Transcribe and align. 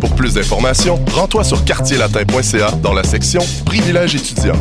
Pour 0.00 0.14
plus 0.14 0.34
d'informations, 0.34 0.98
rends-toi 1.12 1.44
sur 1.44 1.64
quartierlatin.ca 1.64 2.70
dans 2.82 2.92
la 2.92 3.02
section 3.02 3.42
Privilèges 3.64 4.14
étudiants. 4.14 4.56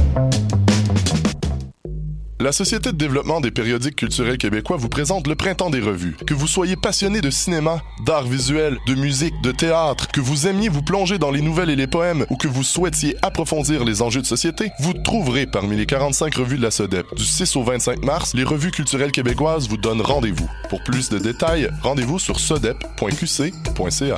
La 2.45 2.51
Société 2.51 2.91
de 2.91 2.97
développement 2.97 3.41
des 3.41 3.49
périodiques 3.49 3.95
culturels 3.95 4.37
québécois 4.37 4.77
vous 4.77 4.87
présente 4.87 5.25
le 5.25 5.35
Printemps 5.35 5.69
des 5.69 5.79
revues. 5.79 6.15
Que 6.27 6.33
vous 6.33 6.47
soyez 6.47 6.75
passionné 6.75 7.21
de 7.21 7.29
cinéma, 7.29 7.81
d'art 8.05 8.25
visuel, 8.25 8.77
de 8.87 8.93
musique, 8.93 9.33
de 9.41 9.51
théâtre, 9.51 10.09
que 10.09 10.21
vous 10.21 10.45
aimiez 10.45 10.69
vous 10.69 10.83
plonger 10.83 11.17
dans 11.17 11.31
les 11.31 11.41
nouvelles 11.41 11.69
et 11.69 11.75
les 11.75 11.87
poèmes 11.87 12.25
ou 12.29 12.35
que 12.35 12.47
vous 12.47 12.63
souhaitiez 12.63 13.15
approfondir 13.21 13.83
les 13.83 14.01
enjeux 14.01 14.21
de 14.21 14.27
société, 14.27 14.69
vous 14.79 14.93
trouverez 14.93 15.47
parmi 15.47 15.75
les 15.75 15.85
45 15.85 16.35
revues 16.35 16.57
de 16.57 16.63
la 16.63 16.71
SODEP. 16.71 17.15
Du 17.15 17.25
6 17.25 17.55
au 17.55 17.63
25 17.63 18.03
mars, 18.03 18.33
les 18.35 18.43
revues 18.43 18.71
culturelles 18.71 19.13
québécoises 19.13 19.67
vous 19.67 19.77
donnent 19.77 20.01
rendez-vous. 20.01 20.49
Pour 20.69 20.83
plus 20.83 21.09
de 21.09 21.17
détails, 21.17 21.69
rendez-vous 21.81 22.19
sur 22.19 22.39
sodep.qc.ca. 22.39 24.17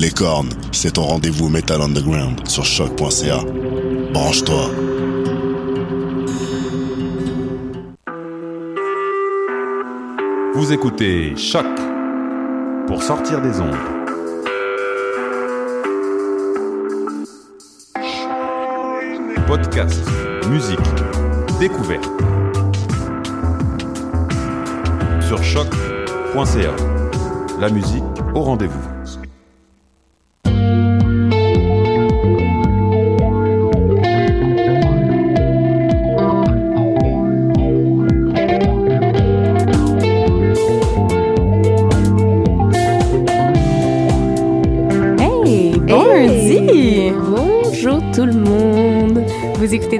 Les 0.00 0.12
cornes, 0.12 0.50
c'est 0.70 0.92
ton 0.92 1.02
rendez-vous 1.02 1.48
Metal 1.48 1.82
Underground 1.82 2.46
sur 2.46 2.64
choc.ca. 2.64 3.40
Branche-toi. 4.12 4.70
Vous 10.54 10.72
écoutez 10.72 11.36
Choc 11.36 11.66
pour 12.86 13.02
sortir 13.02 13.42
des 13.42 13.60
ondes. 13.60 13.74
Podcast, 19.48 20.00
musique, 20.48 20.78
découverte. 21.58 22.08
Sur 25.26 25.42
choc.ca. 25.42 26.76
La 27.58 27.68
musique 27.68 28.04
au 28.36 28.42
rendez-vous. 28.42 28.97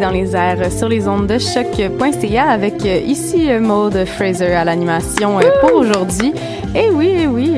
Dans 0.01 0.11
les 0.11 0.37
airs 0.37 0.71
sur 0.71 0.89
les 0.89 1.09
ondes 1.09 1.27
de 1.27 1.39
choc.ca 1.39 2.45
avec 2.49 2.85
euh, 2.87 3.01
ici 3.05 3.51
euh, 3.51 3.59
Maude 3.59 4.05
Fraser 4.07 4.55
à 4.55 4.65
l'animation 4.65 5.39
euh, 5.39 5.43
pour 5.61 5.75
aujourd'hui. 5.75 6.33
Eh 6.77 6.89
oui, 6.91 7.13
eh 7.23 7.27
oui. 7.27 7.55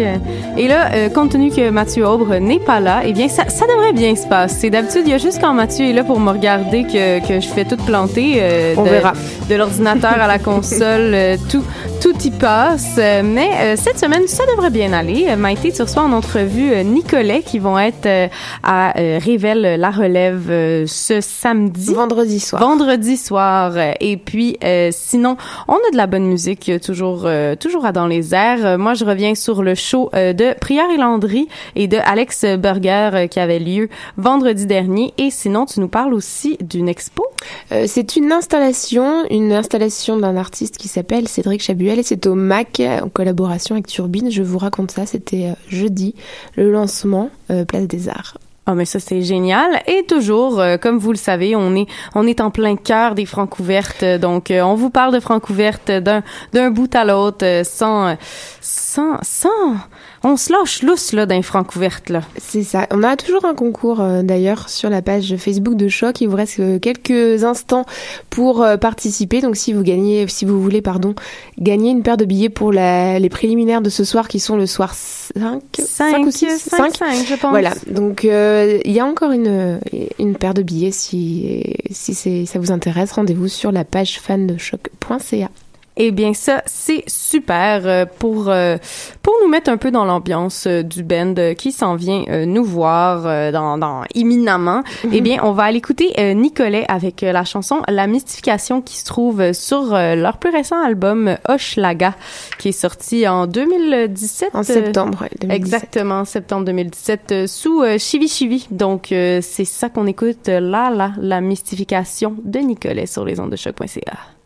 Et 0.56 0.68
là, 0.68 1.08
compte 1.12 1.32
tenu 1.32 1.50
que 1.50 1.68
Mathieu 1.70 2.06
Aubre 2.06 2.36
n'est 2.36 2.60
pas 2.60 2.78
là, 2.78 3.02
eh 3.04 3.12
bien, 3.12 3.28
ça, 3.28 3.48
ça 3.48 3.66
devrait 3.66 3.92
bien 3.92 4.14
se 4.14 4.26
passer. 4.26 4.70
D'habitude, 4.70 5.02
il 5.04 5.10
y 5.10 5.14
a 5.14 5.18
juste 5.18 5.40
quand 5.40 5.52
Mathieu 5.52 5.86
est 5.86 5.92
là 5.92 6.04
pour 6.04 6.20
me 6.20 6.30
regarder 6.30 6.84
que, 6.84 7.18
que 7.26 7.40
je 7.40 7.48
fais 7.48 7.64
tout 7.64 7.76
planter. 7.76 8.34
euh, 8.36 8.74
On 8.76 8.84
de, 8.84 8.88
verra. 8.88 9.12
De 9.48 9.54
l'ordinateur 9.56 10.12
à 10.20 10.28
la 10.28 10.38
console, 10.38 11.12
euh, 11.12 11.36
tout, 11.50 11.64
tout 12.00 12.16
y 12.24 12.30
passe. 12.30 12.96
Mais 12.96 13.50
euh, 13.60 13.76
cette 13.76 13.98
semaine, 13.98 14.26
ça 14.26 14.44
devrait 14.46 14.70
bien 14.70 14.92
aller. 14.92 15.26
Euh, 15.28 15.36
Maïté, 15.36 15.70
tu 15.70 15.82
reçois 15.82 16.02
en 16.02 16.12
entrevue 16.12 16.72
euh, 16.72 16.82
Nicolet 16.82 17.42
qui 17.42 17.58
vont 17.58 17.78
être 17.78 18.06
euh, 18.06 18.28
à 18.62 18.98
euh, 18.98 19.18
Révèle 19.22 19.78
la 19.78 19.90
relève 19.90 20.50
euh, 20.50 20.84
ce 20.86 21.20
samedi. 21.20 21.92
Vendredi 21.92 22.40
soir. 22.40 22.62
Vendredi 22.62 23.16
soir. 23.16 23.74
Et 24.00 24.16
puis, 24.16 24.56
euh, 24.64 24.88
sinon, 24.92 25.36
on 25.68 25.74
a 25.74 25.90
de 25.92 25.96
la 25.96 26.06
bonne 26.06 26.24
musique 26.24 26.70
toujours, 26.82 27.22
euh, 27.24 27.54
toujours 27.54 27.84
à 27.84 27.92
dans 27.92 28.06
les 28.06 28.34
airs. 28.34 28.78
Moi, 28.78 28.94
je 28.94 29.04
reviens 29.04 29.34
sur 29.34 29.62
le 29.62 29.74
show 29.74 30.10
euh, 30.14 30.32
de 30.32 30.54
Prière 30.58 30.90
et 30.90 30.96
Landry 30.96 31.48
et 31.76 31.86
de 31.86 31.98
Alex 31.98 32.44
Burger 32.44 33.26
qui 33.30 33.40
avait 33.40 33.58
lieu 33.58 33.88
vendredi 34.16 34.64
dernier. 34.64 35.12
Et 35.18 35.30
sinon, 35.30 35.66
tu 35.66 35.80
nous 35.80 35.88
parles 35.88 36.14
aussi 36.14 36.56
d'une 36.60 36.88
expo. 36.88 37.24
Euh, 37.72 37.84
c'est 37.86 38.16
une 38.16 38.32
installation, 38.32 39.24
une 39.30 39.52
installation 39.52 40.16
d'un 40.16 40.36
artiste 40.36 40.78
qui 40.78 40.88
s'appelle 40.88 41.28
Cédric 41.28 41.62
Chabuel 41.62 41.89
et 41.98 42.02
c'est 42.02 42.26
au 42.26 42.34
MAC 42.34 42.80
en 42.80 43.08
collaboration 43.08 43.74
avec 43.74 43.86
Turbine. 43.86 44.30
Je 44.30 44.42
vous 44.42 44.58
raconte 44.58 44.90
ça, 44.90 45.06
c'était 45.06 45.50
euh, 45.50 45.54
jeudi, 45.68 46.14
le 46.56 46.70
lancement 46.70 47.30
euh, 47.50 47.64
Place 47.64 47.86
des 47.86 48.08
Arts. 48.08 48.36
Ah 48.66 48.74
mais 48.74 48.84
ça 48.84 49.00
c'est 49.00 49.22
génial 49.22 49.82
et 49.88 50.04
toujours 50.06 50.60
euh, 50.60 50.76
comme 50.76 50.98
vous 50.98 51.10
le 51.10 51.16
savez 51.16 51.56
on 51.56 51.74
est 51.74 51.86
on 52.14 52.26
est 52.26 52.40
en 52.40 52.50
plein 52.50 52.76
cœur 52.76 53.14
des 53.14 53.24
Francouvertes 53.24 54.02
euh, 54.02 54.18
donc 54.18 54.52
on 54.52 54.74
vous 54.74 54.90
parle 54.90 55.14
de 55.14 55.18
Francouvertes 55.18 55.90
d'un 55.90 56.22
d'un 56.52 56.70
bout 56.70 56.94
à 56.94 57.04
l'autre 57.04 57.62
sans 57.64 58.16
sans 58.60 59.16
sans 59.22 59.74
on 60.22 60.36
se 60.36 60.52
lâche 60.52 60.82
lousse 60.82 61.12
là 61.12 61.24
d'un 61.26 61.42
Francouvertes 61.42 62.10
là. 62.10 62.20
C'est 62.38 62.62
ça. 62.62 62.86
On 62.90 63.02
a 63.02 63.16
toujours 63.16 63.44
un 63.44 63.54
concours 63.54 64.00
euh, 64.00 64.22
d'ailleurs 64.22 64.68
sur 64.68 64.90
la 64.90 65.00
page 65.02 65.34
Facebook 65.38 65.76
de 65.76 65.88
Choc. 65.88 66.20
Il 66.20 66.28
vous 66.28 66.36
reste 66.36 66.60
euh, 66.60 66.78
quelques 66.78 67.44
instants 67.44 67.84
pour 68.28 68.62
euh, 68.62 68.76
participer. 68.76 69.40
Donc 69.40 69.56
si 69.56 69.72
vous 69.72 69.82
gagnez, 69.82 70.26
si 70.28 70.44
vous 70.44 70.60
voulez, 70.62 70.82
pardon, 70.82 71.14
gagner 71.58 71.90
une 71.90 72.02
paire 72.02 72.16
de 72.16 72.24
billets 72.24 72.48
pour 72.50 72.72
la- 72.72 73.18
les 73.18 73.28
préliminaires 73.28 73.80
de 73.82 73.90
ce 73.90 74.04
soir 74.04 74.28
qui 74.28 74.40
sont 74.40 74.56
le 74.56 74.66
soir 74.66 74.94
5, 74.94 75.62
5 75.78 76.26
ou 76.26 76.30
6 76.30 76.46
5 76.58 76.96
5 76.96 77.14
je 77.26 77.34
pense. 77.36 77.50
Voilà, 77.50 77.72
donc 77.90 78.24
il 78.24 78.92
y 78.92 79.00
a 79.00 79.06
encore 79.06 79.30
une, 79.32 79.80
une 80.18 80.36
paire 80.36 80.54
de 80.54 80.62
billets 80.62 80.92
si, 80.92 81.62
si 81.90 82.14
c'est, 82.14 82.46
ça 82.46 82.58
vous 82.58 82.70
intéresse. 82.72 83.12
Rendez-vous 83.12 83.48
sur 83.48 83.72
la 83.72 83.84
page 83.84 84.20
fan 84.20 84.46
de 84.46 84.56
choc.ca. 84.58 85.48
Eh 85.96 86.12
bien 86.12 86.34
ça 86.34 86.62
c'est 86.66 87.04
super 87.06 87.82
euh, 87.84 88.04
pour 88.18 88.48
euh, 88.48 88.76
pour 89.22 89.34
nous 89.42 89.48
mettre 89.48 89.70
un 89.70 89.76
peu 89.76 89.90
dans 89.90 90.04
l'ambiance 90.04 90.66
euh, 90.66 90.82
du 90.82 91.02
band 91.02 91.34
qui 91.58 91.72
s'en 91.72 91.96
vient 91.96 92.24
nous 92.46 92.64
voir 92.64 93.52
dans 93.52 93.76
dans 93.76 94.02
imminemment. 94.14 94.82
Eh 95.12 95.20
bien 95.20 95.40
on 95.42 95.52
va 95.52 95.64
aller 95.64 95.78
écouter 95.78 96.34
Nicolet 96.34 96.84
avec 96.88 97.22
la 97.22 97.44
chanson 97.44 97.82
La 97.88 98.06
mystification 98.06 98.80
qui 98.80 98.96
se 98.96 99.04
trouve 99.04 99.52
sur 99.52 99.90
leur 99.92 100.38
plus 100.38 100.50
récent 100.50 100.80
album 100.82 101.36
Hochelaga 101.48 102.14
qui 102.58 102.68
est 102.68 102.72
sorti 102.72 103.26
en 103.26 103.46
2017 103.46 104.50
En 104.54 104.62
septembre, 104.62 105.22
ouais, 105.22 105.30
2017. 105.40 105.50
Exactement, 105.50 106.24
septembre 106.24 106.66
2017, 106.66 107.32
euh, 107.32 107.46
sous 107.46 107.82
Chivi 107.98 108.28
Chivi. 108.28 108.66
Donc, 108.70 109.06
c'est 109.08 109.64
ça 109.64 109.88
qu'on 109.88 110.06
écoute 110.06 110.48
là, 110.48 110.90
là, 110.90 111.12
la 111.18 111.40
mystification 111.40 112.36
de 112.44 112.58
Nicolet 112.60 113.06
sur 113.06 113.24
les 113.24 113.40
ondes 113.40 113.50
de 113.50 113.56
choc.ca. 113.56 114.39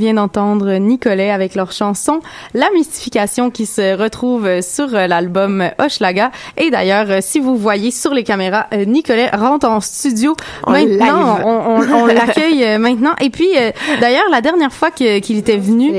vient 0.00 0.14
d'entendre 0.14 0.72
Nicolet 0.78 1.30
avec 1.30 1.54
leur 1.54 1.72
chanson 1.72 2.20
La 2.54 2.70
mystification 2.74 3.50
qui 3.50 3.66
se 3.66 3.94
retrouve 3.96 4.62
sur 4.62 4.88
l'album 4.88 5.70
Hochelaga. 5.78 6.30
Et 6.56 6.70
d'ailleurs, 6.70 7.22
si 7.22 7.38
vous 7.38 7.56
voyez 7.56 7.90
sur 7.90 8.14
les 8.14 8.24
caméras, 8.24 8.66
Nicolet 8.86 9.28
rentre 9.28 9.68
en 9.68 9.80
studio 9.80 10.34
maintenant. 10.66 11.38
On, 11.44 11.82
on, 11.82 12.02
on 12.02 12.06
l'accueille 12.06 12.78
maintenant. 12.78 13.12
Et 13.20 13.28
puis, 13.28 13.50
d'ailleurs, 14.00 14.28
la 14.30 14.40
dernière 14.40 14.72
fois 14.72 14.90
qu'il 14.90 15.36
était 15.38 15.58
venu, 15.58 15.92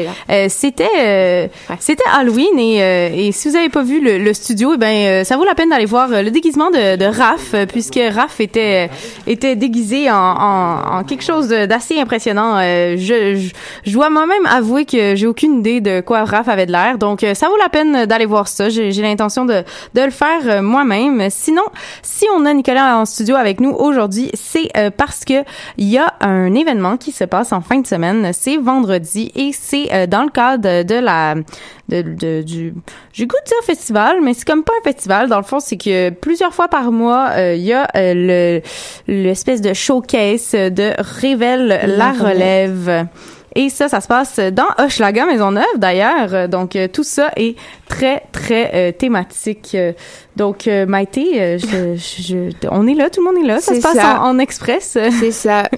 c'était 0.50 1.50
c'était 1.80 2.04
Halloween 2.12 2.58
et, 2.60 3.28
et 3.28 3.32
si 3.32 3.50
vous 3.50 3.56
avez 3.56 3.70
pas 3.70 3.84
vu 3.84 4.02
le, 4.02 4.18
le 4.18 4.34
studio, 4.34 4.74
eh 4.74 4.78
ben 4.78 5.24
ça 5.24 5.38
vaut 5.38 5.46
la 5.46 5.56
peine 5.56 5.70
d'aller 5.70 5.86
voir 5.86 6.10
le 6.10 6.32
déguisement 6.32 6.72
de, 6.72 6.96
de 6.96 7.06
Raph, 7.06 7.56
puisque 7.72 8.00
Raph 8.14 8.40
était 8.40 8.90
était 9.28 9.56
déguisé 9.56 10.10
en, 10.10 10.16
en, 10.16 10.98
en 10.98 11.04
quelque 11.04 11.24
chose 11.24 11.50
d'assez 11.50 12.00
impressionnant. 12.00 12.58
Euh, 12.58 12.96
je, 12.98 13.50
je, 13.92 13.96
dois 13.96 14.10
moi-même 14.10 14.46
avouer 14.46 14.86
que 14.86 15.16
j'ai 15.16 15.28
aucune 15.28 15.60
idée 15.60 15.82
de 15.82 16.02
quoi 16.02 16.24
Raph 16.24 16.48
avait 16.48 16.66
de 16.66 16.72
l'air, 16.72 16.98
donc 16.98 17.24
euh, 17.24 17.34
ça 17.34 17.50
vaut 17.50 17.58
la 17.58 17.68
peine 17.68 18.06
d'aller 18.06 18.26
voir 18.26 18.48
ça. 18.48 18.70
J'ai 18.70 18.92
l'intention 18.92 19.46
de, 19.46 19.64
de 19.94 20.02
le 20.02 20.12
faire 20.12 20.42
euh, 20.46 20.62
moi-même. 20.62 21.30
Sinon, 21.30 21.64
si 22.02 22.26
on 22.36 22.46
a 22.46 22.54
Nicolas 22.54 22.98
en 22.98 23.06
studio 23.06 23.36
avec 23.36 23.60
nous 23.60 23.72
aujourd'hui, 23.72 24.32
c'est 24.34 24.72
parce 24.98 25.26
que 25.26 25.44
il 25.78 25.90
y 25.90 25.98
a 25.98 26.14
un 26.22 26.54
événement 26.54 26.98
qui 26.98 27.12
se 27.12 27.24
passe 27.24 27.52
en 27.52 27.62
fin 27.62 27.80
de 27.80 27.88
semaine. 27.88 28.32
C'est 28.34 28.58
vendredi 28.58 29.32
et 29.36 29.52
c'est 29.54 30.08
dans 30.08 30.24
le 30.24 30.30
cadre 30.30 30.84
de 30.84 30.96
la 30.96 31.36
de, 31.90 32.02
de, 32.02 32.42
du 32.42 32.74
j'ai 33.12 33.28
goût 33.28 33.36
de 33.44 33.48
dire 33.48 33.58
festival, 33.66 34.22
mais 34.22 34.34
c'est 34.34 34.46
comme 34.46 34.64
pas 34.64 34.74
un 34.80 34.84
festival. 34.84 35.28
Dans 35.28 35.38
le 35.38 35.44
fond, 35.44 35.60
c'est 35.60 35.78
que 35.78 36.10
plusieurs 36.10 36.54
fois 36.54 36.68
par 36.68 36.92
mois, 36.92 37.32
il 37.38 37.62
y 37.62 37.74
a 37.74 37.88
le 37.94 38.62
l'espèce 39.08 39.62
de 39.62 39.74
showcase 39.74 40.52
de 40.52 40.94
révèle 40.98 41.82
la 41.98 42.12
relève. 42.12 43.08
Et 43.56 43.70
ça, 43.70 43.90
ça 43.90 44.00
se 44.00 44.08
passe 44.08 44.40
dans 44.40 44.68
Hochelaga 44.78 45.26
Maisonneuve 45.26 45.78
d'ailleurs. 45.78 46.48
Donc 46.48 46.76
euh, 46.76 46.88
tout 46.88 47.04
ça 47.04 47.32
est 47.36 47.58
très 47.88 48.24
très 48.32 48.72
euh, 48.74 48.92
thématique. 48.92 49.76
Donc 50.38 50.68
euh, 50.68 50.86
Maïté, 50.86 51.58
je, 51.60 51.96
je, 51.96 52.68
on 52.70 52.88
est 52.88 52.94
là, 52.94 53.10
tout 53.10 53.22
le 53.22 53.32
monde 53.32 53.44
est 53.44 53.48
là. 53.48 53.60
Ça 53.60 53.76
se 53.76 53.82
passe 53.82 53.98
En, 54.22 54.40
express. 54.40 54.98
C'est 55.20 55.32
ça. 55.32 55.70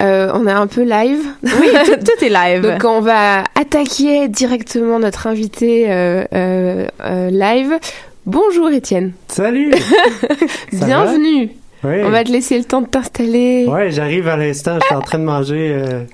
on 0.00 0.46
est 0.46 0.52
un 0.52 0.66
peu 0.66 0.82
live. 0.82 1.24
Oui, 1.42 1.68
tout, 1.84 1.96
tout, 2.04 2.24
est 2.24 2.28
live. 2.28 2.62
Donc 2.62 2.84
on 2.84 3.00
va 3.00 3.44
attaquer 3.58 4.28
directement 4.28 4.98
notre 4.98 5.26
invité 5.26 5.86
live. 6.30 7.78
Bonjour 8.24 8.70
Étienne. 8.70 9.12
Salut. 9.28 9.72
Bienvenue. 10.72 11.50
On 11.84 12.10
va 12.10 12.22
te 12.22 12.30
laisser 12.30 12.58
le 12.58 12.64
temps 12.64 12.80
de 12.80 12.86
t'installer. 12.86 13.66
Ouais, 13.66 13.90
j'arrive 13.90 14.28
à 14.28 14.36
l'instant. 14.36 14.78
J'étais 14.80 14.94
en 14.94 15.00
train 15.00 15.18
de 15.18 15.24
manger 15.24 15.74
euh, 15.76 16.04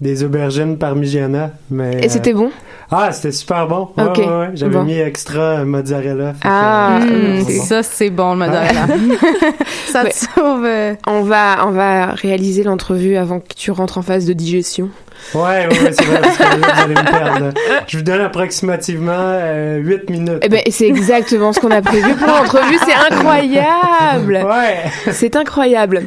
des 0.00 0.24
aubergines 0.24 0.76
parmigiana. 0.76 1.52
Mais, 1.70 2.04
Et 2.04 2.08
c'était 2.08 2.34
bon? 2.34 2.50
Ah, 2.90 3.10
c'était 3.12 3.32
super 3.32 3.66
bon. 3.66 3.88
Ouais, 3.96 4.04
ouais, 4.04 4.26
ouais. 4.26 4.50
J'avais 4.54 4.82
mis 4.82 4.98
extra 4.98 5.64
mozzarella. 5.64 6.34
Ah, 6.44 6.98
euh, 7.00 7.40
hmm, 7.40 7.48
ça 7.48 7.82
c'est 7.82 8.10
bon 8.10 8.32
le 8.32 8.38
mozzarella. 8.38 8.86
ça 9.86 10.04
te 10.04 10.14
sauve. 10.14 10.64
Euh. 10.64 10.94
On 11.06 11.22
va, 11.22 11.66
on 11.66 11.70
va 11.70 12.12
réaliser 12.12 12.62
l'entrevue 12.62 13.16
avant 13.16 13.40
que 13.40 13.54
tu 13.56 13.70
rentres 13.70 13.98
en 13.98 14.02
phase 14.02 14.26
de 14.26 14.34
digestion. 14.34 14.90
Ouais, 15.34 15.66
ouais, 15.66 15.92
c'est 15.92 16.04
vrai, 16.04 16.20
parce 16.20 16.36
que 16.36 16.42
là, 16.42 16.56
vous 16.56 16.82
allez 16.82 16.94
me 16.94 17.10
perdre. 17.10 17.52
Je 17.88 17.96
vous 17.96 18.04
donne 18.04 18.20
approximativement 18.20 19.12
euh, 19.16 19.78
8 19.78 20.10
minutes. 20.10 20.38
Eh 20.42 20.48
ben, 20.48 20.60
c'est 20.70 20.86
exactement 20.86 21.52
ce 21.52 21.60
qu'on 21.60 21.70
a 21.70 21.82
prévu 21.82 22.14
pour 22.14 22.28
l'entrevue. 22.28 22.78
C'est 22.84 23.12
incroyable. 23.12 24.44
Ouais. 24.46 24.84
C'est 25.10 25.34
incroyable. 25.34 26.02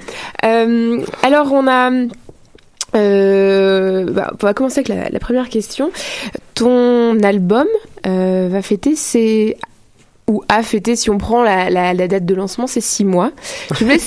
Euh, 0.46 1.02
alors, 1.24 1.52
on 1.52 1.68
a... 1.68 1.90
Euh, 2.96 4.06
bah, 4.12 4.34
on 4.42 4.46
va 4.46 4.54
commencer 4.54 4.80
avec 4.80 4.88
la, 4.88 5.10
la, 5.10 5.20
première 5.20 5.50
question. 5.50 5.92
Ton 6.56 7.20
album 7.22 7.68
euh, 8.08 8.48
va 8.50 8.62
fêter 8.62 8.96
ses 8.96 9.58
ou 10.28 10.44
a 10.48 10.62
fêté, 10.62 10.96
si 10.96 11.10
on 11.10 11.18
prend 11.18 11.42
la, 11.42 11.72
la, 11.72 11.96
la 11.96 12.08
date 12.08 12.24
de 12.24 12.36
lancement, 12.36 12.68
c'est 12.68 12.82
six 12.82 13.04
mois. 13.04 13.32
Je 13.74 13.84
voulais, 13.84 14.00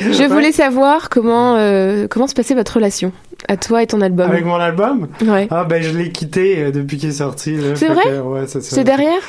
je 0.00 0.24
voulais 0.24 0.52
savoir 0.52 1.08
comment, 1.08 1.54
euh, 1.56 2.08
comment 2.08 2.26
se 2.26 2.34
passait 2.34 2.54
votre 2.54 2.74
relation 2.74 3.12
à 3.46 3.56
toi 3.56 3.84
et 3.84 3.86
ton 3.86 4.00
album. 4.00 4.28
Avec 4.28 4.44
mon 4.44 4.56
album? 4.56 5.06
Ouais. 5.24 5.46
Ah, 5.50 5.64
ben, 5.64 5.80
je 5.80 5.96
l'ai 5.96 6.10
quitté 6.10 6.72
depuis 6.72 6.98
qu'il 6.98 7.10
est 7.10 7.12
sorti. 7.12 7.56
C'est 7.76 7.86
vrai? 7.86 8.18
ouais, 8.18 8.46
c'est 8.48 8.82
derrière? 8.82 9.20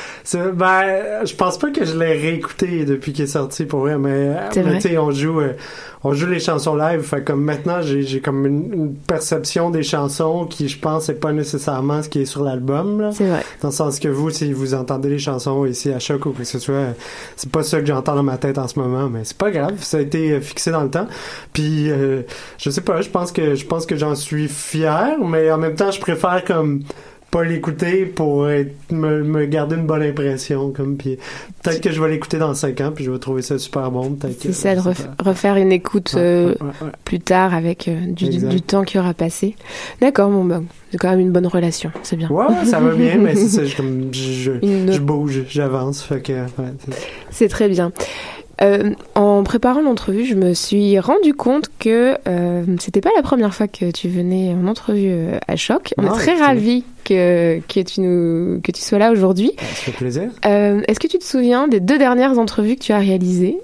Ben, 0.52 1.24
je 1.24 1.34
pense 1.36 1.58
pas 1.58 1.70
que 1.70 1.84
je 1.84 1.96
l'ai 1.96 2.14
réécouté 2.14 2.84
depuis 2.84 3.12
qu'il 3.12 3.24
est 3.24 3.28
sorti 3.28 3.64
pour 3.64 3.80
vrai, 3.80 3.96
mais, 3.98 4.34
mais 4.56 4.78
tu 4.78 4.88
sais, 4.88 4.98
on 4.98 5.12
joue, 5.12 5.40
on 6.02 6.14
joue 6.14 6.26
les 6.26 6.40
chansons 6.40 6.74
live. 6.74 7.02
Fait 7.02 7.22
comme 7.22 7.42
maintenant, 7.42 7.80
j'ai 7.82 8.20
comme 8.20 8.46
une, 8.46 8.72
une, 8.72 8.94
perception 8.94 9.70
des 9.70 9.82
chansons 9.82 10.46
qui, 10.46 10.68
je 10.68 10.78
pense, 10.78 11.04
c'est 11.04 11.20
pas 11.20 11.32
nécessairement 11.32 12.02
ce 12.02 12.08
qui 12.08 12.20
est 12.20 12.26
sur 12.26 12.42
l'album. 12.42 13.10
C'est 13.12 13.28
vrai. 13.28 13.44
Dans 13.60 13.68
le 13.68 13.74
sens 13.74 13.98
que 13.98 14.08
vous, 14.08 14.30
si 14.30 14.52
vous 14.52 14.74
entendez 14.74 15.10
les 15.10 15.18
chansons 15.18 15.66
ici 15.66 15.92
à 15.92 15.98
Choc 15.98 16.26
ou 16.26 16.30
que 16.30 16.44
ce 16.44 16.58
soit, 16.58 16.94
c'est 17.36 17.50
pas 17.50 17.62
ça 17.62 17.80
que 17.80 17.86
j'entends 17.86 18.14
dans 18.14 18.22
ma 18.22 18.38
tête 18.38 18.58
en 18.58 18.68
ce 18.68 18.78
moment, 18.78 19.08
mais 19.08 19.20
c'est 19.24 19.36
pas 19.36 19.50
grave. 19.50 19.82
Ça 19.82 19.98
a 19.98 20.00
été 20.00 20.40
fixé 20.40 20.70
dans 20.70 20.82
le 20.82 20.90
temps. 20.90 21.06
Puis, 21.52 21.90
euh, 21.90 22.22
je 22.58 22.70
sais 22.70 22.80
pas, 22.80 23.02
je 23.02 23.10
pense 23.10 23.32
que, 23.32 23.54
je 23.54 23.66
pense 23.66 23.84
que 23.84 23.96
j'en 23.96 24.14
suis 24.14 24.48
fier, 24.48 25.16
mais 25.22 25.50
en 25.50 25.58
même 25.58 25.74
temps, 25.74 25.90
je 25.90 26.00
préfère 26.00 26.44
comme 26.44 26.82
pas 27.30 27.44
l'écouter 27.44 28.06
pour 28.06 28.48
être, 28.48 28.74
me, 28.90 29.22
me, 29.22 29.46
garder 29.46 29.76
une 29.76 29.86
bonne 29.86 30.02
impression 30.02 30.70
comme 30.70 30.96
puis 30.96 31.16
peut-être 31.62 31.80
que 31.80 31.92
je 31.92 32.02
vais 32.02 32.10
l'écouter 32.10 32.38
dans 32.38 32.54
cinq 32.54 32.80
ans 32.80 32.90
puis 32.94 33.04
je 33.04 33.10
vais 33.10 33.18
trouver 33.18 33.42
ça 33.42 33.58
super 33.58 33.90
bon 33.90 34.16
c'est 34.38 34.52
ça 34.52 34.74
de 34.74 34.80
ref 34.80 35.08
refaire 35.20 35.56
une 35.56 35.70
écoute 35.70 36.12
ouais, 36.14 36.20
euh, 36.20 36.48
ouais, 36.60 36.66
ouais, 36.82 36.92
plus 37.04 37.20
tard 37.20 37.54
avec 37.54 37.86
euh, 37.86 38.06
du, 38.06 38.28
du, 38.28 38.60
temps 38.60 38.82
qui 38.82 38.98
aura 38.98 39.14
passé. 39.14 39.54
D'accord 40.00 40.30
bon 40.30 40.66
c'est 40.90 40.98
quand 40.98 41.10
même 41.10 41.20
une 41.20 41.32
bonne 41.32 41.46
relation 41.46 41.92
c'est 42.02 42.16
bien. 42.16 42.28
Ouais 42.30 42.46
ça 42.64 42.80
va 42.80 42.94
bien 42.94 43.16
mais 43.18 43.36
c'est 43.36 43.48
ça 43.48 43.64
je, 43.64 43.76
je, 44.12 44.32
je, 44.62 44.92
je 44.92 44.98
bouge 44.98 45.44
j'avance 45.48 46.02
fait 46.02 46.20
que 46.20 46.32
c'est 47.30 47.48
très 47.48 47.68
bien. 47.68 47.92
Euh, 48.62 48.92
en 49.14 49.29
préparant 49.42 49.82
l'entrevue, 49.82 50.24
je 50.24 50.34
me 50.34 50.54
suis 50.54 50.98
rendu 50.98 51.34
compte 51.34 51.66
que 51.78 52.16
euh, 52.26 52.64
c'était 52.78 53.00
pas 53.00 53.10
la 53.16 53.22
première 53.22 53.54
fois 53.54 53.68
que 53.68 53.90
tu 53.90 54.08
venais 54.08 54.54
en 54.54 54.66
entrevue 54.66 55.10
euh, 55.10 55.38
à 55.48 55.56
Choc. 55.56 55.94
On 55.98 56.02
non, 56.02 56.14
est 56.14 56.18
très 56.18 56.34
ravis 56.34 56.84
que, 57.04 57.60
que, 57.60 57.80
tu 57.80 58.00
nous, 58.00 58.60
que 58.60 58.72
tu 58.72 58.80
sois 58.80 58.98
là 58.98 59.12
aujourd'hui. 59.12 59.52
Ça 59.58 59.64
fait 59.64 59.92
plaisir. 59.92 60.30
Euh, 60.46 60.82
Est-ce 60.88 61.00
que 61.00 61.06
tu 61.06 61.18
te 61.18 61.24
souviens 61.24 61.68
des 61.68 61.80
deux 61.80 61.98
dernières 61.98 62.38
entrevues 62.38 62.76
que 62.76 62.82
tu 62.82 62.92
as 62.92 62.98
réalisées? 62.98 63.58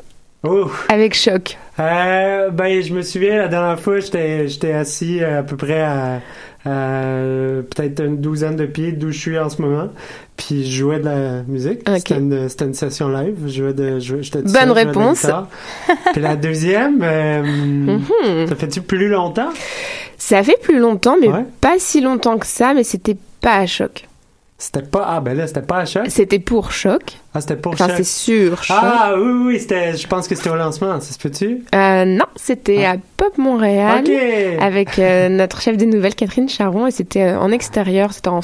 Avec 0.89 1.15
Choc 1.15 1.57
euh, 1.81 2.51
Ben, 2.51 2.83
je 2.83 2.93
me 2.93 3.03
souviens, 3.03 3.37
la 3.39 3.49
dernière 3.49 3.81
fois, 3.81 3.99
j'étais 4.01 4.73
assis 4.73 5.23
à 5.23 5.43
peu 5.43 5.57
près 5.57 5.83
à, 5.83 6.21
peut-être 6.65 8.05
une 8.05 8.21
douzaine 8.21 8.57
de 8.57 8.67
pieds 8.67 8.93
d'où 8.93 9.11
je 9.11 9.19
suis 9.19 9.39
en 9.39 9.49
ce 9.49 9.63
moment. 9.63 9.89
Puis 10.37 10.71
je 10.71 10.81
jouais 10.81 10.99
de 10.99 11.05
la 11.05 11.43
musique. 11.49 11.89
Okay. 11.89 11.99
C'était 11.99 12.17
une, 12.17 12.49
une, 12.61 12.75
session 12.75 13.09
live. 13.09 13.37
Je 13.47 13.63
jouais 13.63 13.73
de, 13.73 13.99
je, 13.99 14.17
Bonne 14.17 14.49
seul, 14.49 14.71
réponse. 14.71 15.27
Puis 16.13 16.21
la 16.21 16.37
deuxième, 16.37 17.01
euh, 17.03 17.43
mm 17.43 18.01
-hmm. 18.01 18.49
ça 18.49 18.55
fait-tu 18.57 18.83
plus 18.83 19.09
longtemps? 19.09 19.51
Ça 20.19 20.43
fait 20.43 20.61
plus 20.61 20.79
longtemps, 20.79 21.17
mais 21.21 21.29
ouais. 21.29 21.45
pas 21.61 21.77
si 21.79 22.01
longtemps 22.01 22.39
que 22.39 22.47
ça, 22.47 22.75
mais 22.75 22.85
c'était 22.85 23.17
pas 23.41 23.57
à 23.59 23.67
choc. 23.67 24.07
C'était 24.59 24.83
pas 24.83 25.05
ah 25.07 25.21
ben 25.21 25.37
là 25.37 25.47
c'était 25.47 25.61
pas 25.61 25.81
à 25.81 25.85
choc? 25.85 26.07
C'était 26.09 26.39
pour 26.39 26.73
choc. 26.73 27.19
Ah 27.35 27.43
c'était 27.43 27.57
pour 27.57 27.75
enfin, 27.75 27.89
choc. 27.89 27.97
c'est 27.99 28.05
sûr 28.05 28.63
choc. 28.63 28.77
Ah 28.81 29.13
oui 29.19 29.33
oui 29.45 29.61
c'était 29.61 29.95
je 29.95 30.07
pense 30.07 30.27
que 30.27 30.35
c'était 30.35 30.49
au 30.49 30.57
lancement, 30.57 30.99
ça 30.99 31.13
se 31.13 31.19
peut-tu? 31.19 31.63
Euh, 31.75 32.05
Non 32.07 32.25
c'était 32.37 32.85
ah. 32.87 32.93
à 32.93 32.97
Pop 33.19 33.37
Montréal 33.37 34.01
okay. 34.05 34.57
avec 34.59 34.99
euh, 34.99 35.29
notre 35.31 35.61
chef 35.61 35.77
des 35.77 35.85
nouvelles 35.85 36.15
Catherine 36.15 36.49
Charon 36.49 36.87
et 36.87 36.91
c'était 36.91 37.23
euh, 37.23 37.39
en 37.39 37.53
extérieur 37.53 38.15
c'était 38.15 38.29
en. 38.29 38.41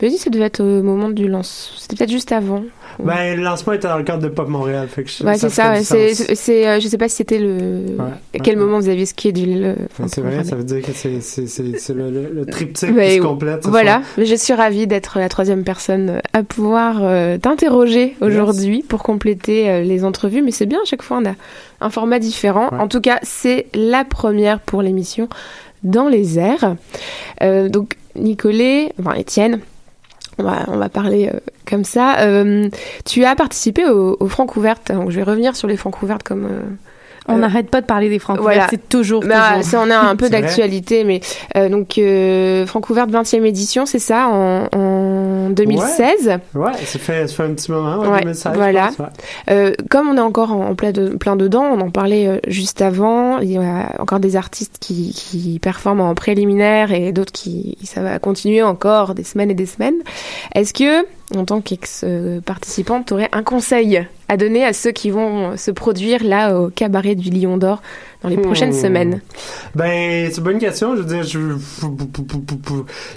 Mais 0.00 0.08
dis 0.08 0.18
ça 0.18 0.30
devait 0.30 0.44
être 0.44 0.60
au 0.60 0.82
moment 0.84 1.08
du 1.08 1.26
lancement 1.26 1.76
c'était 1.78 1.96
peut-être 1.96 2.12
juste 2.12 2.30
avant. 2.30 2.62
Ben 2.98 3.36
le 3.36 3.42
lancement 3.42 3.72
était 3.72 3.88
dans 3.88 3.98
le 3.98 4.04
cadre 4.04 4.22
de 4.22 4.28
Pop 4.28 4.48
Montréal 4.48 4.88
fait 4.88 5.04
que 5.04 5.24
Ouais 5.24 5.36
c'est 5.36 5.48
ça, 5.48 5.72
ouais. 5.72 5.82
c'est 5.82 6.14
c'est 6.14 6.66
euh, 6.66 6.80
je 6.80 6.88
sais 6.88 6.98
pas 6.98 7.08
si 7.08 7.16
c'était 7.16 7.38
le 7.38 7.96
ouais. 7.98 8.38
à 8.38 8.38
quel 8.38 8.56
moment 8.56 8.78
vous 8.78 8.88
aviez 8.88 9.06
schedule. 9.06 9.76
Enfin, 9.92 10.08
c'est 10.08 10.20
vrai 10.20 10.44
ça 10.44 10.56
veut 10.56 10.64
dire 10.64 10.82
que 10.82 10.92
c'est 10.92 11.20
c'est 11.20 11.46
c'est 11.46 11.94
le, 11.94 12.10
le, 12.10 12.30
le, 12.32 12.46
triptyque 12.46 12.96
qui 12.96 13.16
se 13.16 13.20
complète. 13.20 13.66
Voilà 13.66 14.02
mais 14.16 14.26
je 14.26 14.34
suis 14.34 14.52
ravie 14.52 14.86
d'être 14.86 15.18
la 15.18 15.28
troisième 15.28 15.64
personne 15.64 16.20
à 16.32 16.42
pouvoir 16.42 16.98
euh, 17.00 17.38
t'interroger 17.38 18.16
aujourd'hui 18.20 18.78
yes. 18.78 18.86
pour 18.86 19.02
compléter 19.02 19.68
euh, 19.68 19.82
les 19.82 20.04
entrevues. 20.04 20.42
Mais 20.42 20.50
c'est 20.50 20.66
bien, 20.66 20.78
à 20.82 20.84
chaque 20.84 21.02
fois, 21.02 21.18
on 21.22 21.26
a 21.26 21.34
un 21.80 21.90
format 21.90 22.18
différent. 22.18 22.68
En 22.78 22.88
tout 22.88 23.00
cas, 23.00 23.18
c'est 23.22 23.66
la 23.74 24.04
première 24.04 24.60
pour 24.60 24.82
l'émission 24.82 25.28
dans 25.82 26.08
les 26.08 26.38
airs. 26.38 26.76
Donc, 27.40 27.96
Nicolet, 28.16 28.92
enfin 29.00 29.14
Étienne, 29.14 29.60
on 30.40 30.78
va, 30.78 30.88
parler 30.88 31.30
euh, 31.32 31.38
comme 31.68 31.84
ça. 31.84 32.16
tu 33.04 33.24
as 33.24 33.34
participé 33.36 33.84
au, 33.86 34.16
au 34.18 34.28
Francouverte. 34.28 34.92
Donc, 34.92 35.10
je 35.10 35.16
vais 35.16 35.22
revenir 35.22 35.56
sur 35.56 35.68
les 35.68 35.76
Francouvertes 35.76 36.22
comme 36.22 36.48
On 37.28 37.34
Euh, 37.34 37.38
n'arrête 37.38 37.70
pas 37.70 37.80
de 37.80 37.86
parler 37.86 38.08
des 38.08 38.18
francs 38.18 38.38
voilà. 38.40 38.66
c'est 38.70 38.88
toujours, 38.88 39.20
Bah, 39.22 39.50
toujours. 39.56 39.64
ça, 39.64 39.80
on 39.86 39.90
a 39.90 39.98
un 39.98 40.16
peu 40.16 40.30
d'actualité, 40.30 41.04
mais 41.04 41.20
euh, 41.56 41.68
donc 41.68 41.98
euh, 41.98 42.66
Francouverte 42.66 43.10
20e 43.10 43.44
édition, 43.44 43.86
c'est 43.86 43.98
ça, 43.98 44.26
en, 44.28 44.66
en 44.74 45.50
2016. 45.50 46.38
Ouais, 46.54 46.72
ça 46.84 46.98
fait, 46.98 47.26
ça 47.26 47.34
fait 47.34 47.42
un 47.44 47.54
petit 47.54 47.70
moment, 47.70 47.98
ouais, 47.98 48.08
Ouais, 48.08 48.20
2016, 48.22 48.52
voilà. 48.56 48.90
je 48.90 48.96
pense, 48.96 48.98
ouais. 49.06 49.12
Euh, 49.50 49.72
comme 49.90 50.08
on 50.08 50.16
est 50.16 50.20
encore 50.20 50.52
en, 50.52 50.70
en 50.70 50.74
plein, 50.74 50.92
de- 50.92 51.10
plein 51.10 51.36
dedans, 51.36 51.64
on 51.64 51.80
en 51.80 51.90
parlait 51.90 52.40
juste 52.48 52.80
avant, 52.82 53.38
il 53.38 53.52
y 53.52 53.58
a 53.58 53.92
encore 53.98 54.20
des 54.20 54.36
artistes 54.36 54.76
qui, 54.80 55.12
qui 55.14 55.58
performent 55.60 56.00
en 56.00 56.14
préliminaire 56.14 56.92
et 56.92 57.12
d'autres 57.12 57.32
qui, 57.32 57.76
ça 57.84 58.00
va 58.02 58.18
continuer 58.18 58.62
encore 58.62 59.14
des 59.14 59.24
semaines 59.24 59.50
et 59.50 59.54
des 59.54 59.66
semaines. 59.66 59.96
Est-ce 60.54 60.72
que, 60.72 61.04
en 61.36 61.44
tant 61.44 61.60
qu'ex-participante, 61.60 63.06
tu 63.06 63.14
aurais 63.14 63.28
un 63.32 63.42
conseil 63.42 64.06
à 64.28 64.36
donner 64.36 64.64
à 64.64 64.72
ceux 64.72 64.92
qui 64.92 65.10
vont 65.10 65.56
se 65.56 65.70
produire 65.70 66.22
là 66.22 66.58
au 66.58 66.68
cabaret 66.70 67.14
du 67.14 67.30
Lion 67.30 67.56
d'Or 67.56 67.82
dans 68.22 68.28
les 68.28 68.36
prochaines 68.36 68.70
Hmm. 68.70 68.82
semaines 68.82 69.20
Ben, 69.74 70.28
c'est 70.30 70.38
une 70.38 70.44
bonne 70.44 70.58
question. 70.58 70.94
Je 70.96 71.02
veux 71.02 71.06
dire, 71.06 71.22
je, 71.22 71.38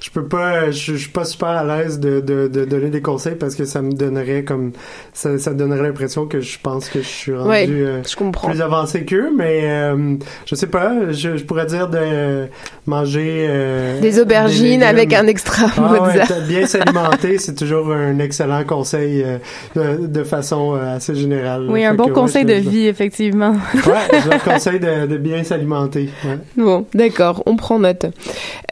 je 0.02 0.10
peux 0.12 0.26
pas, 0.26 0.72
je, 0.72 0.94
je 0.94 0.98
suis 0.98 1.10
pas 1.10 1.26
super 1.26 1.50
à 1.50 1.64
l'aise 1.64 2.00
de, 2.00 2.20
de, 2.20 2.48
de 2.48 2.66
donner 2.66 2.90
des 2.90 3.02
conseils 3.02 3.36
parce 3.36 3.56
que 3.56 3.66
ça 3.66 3.82
me 3.82 3.92
donnerait 3.92 4.44
comme, 4.44 4.72
ça, 5.14 5.38
ça 5.38 5.52
me 5.52 5.58
donnerait 5.58 5.82
l'impression 5.84 6.26
que 6.26 6.40
je 6.40 6.58
pense 6.62 6.90
que 6.90 7.00
je 7.02 7.08
suis 7.08 7.34
rendu 7.36 7.50
Ouais, 7.50 7.68
euh, 7.70 8.02
Je 8.08 8.16
comprends. 8.16 8.50
plus 8.50 8.62
avancé 8.62 9.04
qu'eux, 9.06 9.30
mais 9.36 9.62
euh, 9.64 10.16
je 10.46 10.56
sais 10.56 10.68
pas, 10.68 11.12
je, 11.12 11.38
je 11.38 11.44
pourrais 11.44 11.66
dire 11.66 11.90
de 11.90 12.48
manger 12.86 13.46
euh, 13.50 14.00
Des 14.02 14.20
aubergines 14.20 14.84
avec 14.84 15.14
un 15.14 15.28
extra 15.28 15.68
Ah 15.78 16.10
bien 16.48 16.66
s'alimenter, 16.66 17.38
c'est 17.40 17.56
toujours 17.56 17.92
un 17.92 18.20
excellent 18.20 18.64
conseil 18.64 19.24
euh, 19.24 19.38
de, 19.76 20.08
de 20.08 20.24
façon 20.24 20.76
euh, 20.76 20.96
assez 20.98 21.16
générale. 21.16 21.68
Oui, 21.70 21.84
un 21.86 21.94
bon 21.94 22.10
conseil 22.10 22.46
de 22.46 22.54
vie, 22.54 22.88
effectivement. 22.88 23.54
Ouais, 23.74 24.20
je 24.24 24.30
leur 24.30 24.44
conseille 24.44 24.80
de, 24.80 24.93
de 25.08 25.18
bien 25.18 25.44
s'alimenter. 25.44 26.10
Bon, 26.58 26.86
d'accord, 26.94 27.44
on 27.46 27.56
prend 27.56 27.80
note. 27.80 28.06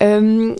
Euh, 0.01 0.53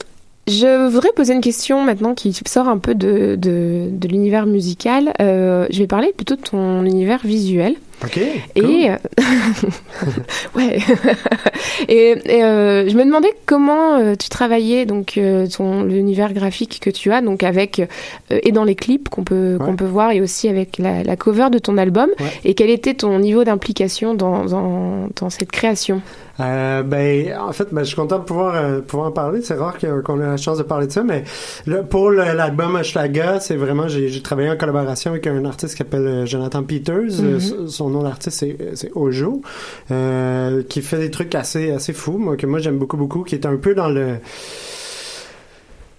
je 0.48 0.90
voudrais 0.90 1.12
poser 1.16 1.34
une 1.34 1.42
question 1.42 1.84
maintenant 1.84 2.14
qui 2.14 2.34
sort 2.48 2.68
un 2.68 2.78
peu 2.78 2.96
de, 2.96 3.36
de, 3.36 3.88
de 3.92 4.08
l'univers 4.08 4.46
musical. 4.46 5.14
Euh, 5.22 5.68
je 5.70 5.80
vais 5.80 5.88
parler 5.88 6.14
plutôt 6.16 6.36
de 6.36 6.42
ton 6.42 6.84
univers 6.84 7.22
visuel. 7.24 7.76
Ok. 8.04 8.18
Et 8.56 8.90
euh, 8.90 8.96
ouais. 10.56 10.78
et 11.88 12.16
et, 12.26 12.44
euh, 12.44 12.90
je 12.90 12.96
me 12.96 13.06
demandais 13.06 13.32
comment 13.46 13.98
euh, 14.00 14.16
tu 14.16 14.30
travaillais 14.30 14.86
donc 14.86 15.18
euh, 15.18 15.48
ton 15.48 15.84
l'univers 15.84 16.34
graphique 16.34 16.80
que 16.82 16.90
tu 16.90 17.12
as 17.12 17.22
donc 17.22 17.44
avec 17.44 17.80
euh, 17.80 18.40
et 18.44 18.52
dans 18.52 18.64
les 18.64 18.76
clips 18.76 19.10
qu'on 19.10 19.24
peut 19.24 19.58
qu'on 19.60 19.76
peut 19.76 19.86
voir 19.86 20.12
et 20.12 20.22
aussi 20.22 20.48
avec 20.48 20.78
la, 20.78 21.04
la 21.04 21.16
cover 21.16 21.50
de 21.52 21.60
ton 21.60 21.78
album 21.78 22.10
Ouais. 22.20 22.26
et 22.44 22.54
quel 22.56 22.70
était 22.70 22.94
ton 22.94 23.20
niveau 23.20 23.44
d'implication 23.44 24.14
dans, 24.14 24.46
dans 24.46 25.08
dans 25.20 25.30
cette 25.30 25.52
création? 25.52 26.02
Euh, 26.40 26.82
ben, 26.82 27.38
en 27.40 27.52
fait, 27.52 27.68
ben, 27.72 27.82
je 27.82 27.88
suis 27.88 27.96
content 27.96 28.18
de 28.18 28.24
pouvoir, 28.24 28.56
euh, 28.56 28.80
pouvoir 28.82 29.10
en 29.10 29.12
parler. 29.12 29.42
C'est 29.44 29.54
rare 29.54 29.76
qu'on 30.04 30.20
ait 30.20 30.26
la 30.26 30.38
chance 30.38 30.58
de 30.58 30.64
parler 30.64 30.88
de 30.88 30.92
ça, 30.92 31.04
mais 31.04 31.24
là, 31.68 31.84
pour 31.84 32.10
le- 32.10 32.24
l'album 32.36 32.76
Hochelaga, 32.76 33.40
c'est 33.40 33.56
vraiment, 33.58 33.88
j'ai 33.88 34.22
travaillé 34.24 34.50
en 34.50 34.58
collaboration 34.58 35.12
avec 35.12 35.28
un 35.28 35.46
artiste 35.46 35.74
qui 35.74 35.78
s'appelle 35.80 36.08
euh, 36.08 36.26
Jonathan 36.26 36.64
Peters. 36.64 37.20
Euh, 37.22 37.40
son 37.68 37.91
nom 37.92 38.04
d'artiste, 38.04 38.46
c'est 38.76 38.92
Ojo, 38.96 39.42
euh, 39.92 40.64
qui 40.64 40.82
fait 40.82 41.00
des 41.00 41.12
trucs 41.12 41.36
assez, 41.36 41.72
assez 41.72 41.94
fous, 41.94 42.18
moi, 42.18 42.38
que 42.38 42.46
moi 42.46 42.60
j'aime 42.60 42.78
beaucoup, 42.78 42.98
beaucoup, 42.98 43.24
qui 43.24 43.36
est 43.36 43.46
un 43.46 43.58
peu 43.58 43.76
dans 43.76 43.90
le... 43.90 44.18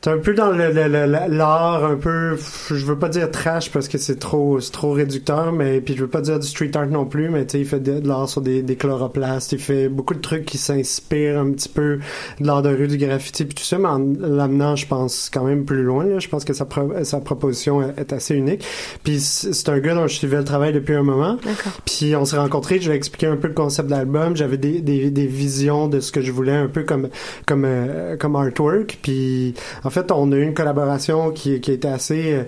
C'est 0.04 0.10
un 0.10 0.18
peu 0.18 0.34
dans 0.34 0.50
le, 0.50 0.72
le- 0.72 0.88
le- 0.88 1.36
l'art 1.36 1.84
un 1.84 1.94
peu 1.94 2.36
je 2.68 2.84
veux 2.84 2.98
pas 2.98 3.08
dire 3.08 3.30
trash 3.30 3.70
parce 3.70 3.86
que 3.86 3.98
c'est 3.98 4.18
trop 4.18 4.58
c'est 4.58 4.72
trop 4.72 4.90
réducteur 4.90 5.52
mais 5.52 5.80
puis 5.80 5.94
je 5.94 6.00
veux 6.00 6.08
pas 6.10 6.20
dire 6.20 6.40
du 6.40 6.46
street 6.48 6.72
art 6.74 6.88
non 6.88 7.04
plus 7.04 7.28
mais 7.28 7.46
tu 7.46 7.52
sais 7.52 7.60
il 7.60 7.66
fait 7.66 7.78
de, 7.78 8.00
de 8.00 8.08
l'art 8.08 8.28
sur 8.28 8.40
des, 8.40 8.62
des 8.62 8.74
chloroplastes 8.74 9.52
il 9.52 9.60
fait 9.60 9.88
beaucoup 9.88 10.14
de 10.14 10.20
trucs 10.20 10.44
qui 10.44 10.58
s'inspirent 10.58 11.38
un 11.38 11.52
petit 11.52 11.68
peu 11.68 12.00
de 12.40 12.46
l'art 12.46 12.62
de 12.62 12.70
rue 12.70 12.88
du 12.88 12.96
graffiti 12.98 13.44
puis 13.44 13.54
tout 13.54 13.62
ça 13.62 13.78
mais 13.78 13.86
en 13.86 13.98
l'amenant 14.18 14.74
je 14.74 14.88
pense 14.88 15.30
quand 15.32 15.44
même 15.44 15.64
plus 15.64 15.84
loin 15.84 16.04
là. 16.04 16.18
je 16.18 16.28
pense 16.28 16.44
que 16.44 16.52
sa, 16.52 16.64
pro- 16.64 17.04
sa 17.04 17.20
proposition 17.20 17.80
est, 17.82 18.12
assez 18.12 18.34
unique. 18.34 18.64
Puis 19.04 19.20
c'est 19.20 19.68
un 19.68 19.78
gars 19.78 19.94
dont 19.94 20.08
je 20.08 20.16
suivais 20.16 20.38
le 20.38 20.44
travail 20.44 20.72
depuis 20.72 20.94
un 20.94 21.04
moment. 21.04 21.38
Puis 21.86 22.16
on 22.16 22.24
s'est 22.24 22.36
rencontrés, 22.38 22.80
je 22.80 22.88
lui 22.88 22.94
ai 22.94 22.96
expliqué 22.96 23.26
un 23.28 23.36
peu 23.36 23.46
le 23.46 23.54
concept 23.54 23.88
de 23.88 23.94
l'album, 23.94 24.36
j'avais 24.36 24.56
des, 24.58 24.80
des, 24.80 25.10
des 25.12 25.26
visions 25.26 25.86
de 25.86 26.00
ce 26.00 26.10
que 26.10 26.20
je 26.20 26.32
voulais 26.32 26.52
un 26.56 26.66
peu 26.66 26.82
comme 26.82 27.08
comme 27.46 27.64
euh, 27.64 28.16
comme 28.16 28.34
artwork, 28.34 28.98
puis 29.00 29.54
en 29.84 29.90
fait 29.92 30.10
on 30.10 30.32
a 30.32 30.36
eu 30.36 30.42
une 30.42 30.54
collaboration 30.54 31.30
qui 31.30 31.60
qui 31.60 31.72
était 31.72 31.88
assez 31.88 32.32
euh, 32.32 32.44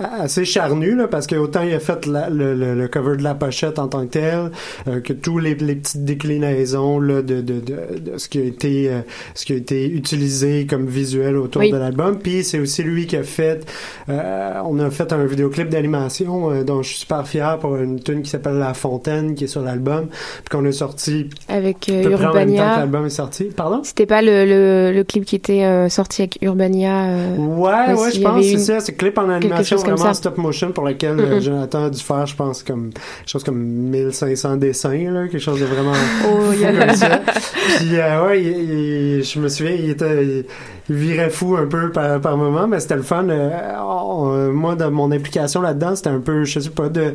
assez 0.00 0.44
charnue 0.44 0.94
là 0.96 1.06
parce 1.08 1.26
que 1.26 1.36
autant 1.36 1.62
il 1.62 1.72
a 1.74 1.78
fait 1.80 2.06
la- 2.06 2.28
le, 2.30 2.54
le, 2.54 2.74
le 2.74 2.88
cover 2.88 3.16
de 3.16 3.22
la 3.22 3.34
pochette 3.34 3.78
en 3.78 3.86
tant 3.88 4.02
que 4.06 4.10
tel 4.12 4.50
euh, 4.88 5.00
que 5.00 5.12
tous 5.12 5.38
les, 5.38 5.54
les 5.54 5.76
petites 5.76 6.04
déclinaisons 6.04 6.98
là 7.00 7.22
de, 7.22 7.40
de, 7.40 7.60
de, 7.60 7.98
de 8.12 8.18
ce 8.18 8.28
qui 8.28 8.38
a 8.38 8.42
été 8.44 8.88
euh, 8.90 9.00
ce 9.34 9.44
qui 9.44 9.52
a 9.52 9.56
été 9.56 9.88
utilisé 9.88 10.66
comme 10.66 10.86
visuel 10.86 11.36
autour 11.36 11.60
Oui. 11.62 11.70
de 11.70 11.76
l'album 11.76 12.18
puis 12.18 12.42
c'est 12.44 12.58
aussi 12.58 12.82
lui 12.82 13.06
qui 13.06 13.16
a 13.16 13.22
fait 13.22 13.64
euh, 14.08 14.54
on 14.64 14.78
a 14.80 14.90
fait 14.90 15.12
un 15.12 15.24
vidéoclip 15.26 15.68
d'animation 15.68 16.50
euh, 16.50 16.64
dont 16.64 16.82
je 16.82 16.88
suis 16.88 16.98
super 17.00 17.26
fier 17.26 17.58
pour 17.58 17.76
une 17.76 18.00
tune 18.00 18.22
qui 18.22 18.30
s'appelle 18.30 18.54
La 18.58 18.74
Fontaine 18.74 19.34
qui 19.34 19.44
est 19.44 19.48
sur 19.48 19.62
l'album 19.62 20.06
puis 20.08 20.48
qu'on 20.50 20.64
a 20.66 20.72
sorti 20.72 21.30
Avec 21.48 21.88
euh, 21.88 22.10
Urbania. 22.10 22.78
l'album 22.78 23.06
est 23.06 23.10
sorti 23.10 23.44
pardon? 23.44 23.80
C'était 23.84 24.06
pas 24.06 24.22
le, 24.22 24.44
le, 24.44 24.92
le 24.92 25.04
clip 25.04 25.24
qui 25.24 25.36
était 25.36 25.64
euh, 25.64 25.88
sorti 25.88 26.22
avec 26.22 26.38
Urbania. 26.42 27.04
euh, 27.06 27.36
Ouais, 27.36 27.94
ouais, 27.94 28.10
je 28.12 28.20
pense 28.20 28.44
c'est 28.44 28.58
ça. 28.58 28.80
C'est 28.80 28.94
clip 28.94 29.16
en 29.18 29.28
animation 29.28 29.76
comme 29.84 29.94
vraiment 29.94 30.12
ça. 30.14 30.18
stop 30.18 30.38
motion 30.38 30.72
pour 30.72 30.84
lequel 30.84 31.16
Mhm. 31.16 31.40
Jonathan 31.40 31.84
a 31.84 31.90
dû 31.90 32.00
faire, 32.02 32.26
je 32.26 32.34
pense, 32.36 32.62
comme 32.62 32.90
chose 33.26 33.44
comme 33.44 33.58
1500 33.62 34.56
dessins, 34.56 35.10
là, 35.10 35.28
quelque 35.28 35.38
chose 35.40 35.60
de 35.60 35.64
vraiment 35.66 35.92
Oh, 36.28 36.50
il 36.52 36.60
y 36.60 36.64
a 36.64 36.72
fou 36.72 36.78
comme 36.86 36.96
ça. 36.96 37.20
Puis 37.78 37.96
euh, 37.98 38.26
ouais, 38.26 38.42
il- 38.42 39.18
il- 39.18 39.24
je 39.24 39.38
me 39.38 39.48
souviens, 39.48 39.72
il 39.78 39.90
était, 39.90 40.24
il, 40.24 40.44
il 40.90 40.94
virait 40.96 41.30
fou 41.30 41.56
un 41.56 41.66
peu 41.66 41.90
par, 41.90 42.20
par 42.20 42.36
moment, 42.36 42.66
mais 42.66 42.80
c'était 42.80 42.96
le 42.96 43.02
fun. 43.02 43.26
Euh, 43.28 43.50
on- 43.80 44.52
moi, 44.52 44.74
de 44.76 44.84
mon 44.86 45.10
implication 45.12 45.60
là-dedans, 45.62 45.96
c'était 45.96 46.10
un 46.10 46.20
peu, 46.20 46.44
je 46.44 46.60
sais 46.60 46.70
pas, 46.70 46.88
de 46.88 47.14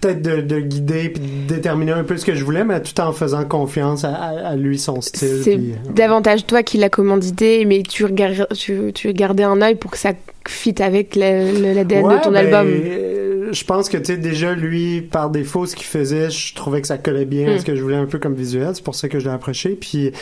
peut-être 0.00 0.22
de, 0.22 0.40
de 0.40 0.58
guider 0.58 1.08
puis 1.10 1.22
de 1.22 1.54
déterminer 1.54 1.92
un 1.92 2.02
peu 2.02 2.16
ce 2.16 2.24
que 2.24 2.34
je 2.34 2.44
voulais, 2.44 2.64
mais 2.64 2.82
tout 2.82 3.00
en 3.00 3.12
faisant 3.12 3.44
confiance 3.44 4.02
à, 4.04 4.12
à- 4.12 4.48
à 4.48 4.56
lui, 4.56 4.76
son 4.78 5.00
style. 5.00 5.40
C'est 5.44 5.54
euh, 5.56 5.92
davantage 5.94 6.44
toi 6.46 6.64
qui 6.64 6.78
l'as 6.78 6.88
commandité, 6.90 7.64
mais 7.64 7.82
tu, 7.88 8.04
regardes, 8.04 8.48
tu, 8.56 8.92
tu 8.92 9.12
gardais 9.12 9.44
un 9.44 9.62
œil 9.62 9.76
pour 9.76 9.92
que 9.92 9.98
ça 9.98 10.14
fit 10.48 10.82
avec 10.82 11.14
le- 11.16 11.60
le- 11.62 11.72
l'ADN 11.74 12.02
de 12.08 12.22
ton 12.22 12.30
ben, 12.30 12.36
album. 12.46 12.68
Je 13.52 13.64
pense 13.64 13.88
que 13.88 13.96
tu 13.96 14.04
sais 14.06 14.16
déjà 14.16 14.54
lui 14.54 15.00
par 15.02 15.30
défaut 15.30 15.66
ce 15.66 15.74
qu'il 15.76 15.86
faisait, 15.86 16.30
je 16.30 16.54
trouvais 16.54 16.80
que 16.80 16.86
ça 16.86 16.98
collait 16.98 17.24
bien 17.24 17.48
à 17.50 17.54
Hmm. 17.54 17.58
ce 17.58 17.64
que 17.64 17.74
je 17.76 17.82
voulais 17.82 17.96
un 17.96 18.06
peu 18.06 18.18
comme 18.18 18.34
visuel, 18.34 18.70
c'est 18.74 18.84
pour 18.84 18.94
ça 18.94 19.08
que 19.08 19.18
je 19.18 19.26
l'ai 19.28 19.34
approché. 19.34 19.70
Puis 19.70 20.12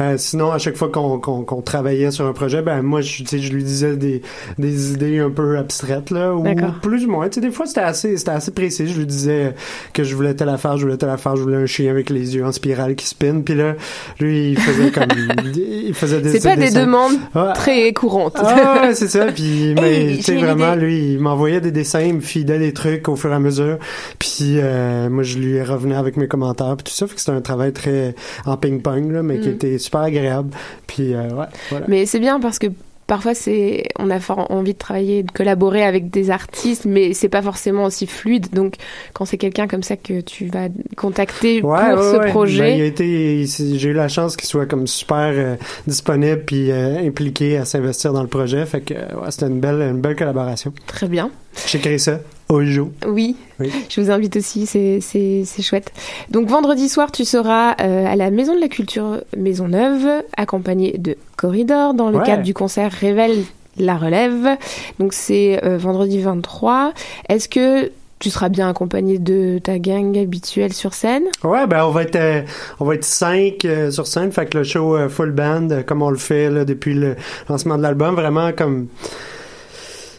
euh, 0.00 0.16
sinon 0.18 0.52
à 0.52 0.58
chaque 0.58 0.76
fois 0.76 0.88
qu'on 0.90 1.18
qu'on 1.18 1.62
travaillait 1.62 2.10
sur 2.10 2.26
un 2.26 2.32
projet, 2.32 2.62
ben 2.62 2.82
moi 2.82 3.00
je 3.00 3.22
tu 3.22 3.26
sais 3.26 3.38
je 3.38 3.52
lui 3.52 3.62
disais 3.64 3.96
des 3.96 4.22
des 4.58 4.92
idées 4.92 5.18
un 5.18 5.30
peu 5.30 5.56
abstraites 5.58 6.10
là 6.10 6.34
ou 6.34 6.44
plus 6.82 7.04
ou 7.06 7.10
moins. 7.10 7.28
Tu 7.28 7.36
sais 7.36 7.40
des 7.40 7.50
fois 7.52 7.66
c'était 7.66 7.80
assez 7.80 8.16
c'était 8.16 8.30
assez 8.32 8.50
précis. 8.52 8.86
Je 8.88 8.98
lui 8.98 9.06
disais 9.06 9.54
que 9.92 10.04
je 10.04 10.14
voulais 10.14 10.34
telle 10.34 10.48
affaire, 10.48 10.76
je 10.76 10.84
voulais 10.84 10.96
telle 10.96 11.10
affaire, 11.10 11.36
je 11.36 11.42
voulais 11.42 11.56
un 11.56 11.66
chien 11.66 11.90
avec 11.90 12.10
les 12.10 12.34
yeux 12.36 12.44
en 12.44 12.52
spirale 12.52 12.94
qui 12.96 13.06
spin. 13.06 13.40
Puis 13.44 13.54
là 13.54 13.74
lui 14.20 14.50
il 14.50 14.58
faisait 14.58 14.90
comme 14.90 15.04
il 15.54 15.94
faisait 15.94 16.20
des 16.20 16.30
C'est 16.38 16.48
pas 16.48 16.56
des 16.56 16.70
demandes 16.70 17.18
très 17.54 17.92
courantes. 17.92 18.36
Ah 18.38 18.90
c'est 18.94 19.08
ça. 19.08 19.26
Puis, 19.26 19.74
mais 19.80 19.92
Hey, 19.92 20.16
tu 20.18 20.22
sais 20.22 20.36
vraiment, 20.36 20.72
idée. 20.74 20.84
lui, 20.86 21.12
il 21.14 21.18
m'envoyait 21.20 21.60
des 21.60 21.70
dessins, 21.70 22.00
il 22.00 22.14
me 22.14 22.20
filait 22.20 22.58
des 22.58 22.71
trucs 22.72 23.08
au 23.08 23.16
fur 23.16 23.30
et 23.30 23.34
à 23.34 23.38
mesure. 23.38 23.78
Puis 24.18 24.58
euh, 24.58 25.08
moi, 25.10 25.22
je 25.22 25.38
lui 25.38 25.62
revenais 25.62 25.96
avec 25.96 26.16
mes 26.16 26.28
commentaires, 26.28 26.76
puis 26.76 26.84
tout 26.84 26.96
ça. 26.96 27.06
Fait 27.06 27.14
que 27.14 27.20
c'était 27.20 27.32
un 27.32 27.40
travail 27.40 27.72
très 27.72 28.14
en 28.46 28.56
ping-pong, 28.56 29.10
là, 29.12 29.22
mais 29.22 29.38
qui 29.40 29.48
Mm. 29.48 29.52
était 29.52 29.78
super 29.78 30.00
agréable. 30.02 30.50
Puis 30.86 31.14
euh, 31.14 31.28
ouais, 31.30 31.46
voilà. 31.70 31.86
Mais 31.88 32.06
c'est 32.06 32.20
bien 32.20 32.40
parce 32.40 32.58
que 32.58 32.66
parfois 33.08 33.34
c'est 33.34 33.84
on 33.98 34.08
a 34.10 34.20
fort 34.20 34.50
envie 34.50 34.72
de 34.74 34.78
travailler 34.78 35.22
de 35.24 35.30
collaborer 35.32 35.82
avec 35.84 36.08
des 36.08 36.30
artistes 36.30 36.84
mais 36.86 37.12
c'est 37.14 37.28
pas 37.28 37.42
forcément 37.42 37.84
aussi 37.84 38.06
fluide 38.06 38.46
donc 38.54 38.76
quand 39.12 39.24
c'est 39.24 39.36
quelqu'un 39.38 39.66
comme 39.66 39.82
ça 39.82 39.96
que 39.96 40.20
tu 40.20 40.46
vas 40.46 40.68
contacter 40.96 41.60
pour 41.60 41.70
Ouais, 41.72 41.90
ce 41.96 42.16
ouais. 42.18 42.28
projet 42.30 42.60
Ben, 42.62 42.78
il 42.78 42.82
a 42.82 42.84
été, 42.86 43.44
j'ai 43.44 43.88
eu 43.88 43.92
la 43.92 44.06
chance 44.08 44.36
qu'il 44.36 44.46
soit 44.48 44.66
comme 44.66 44.86
super 44.86 45.32
euh, 45.34 45.56
disponible 45.86 46.44
puis 46.46 46.70
euh, 46.70 47.04
impliqué 47.06 47.56
à 47.58 47.64
s'investir 47.64 48.12
dans 48.12 48.22
le 48.22 48.28
projet. 48.28 48.64
Fait 48.66 48.80
que 48.80 48.94
ouais, 48.94 49.30
c'était 49.30 49.48
une 49.48 49.60
belle, 49.60 49.82
une 49.82 50.00
belle 50.00 50.16
collaboration. 50.16 50.72
très 50.86 51.08
bien 51.08 51.30
J'ai 51.66 51.80
créé 51.80 51.98
ça 51.98 52.20
oui, 52.56 53.36
Oui. 53.60 53.70
je 53.88 54.00
vous 54.00 54.10
invite 54.10 54.36
aussi 54.36 54.66
c'est 54.66 55.62
chouette. 55.62 55.92
Donc 56.30 56.48
vendredi 56.48 56.88
soir 56.88 57.10
tu 57.12 57.24
seras 57.24 57.74
euh, 57.80 58.06
à 58.06 58.16
la 58.16 58.30
Maison 58.30 58.54
de 58.54 58.60
la 58.60 58.68
Culture 58.68 59.22
Maisonneuve 59.36 60.22
accompagné 60.36 60.96
de 60.98 61.16
Corridor 61.36 61.94
dans 61.94 62.10
le 62.10 62.18
Ouais. 62.18 62.24
cadre 62.26 62.42
du 62.42 62.54
concert 62.54 62.90
Révèle 62.92 63.44
la 63.78 63.96
relève. 63.96 64.56
Donc 64.98 65.12
c'est 65.14 65.60
euh, 65.64 65.78
vendredi 65.78 66.20
23 66.20 66.92
est-ce 67.28 67.48
que 67.48 67.90
tu 68.18 68.30
seras 68.30 68.48
bien 68.48 68.68
accompagné 68.68 69.18
de 69.18 69.58
ta 69.58 69.80
gang 69.80 70.16
habituelle 70.16 70.72
sur 70.72 70.94
scène? 70.94 71.24
Ouais, 71.42 71.66
ben 71.66 71.84
on 71.86 71.90
va 71.90 72.02
être 72.02 72.14
euh, 72.14 72.42
on 72.78 72.84
va 72.84 72.94
être 72.94 73.02
cinq 73.04 73.64
euh, 73.64 73.90
sur 73.90 74.06
scène, 74.06 74.30
fait 74.30 74.46
que 74.46 74.58
le 74.58 74.62
show 74.64 74.94
euh, 74.94 75.08
full 75.08 75.32
band 75.32 75.68
comme 75.86 76.02
on 76.02 76.10
le 76.10 76.16
fait 76.18 76.48
là, 76.48 76.64
depuis 76.64 76.94
le 76.94 77.16
lancement 77.48 77.76
de 77.76 77.82
l'album, 77.82 78.14
vraiment 78.14 78.52
comme 78.52 78.86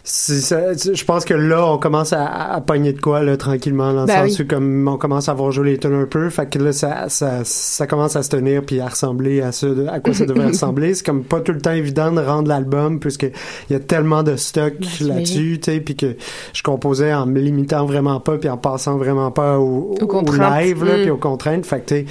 ça- 0.05 0.73
je 0.73 1.03
pense 1.05 1.23
que 1.23 1.33
là, 1.33 1.65
on 1.65 1.77
commence 1.77 2.11
à, 2.11 2.25
à 2.25 2.59
pogner 2.61 2.91
de 2.91 2.99
quoi, 2.99 3.23
là, 3.23 3.37
tranquillement, 3.37 3.93
dans 3.93 4.01
le 4.01 4.07
Ben 4.07 4.27
sens 4.27 4.37
oui. 4.39 4.43
où 4.45 4.47
comme 4.49 4.85
on 4.87 4.97
commence 4.97 5.29
à 5.29 5.33
voir 5.33 5.51
jouer 5.53 5.71
les 5.71 5.77
tunes 5.77 5.93
un 5.93 6.05
peu, 6.05 6.29
fait 6.29 6.45
que 6.49 6.59
là, 6.59 6.73
ça, 6.73 7.07
ça, 7.07 7.39
ça 7.45 7.87
commence 7.87 8.17
à 8.17 8.23
se 8.23 8.29
tenir 8.29 8.63
puis 8.65 8.81
à 8.81 8.87
ressembler 8.89 9.41
à 9.41 9.53
ce, 9.53 9.87
à 9.87 10.01
quoi 10.01 10.13
ça 10.13 10.25
devrait 10.25 10.47
ressembler. 10.47 10.93
C'est 10.93 11.05
comme 11.05 11.23
pas 11.23 11.39
tout 11.39 11.53
le 11.53 11.61
temps 11.61 11.71
évident 11.71 12.11
de 12.11 12.19
rendre 12.19 12.49
l'album 12.49 12.99
puisque 12.99 13.23
il 13.69 13.73
y 13.73 13.75
a 13.75 13.79
tellement 13.79 14.23
de 14.23 14.35
stock 14.35 14.73
Ben, 14.99 15.07
là-dessus, 15.07 15.59
tu 15.63 15.71
sais, 15.71 15.79
puis 15.79 15.95
que 15.95 16.17
je 16.51 16.63
composais 16.63 17.13
en 17.13 17.25
me 17.25 17.39
limitant 17.39 17.85
vraiment 17.85 18.19
pas 18.19 18.37
puis 18.37 18.49
en 18.49 18.57
passant 18.57 18.97
vraiment 18.97 19.31
pas 19.31 19.57
au, 19.57 19.95
live, 20.01 20.83
là, 20.83 20.97
Mm. 20.97 21.01
puis 21.01 21.09
aux 21.11 21.17
contraintes. 21.17 21.65
Fait 21.65 21.79
que, 21.79 21.85
tu 21.85 21.95
sais, 21.95 22.05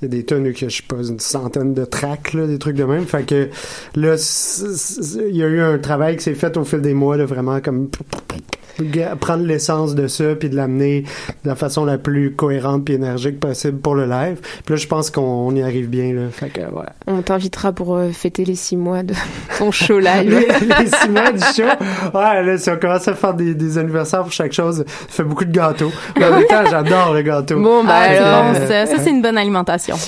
il 0.00 0.04
y 0.04 0.04
a 0.06 0.08
des 0.08 0.24
tonnes 0.24 0.52
que 0.52 0.68
je 0.68 0.76
sais 0.76 0.82
pas 0.86 0.96
une 0.96 1.20
centaine 1.20 1.74
de 1.74 1.84
tracks 1.84 2.32
là, 2.34 2.46
des 2.46 2.58
trucs 2.58 2.76
de 2.76 2.84
même. 2.84 3.06
Fait 3.06 3.24
que 3.24 3.48
là 3.94 4.16
il 5.28 5.36
y 5.36 5.42
a 5.42 5.46
eu 5.46 5.60
un 5.60 5.78
travail 5.78 6.16
qui 6.16 6.24
s'est 6.24 6.34
fait 6.34 6.56
au 6.56 6.64
fil 6.64 6.80
des 6.80 6.94
mois 6.94 7.16
de 7.16 7.24
vraiment 7.24 7.60
comme 7.60 7.88
prendre 9.20 9.44
l'essence 9.44 9.94
de 9.94 10.06
ça 10.06 10.34
puis 10.34 10.48
de 10.48 10.56
l'amener 10.56 11.02
de 11.44 11.48
la 11.48 11.54
façon 11.54 11.84
la 11.84 11.98
plus 11.98 12.32
cohérente 12.34 12.84
puis 12.84 12.94
énergique 12.94 13.40
possible 13.40 13.78
pour 13.78 13.94
le 13.94 14.06
live 14.06 14.38
puis 14.64 14.74
là 14.74 14.76
je 14.76 14.86
pense 14.86 15.10
qu'on 15.10 15.22
on 15.22 15.54
y 15.54 15.62
arrive 15.62 15.88
bien 15.88 16.12
là 16.12 16.22
fait 16.30 16.48
que 16.48 16.60
ouais 16.60 16.86
On 17.06 17.22
t'invitera 17.22 17.72
pour 17.72 17.96
euh, 17.96 18.10
fêter 18.10 18.44
les 18.44 18.54
six 18.56 18.76
mois 18.76 19.02
de 19.02 19.14
ton 19.58 19.70
show 19.70 19.98
live. 19.98 20.28
les, 20.30 20.66
les 20.84 20.86
six 20.90 21.08
mois 21.08 21.32
du 21.32 21.40
show? 21.40 21.62
Ouais 22.14 22.42
là 22.42 22.58
si 22.58 22.70
on 22.70 22.76
commence 22.76 23.06
à 23.08 23.14
faire 23.14 23.34
des, 23.34 23.54
des 23.54 23.78
anniversaires 23.78 24.22
pour 24.22 24.32
chaque 24.32 24.52
chose 24.52 24.84
ça 24.86 25.06
fait 25.08 25.24
beaucoup 25.24 25.44
de 25.44 25.52
gâteaux 25.52 25.92
mais 26.18 26.26
en 26.26 26.30
même 26.36 26.46
temps 26.46 26.64
j'adore 26.70 27.12
le 27.14 27.22
gâteau 27.22 27.60
Bon, 27.60 27.84
bah 27.84 27.92
Ah, 27.96 28.42
alors, 28.42 28.56
ça, 28.68 28.86
ça, 28.86 28.98
c'est 28.98 29.10
une 29.10 29.22
bonne 29.22 29.38
alimentation. 29.38 29.96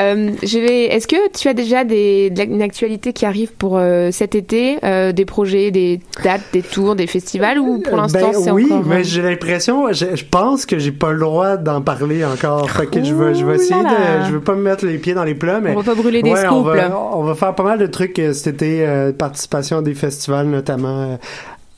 Euh, 0.00 0.30
je 0.42 0.58
vais. 0.58 0.84
Est-ce 0.86 1.06
que 1.06 1.30
tu 1.38 1.46
as 1.48 1.52
déjà 1.52 1.84
des, 1.84 2.32
une 2.38 2.62
actualité 2.62 3.12
qui 3.12 3.26
arrive 3.26 3.52
pour 3.52 3.76
euh, 3.76 4.10
cet 4.10 4.34
été, 4.34 4.78
euh, 4.82 5.12
des 5.12 5.26
projets, 5.26 5.70
des 5.70 6.00
dates, 6.24 6.40
des 6.54 6.62
tours, 6.62 6.96
des 6.96 7.06
festivals 7.06 7.58
ou 7.60 7.78
pour 7.78 7.96
l'instant 7.96 8.18
Ben 8.32 8.32
c'est 8.32 8.50
oui, 8.50 8.66
encore. 8.70 8.86
mais 8.86 8.96
euh, 8.96 9.02
j'ai 9.04 9.22
l'impression, 9.22 9.92
je, 9.92 10.16
je 10.16 10.24
pense 10.24 10.66
que 10.66 10.78
j'ai 10.78 10.92
pas 10.92 11.12
le 11.12 11.20
droit 11.20 11.56
d'en 11.56 11.80
parler 11.82 12.24
encore. 12.24 12.68
Fait 12.70 12.86
que 12.86 13.02
je 13.04 13.14
vais, 13.14 13.34
je 13.34 13.44
vais 13.44 13.56
essayer 13.56 13.82
de, 13.82 14.26
je 14.26 14.32
veux 14.32 14.40
pas 14.40 14.54
me 14.54 14.62
mettre 14.62 14.84
les 14.84 14.98
pieds 14.98 15.14
dans 15.14 15.24
les 15.24 15.34
plats, 15.34 15.60
mais 15.60 15.72
On 15.76 15.80
va 15.80 15.94
pas 15.94 16.00
brûler 16.00 16.22
des 16.22 16.30
ouais, 16.32 16.46
on 16.48 16.62
scoops, 16.62 16.66
va, 16.66 16.76
là. 16.76 16.98
on 17.12 17.22
va 17.22 17.34
faire 17.34 17.54
pas 17.54 17.62
mal 17.62 17.78
de 17.78 17.86
trucs 17.86 18.18
euh, 18.18 18.32
cet 18.32 18.54
été, 18.54 18.86
euh, 18.86 19.12
participation 19.12 19.78
à 19.78 19.82
des 19.82 19.94
festivals 19.94 20.46
notamment. 20.46 21.18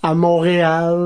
À 0.02 0.14
Montréal. 0.14 0.96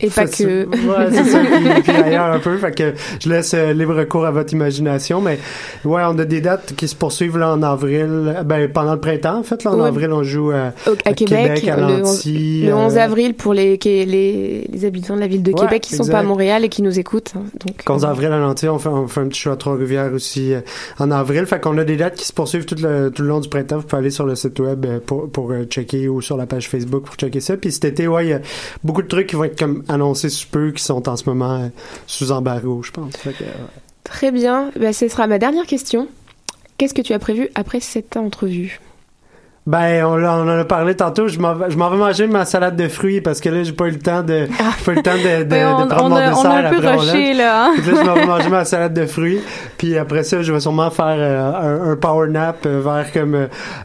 Et 0.00 0.08
pas 0.10 0.26
que. 0.26 0.66
Ouais, 0.66 1.06
c'est 1.10 1.24
ça. 1.24 1.38
Puis, 1.40 1.82
puis 1.82 1.92
ailleurs 1.92 2.32
un 2.32 2.38
peu. 2.38 2.56
Fait 2.58 2.72
que 2.72 2.94
je 3.20 3.28
laisse 3.28 3.54
euh, 3.54 3.72
libre 3.72 4.02
cours 4.04 4.24
à 4.26 4.30
votre 4.30 4.52
imagination. 4.52 5.20
Mais 5.20 5.38
ouais, 5.84 6.02
on 6.06 6.18
a 6.18 6.24
des 6.24 6.40
dates 6.40 6.74
qui 6.76 6.88
se 6.88 6.94
poursuivent 6.94 7.38
là 7.38 7.52
en 7.52 7.62
avril. 7.62 8.36
Ben, 8.44 8.70
pendant 8.70 8.94
le 8.94 9.00
printemps, 9.00 9.38
en 9.38 9.42
fait. 9.42 9.64
Là, 9.64 9.72
en 9.72 9.80
Ouais. 9.80 9.88
avril, 9.88 10.12
on 10.12 10.22
joue 10.22 10.52
euh, 10.52 10.70
au- 10.86 10.92
à, 11.04 11.12
Québec, 11.12 11.66
à 11.68 11.76
le, 11.76 11.82
11, 11.84 12.00
Lanty, 12.02 12.66
le 12.66 12.74
11 12.74 12.96
euh, 12.96 13.00
avril 13.00 13.34
pour 13.34 13.54
les, 13.54 13.78
les, 13.84 14.66
les 14.72 14.84
habitants 14.84 15.14
de 15.16 15.20
la 15.20 15.26
ville 15.26 15.42
de 15.42 15.52
Ouais, 15.52 15.60
Québec 15.60 15.82
qui 15.82 15.90
sont 15.96 16.02
exact. 16.04 16.12
pas 16.12 16.18
à 16.20 16.22
Montréal 16.22 16.64
et 16.64 16.68
qui 16.68 16.82
nous 16.82 16.98
écoutent. 16.98 17.32
hein, 17.36 17.42
Donc, 17.66 17.76
15 17.84 18.04
euh, 18.04 18.08
avril 18.08 18.28
à 18.32 18.38
Lanty, 18.38 18.68
on 18.68 18.78
fait, 18.78 18.88
on 18.88 19.06
fait 19.08 19.20
un 19.20 19.28
petit 19.28 19.40
show 19.40 19.50
à 19.50 19.56
Trois-Rivières 19.56 20.12
aussi 20.12 20.52
en 20.98 21.10
avril. 21.10 21.46
Fait 21.46 21.60
qu'on 21.60 21.76
a 21.78 21.84
des 21.84 21.96
dates 21.96 22.14
qui 22.16 22.26
se 22.26 22.32
poursuivent 22.32 22.64
tout 22.64 22.76
le, 22.80 23.10
tout 23.10 23.22
le 23.22 23.28
long 23.28 23.40
du 23.40 23.48
printemps. 23.48 23.78
Vous 23.78 23.82
pouvez 23.86 24.00
aller 24.00 24.10
sur 24.10 24.26
le 24.26 24.34
site 24.34 24.58
web 24.60 24.86
pour, 25.06 25.28
pour 25.30 25.52
checker 25.68 26.08
ou 26.08 26.20
sur 26.20 26.36
la 26.36 26.46
page 26.46 26.68
Facebook 26.68 27.04
pour 27.04 27.14
checker 27.16 27.40
ça. 27.40 27.56
Puis 27.56 27.72
cet 27.72 27.84
été, 27.88 28.08
ouais, 28.08 28.26
il 28.26 28.30
y 28.30 28.32
a 28.32 28.40
beaucoup 28.84 29.02
de 29.02 29.08
trucs 29.08 29.26
qui 29.28 29.36
vont 29.36 29.44
être 29.44 29.58
comme 29.58 29.84
annoncés 29.88 30.28
sous 30.28 30.48
peu 30.48 30.70
qui 30.72 30.82
sont 30.82 31.08
en 31.08 31.16
ce 31.16 31.28
moment 31.28 31.62
euh, 31.62 31.68
sous 32.06 32.32
embargo, 32.32 32.82
je 32.82 32.90
pense. 32.92 33.12
Euh, 33.26 33.32
Très 34.04 34.30
bien. 34.30 34.70
Ben, 34.78 34.92
ce 34.92 35.08
sera 35.08 35.26
ma 35.26 35.38
dernière 35.38 35.66
question. 35.66 36.08
Qu'est-ce 36.78 36.94
que 36.94 37.02
tu 37.02 37.12
as 37.12 37.18
prévu 37.18 37.48
après 37.54 37.80
cette 37.80 38.16
entrevue? 38.16 38.80
Ben, 39.70 40.02
on, 40.06 40.16
l'a- 40.16 40.34
on 40.34 40.48
en 40.48 40.58
a 40.60 40.64
parlé 40.64 40.94
tantôt. 40.94 41.28
Je 41.28 41.38
m'en 41.38 41.54
vais, 41.54 41.70
je 41.70 41.76
m'en 41.76 41.90
vais 41.90 41.98
manger 41.98 42.26
ma 42.26 42.46
salade 42.46 42.74
de 42.74 42.88
fruits 42.88 43.20
parce 43.20 43.38
que 43.40 43.50
là, 43.50 43.62
j'ai 43.64 43.72
pas 43.72 43.86
eu 43.86 43.90
le 43.90 43.98
temps 43.98 44.22
de, 44.22 44.46
j'ai 44.78 44.84
pas 44.84 44.92
eu 44.92 44.94
le 44.96 45.02
temps 45.02 45.10
de, 45.12 45.44
de, 45.44 45.56
on, 45.56 45.84
de 45.84 45.88
prendre 45.90 46.04
on 46.06 46.08
mon 46.08 46.16
a, 46.16 46.32
on 46.32 46.34
dessert 46.36 46.50
a 46.50 46.56
un 46.56 46.70
peu 46.70 46.76
après 46.78 46.96
rushé, 46.96 47.34
là. 47.34 47.66
hein. 47.66 47.74
Là, 47.76 47.82
je 47.86 48.06
m'en 48.06 48.14
vais 48.14 48.26
manger 48.38 48.48
ma 48.48 48.64
salade 48.64 48.94
de 48.94 49.04
fruits. 49.04 49.40
Puis 49.76 49.98
après 49.98 50.22
ça, 50.24 50.40
je 50.40 50.52
vais 50.54 50.60
sûrement 50.60 50.88
faire 50.90 51.16
euh, 51.18 51.52
un, 51.86 51.92
un 51.92 51.96
power 51.96 52.28
nap 52.30 52.64
euh, 52.64 52.80
vers 52.82 53.12
comme 53.12 53.34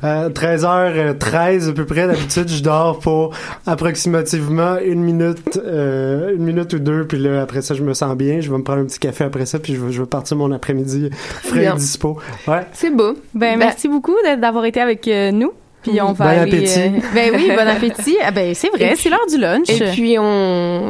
euh, 0.04 0.30
13h13 0.30 1.69
à 1.69 1.74
peu 1.74 1.86
près. 1.86 2.08
D'habitude, 2.08 2.48
je 2.48 2.63
dors 2.63 3.00
pour 3.00 3.34
approximativement 3.67 4.78
une 4.84 5.02
minute, 5.04 5.60
euh, 5.65 6.34
une 6.36 6.43
minute 6.43 6.72
ou 6.74 6.80
deux. 6.80 7.06
Puis 7.06 7.17
là, 7.17 7.41
après 7.41 7.62
ça, 7.62 7.76
je 7.76 7.84
me 7.84 7.93
sens 7.93 8.15
bien. 8.15 8.39
Je 8.39 8.50
vais 8.50 8.58
me 8.58 8.63
prendre 8.63 8.80
un 8.82 8.86
petit 8.86 9.00
café 9.00 9.26
après 9.26 9.46
ça. 9.46 9.60
Puis 9.60 9.76
je 9.76 9.82
vais, 9.82 9.91
je 9.91 10.02
vais 10.02 10.08
partir 10.08 10.38
mon 10.38 10.52
après-midi 10.52 11.10
frais 11.43 11.65
et 11.65 11.72
dispo. 11.78 12.17
Ouais. 12.48 12.65
C'est 12.72 12.89
beau. 12.96 13.13
Ben, 13.34 13.52
Ben- 13.54 13.60
merci 13.60 13.88
beaucoup 13.89 14.15
d'avoir 14.39 14.63
été 14.65 14.80
avec 14.80 15.08
euh, 15.08 15.32
nous. 15.32 15.52
Puis 15.84 16.02
on 16.02 16.13
va 16.13 16.26
Bon 16.26 16.32
aller, 16.41 16.52
appétit. 16.58 16.80
euh, 16.80 16.89
ben 17.13 17.32
oui, 17.36 17.48
bon 17.56 17.67
appétit. 17.67 18.17
Ah 18.24 18.32
ben 18.32 18.54
c'est 18.56 18.69
vrai, 18.69 18.96
c'est 18.96 19.10
l'heure 19.10 19.26
du 19.30 19.38
lunch. 19.38 19.69
Et 19.69 19.80
puis 19.91 20.17
on, 20.17 20.24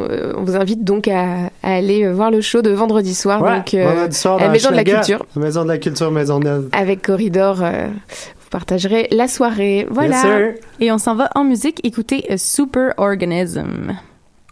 euh, 0.08 0.32
on 0.36 0.42
vous 0.44 0.56
invite 0.56 0.82
donc 0.84 1.08
à, 1.08 1.50
à 1.62 1.74
aller 1.74 2.04
euh, 2.04 2.12
voir 2.12 2.30
le 2.30 2.40
show 2.40 2.62
de 2.62 2.70
vendredi 2.70 3.14
soir. 3.14 3.42
Ouais. 3.42 3.56
donc, 3.56 3.74
Vendredi 3.74 4.16
soir 4.16 4.36
à 4.36 4.40
la 4.40 4.46
dans 4.46 4.52
Maison 4.52 4.70
de 4.70 4.76
la. 4.76 4.84
Culture. 4.84 5.26
Maison 5.36 5.62
de 5.64 5.68
la 5.68 5.78
Culture, 5.78 6.10
Maison 6.10 6.38
Neuve. 6.40 6.68
avec 6.72 7.02
Corridor. 7.02 7.60
euh, 7.62 7.86
vous 7.88 8.48
partagerez 8.50 9.08
la 9.10 9.26
soirée. 9.26 9.86
Voilà. 9.90 10.14
Yes, 10.16 10.22
sir. 10.22 10.54
Et 10.80 10.92
on 10.92 10.98
s'en 10.98 11.16
va 11.16 11.28
en 11.34 11.42
musique 11.44 11.80
écouter 11.84 12.24
Super 12.36 12.94
Organism. 12.96 13.92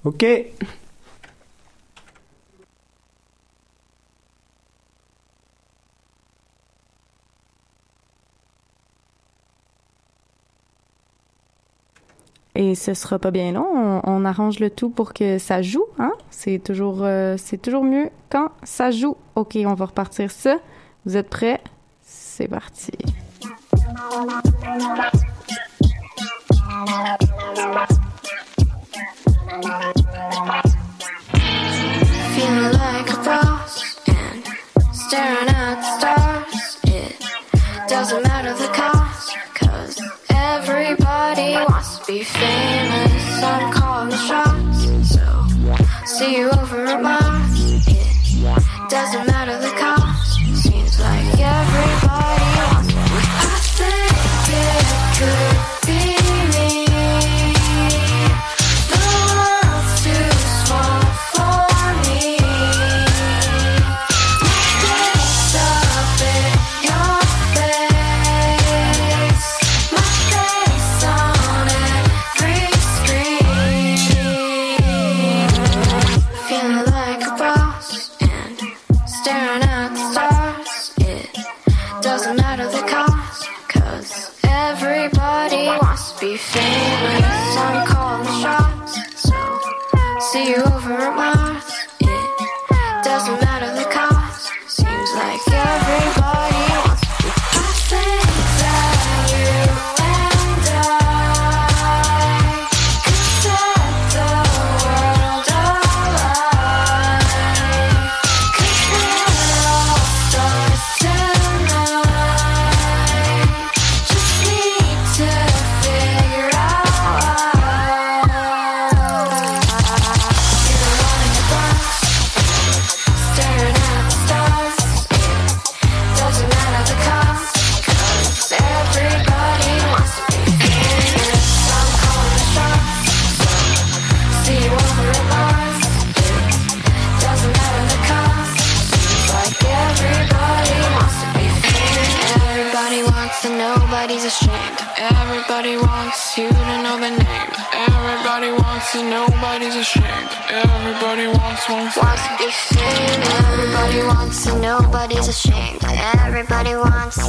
OK. 0.04 0.26
Et 12.62 12.76
ce 12.76 12.94
sera 12.94 13.18
pas 13.18 13.32
bien 13.32 13.50
long. 13.50 14.00
On, 14.04 14.24
arrange 14.24 14.60
le 14.60 14.70
tout 14.70 14.88
pour 14.88 15.14
que 15.14 15.38
ça 15.38 15.62
joue. 15.62 15.84
Hein? 15.98 16.12
C'est 16.30 16.62
toujours, 16.62 16.98
euh, 17.00 17.34
c'est 17.36 17.60
toujours 17.60 17.82
mieux 17.82 18.08
quand 18.30 18.52
ça 18.62 18.92
joue. 18.92 19.16
Ok, 19.34 19.58
on 19.66 19.74
va 19.74 19.86
repartir 19.86 20.30
ça. 20.30 20.58
Vous 21.04 21.16
êtes 21.16 21.28
prêts? 21.28 21.60
C'est 22.02 22.46
parti. 22.46 22.92
Be 42.12 42.22
famous. 42.24 43.42
I'm 43.42 43.72
calling 43.72 44.10
the 44.10 44.16
shots, 44.16 45.14
so 45.14 45.46
see 46.04 46.36
you 46.36 46.50
over 46.50 46.84
at 46.84 47.00
Mars. 47.00 47.88
It 47.88 48.90
doesn't 48.90 49.26
matter 49.26 49.31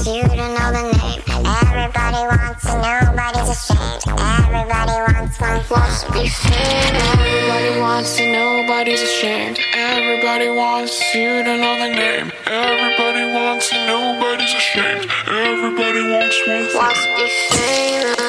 you 0.01 0.23
to 0.23 0.35
know 0.35 0.69
the 0.73 0.83
name. 0.97 1.21
Everybody 1.45 2.21
wants 2.25 2.65
to, 2.65 2.73
nobody's 2.81 3.49
ashamed. 3.49 4.01
Everybody 4.19 4.97
wants, 5.13 5.39
wants, 5.39 5.69
wants 5.69 6.03
to 6.03 6.11
be 6.13 6.27
famous. 6.27 7.03
Everybody 7.13 7.79
wants 7.79 8.17
to, 8.17 8.31
nobody's 8.31 9.01
ashamed. 9.01 9.59
Everybody 9.73 10.49
wants 10.49 11.13
you 11.13 11.43
to 11.43 11.57
know 11.57 11.75
the 11.77 11.93
name. 11.93 12.31
Everybody 12.47 13.33
wants 13.33 13.69
to, 13.69 13.85
nobody's 13.85 14.53
ashamed. 14.53 15.05
Everybody 15.27 16.01
wants, 16.11 16.37
wants, 16.47 16.75
wants 16.75 17.05
to 17.05 17.15
be 17.15 17.29
famous. 17.51 18.22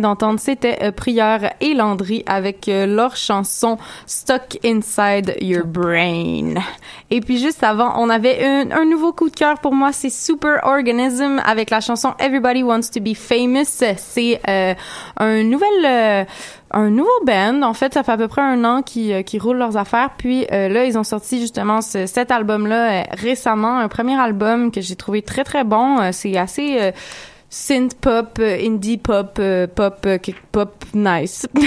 D'entendre, 0.00 0.40
c'était 0.40 0.78
euh, 0.82 0.92
Prieur 0.92 1.40
et 1.60 1.74
Landry 1.74 2.24
avec 2.26 2.68
euh, 2.68 2.86
leur 2.86 3.16
chanson 3.16 3.78
Stuck 4.06 4.58
Inside 4.64 5.36
Your 5.40 5.64
Brain. 5.66 6.54
Et 7.10 7.20
puis 7.20 7.38
juste 7.38 7.62
avant, 7.62 7.92
on 7.98 8.08
avait 8.10 8.44
un, 8.44 8.70
un 8.70 8.84
nouveau 8.84 9.12
coup 9.12 9.28
de 9.30 9.36
cœur 9.36 9.58
pour 9.60 9.74
moi, 9.74 9.92
c'est 9.92 10.10
Super 10.10 10.60
Organism 10.64 11.40
avec 11.44 11.70
la 11.70 11.80
chanson 11.80 12.14
Everybody 12.18 12.62
Wants 12.62 12.90
to 12.94 13.00
Be 13.00 13.14
Famous. 13.14 13.64
C'est 13.96 14.40
euh, 14.48 14.74
un 15.18 15.42
nouvel 15.42 15.68
euh, 15.84 16.24
un 16.72 16.88
nouveau 16.88 17.08
band. 17.26 17.62
En 17.62 17.74
fait, 17.74 17.94
ça 17.94 18.02
fait 18.04 18.12
à 18.12 18.16
peu 18.16 18.28
près 18.28 18.42
un 18.42 18.64
an 18.64 18.82
qui 18.82 19.12
qui 19.24 19.38
roulent 19.38 19.58
leurs 19.58 19.76
affaires. 19.76 20.10
Puis 20.16 20.46
euh, 20.52 20.68
là, 20.68 20.84
ils 20.84 20.96
ont 20.96 21.04
sorti 21.04 21.40
justement 21.40 21.80
ce- 21.80 22.06
cet 22.06 22.30
album-là 22.30 22.90
euh, 22.90 23.02
récemment, 23.12 23.78
un 23.78 23.88
premier 23.88 24.18
album 24.18 24.70
que 24.70 24.80
j'ai 24.80 24.96
trouvé 24.96 25.22
très 25.22 25.42
très 25.44 25.64
bon. 25.64 25.98
Euh, 26.00 26.10
c'est 26.12 26.36
assez 26.36 26.76
euh, 26.80 26.92
synth 27.52 27.94
pop, 28.00 28.38
euh, 28.38 28.56
indie 28.64 28.96
pop, 28.96 29.36
euh, 29.40 29.66
pop, 29.66 29.96
euh, 30.06 30.18
kick- 30.18 30.36
pop 30.52 30.72
nice. 30.94 31.48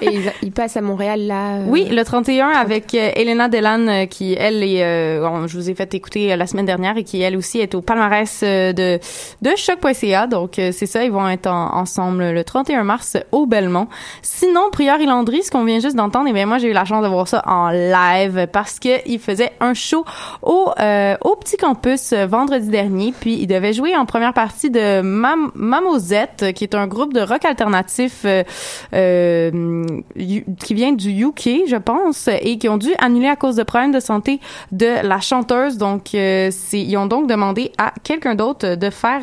Et 0.00 0.06
il, 0.12 0.32
il 0.42 0.50
passe 0.52 0.76
à 0.76 0.80
Montréal 0.80 1.26
là. 1.26 1.56
euh, 1.58 1.66
Oui, 1.68 1.86
le 1.90 2.02
31 2.04 2.48
avec 2.48 2.94
euh, 2.94 3.10
Elena 3.14 3.48
Delan 3.48 4.06
qui 4.08 4.34
elle 4.34 4.62
est 4.62 4.82
euh, 4.82 5.46
je 5.46 5.56
vous 5.56 5.70
ai 5.70 5.74
fait 5.74 5.92
écouter 5.94 6.34
la 6.34 6.46
semaine 6.48 6.64
dernière 6.66 6.96
et 6.96 7.04
qui 7.04 7.20
elle 7.20 7.36
aussi 7.36 7.60
est 7.60 7.74
au 7.76 7.80
palmarès 7.80 8.40
de 8.42 8.98
de 9.42 9.50
choc.ca 9.56 10.26
donc 10.26 10.58
euh, 10.58 10.70
c'est 10.72 10.86
ça 10.86 11.04
ils 11.04 11.12
vont 11.12 11.28
être 11.28 11.46
en- 11.46 11.74
ensemble 11.76 12.30
le 12.30 12.42
31 12.44 12.82
mars 12.82 13.16
au 13.30 13.46
Belmont. 13.46 13.86
Sinon 14.22 14.62
Prieur 14.72 15.00
et 15.00 15.06
Landry 15.06 15.42
ce 15.44 15.50
qu'on 15.50 15.64
vient 15.64 15.78
juste 15.78 15.96
d'entendre 15.96 16.28
et 16.28 16.32
bien 16.32 16.46
moi 16.46 16.58
j'ai 16.58 16.70
eu 16.70 16.74
la 16.74 16.84
chance 16.84 17.02
de 17.04 17.08
voir 17.08 17.28
ça 17.28 17.42
en 17.46 17.68
live 17.70 18.48
parce 18.52 18.80
que 18.80 19.06
il 19.08 19.20
faisait 19.20 19.52
un 19.60 19.74
show 19.74 20.04
au 20.42 20.70
euh, 20.80 21.16
au 21.20 21.36
petit 21.36 21.56
campus 21.56 22.12
vendredi 22.14 22.68
dernier 22.68 23.12
puis 23.18 23.34
il 23.40 23.46
devait 23.46 23.72
jouer 23.72 23.94
en 23.96 24.06
première 24.06 24.32
partie 24.34 24.70
de 24.70 25.02
Mam 25.24 25.86
euh, 25.86 26.52
qui 26.52 26.64
est 26.64 26.74
un 26.74 26.86
groupe 26.86 27.14
de 27.14 27.20
rock 27.20 27.46
alternatif 27.46 28.22
euh, 28.26 28.44
euh, 28.92 29.86
qui 30.14 30.74
vient 30.74 30.92
du 30.92 31.10
UK, 31.24 31.66
je 31.66 31.76
pense, 31.76 32.28
et 32.28 32.58
qui 32.58 32.68
ont 32.68 32.76
dû 32.76 32.90
annuler 32.98 33.28
à 33.28 33.36
cause 33.36 33.56
de 33.56 33.62
problèmes 33.62 33.92
de 33.92 34.00
santé 34.00 34.38
de 34.70 35.06
la 35.06 35.20
chanteuse. 35.20 35.78
Donc, 35.78 36.14
euh, 36.14 36.50
ils 36.72 36.96
ont 36.98 37.06
donc 37.06 37.26
demandé 37.26 37.72
à 37.78 37.94
quelqu'un 38.02 38.34
d'autre 38.34 38.74
de 38.74 38.90
faire 38.90 39.22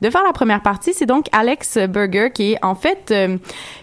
de 0.00 0.10
faire 0.10 0.22
la 0.24 0.32
première 0.32 0.62
partie. 0.62 0.94
C'est 0.94 1.06
donc 1.06 1.26
Alex 1.32 1.76
Berger 1.76 2.30
qui 2.32 2.52
est 2.52 2.64
en 2.64 2.74
fait 2.74 3.12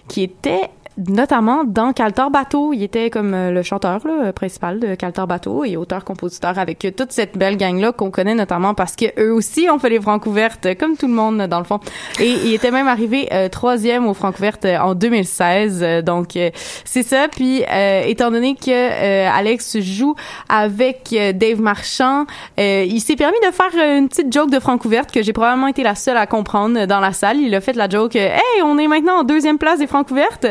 qui 0.07 0.23
était 0.23 0.71
notamment 0.97 1.63
dans 1.63 1.93
Caltar 1.93 2.31
Bateau. 2.31 2.73
Il 2.73 2.83
était 2.83 3.09
comme 3.09 3.33
euh, 3.33 3.51
le 3.51 3.61
chanteur 3.63 3.99
là, 4.05 4.33
principal 4.33 4.79
de 4.79 4.95
Caltar 4.95 5.27
Bateau 5.27 5.63
et 5.63 5.77
auteur-compositeur 5.77 6.57
avec 6.57 6.83
euh, 6.85 6.91
toute 6.91 7.11
cette 7.11 7.37
belle 7.37 7.57
gang-là 7.57 7.91
qu'on 7.91 8.11
connaît 8.11 8.35
notamment 8.35 8.73
parce 8.73 8.95
que 8.95 9.05
eux 9.19 9.33
aussi 9.33 9.67
ont 9.69 9.79
fait 9.79 9.89
les 9.89 10.01
Francouvertes 10.01 10.75
comme 10.79 10.97
tout 10.97 11.07
le 11.07 11.13
monde 11.13 11.43
dans 11.43 11.59
le 11.59 11.65
fond. 11.65 11.79
Et 12.19 12.29
il 12.29 12.53
était 12.53 12.71
même 12.71 12.87
arrivé 12.87 13.27
euh, 13.31 13.49
troisième 13.49 14.07
aux 14.07 14.13
Francouvertes 14.13 14.65
euh, 14.65 14.77
en 14.79 14.95
2016. 14.95 15.83
Euh, 15.83 16.01
donc 16.01 16.35
euh, 16.35 16.49
c'est 16.85 17.03
ça. 17.03 17.27
Puis 17.27 17.63
euh, 17.71 18.03
étant 18.05 18.31
donné 18.31 18.55
que 18.55 19.27
Alex 19.27 19.79
joue 19.79 20.15
avec 20.49 21.15
Dave 21.35 21.61
Marchand, 21.61 22.25
il 22.57 22.99
s'est 22.99 23.15
permis 23.15 23.37
de 23.45 23.51
faire 23.51 23.97
une 23.97 24.07
petite 24.07 24.31
joke 24.31 24.49
de 24.49 24.59
Francouverte 24.59 25.11
que 25.11 25.21
j'ai 25.21 25.33
probablement 25.33 25.67
été 25.67 25.83
la 25.83 25.95
seule 25.95 26.17
à 26.17 26.27
comprendre 26.27 26.85
dans 26.85 26.99
la 26.99 27.13
salle. 27.13 27.37
Il 27.37 27.53
a 27.55 27.61
fait 27.61 27.73
la 27.73 27.89
joke 27.89 28.15
Hey, 28.15 28.41
on 28.63 28.77
est 28.77 28.87
maintenant 28.87 29.19
en 29.19 29.23
deuxième 29.23 29.57
place 29.57 29.79
des 29.79 29.87
Francouvertes 29.87 30.47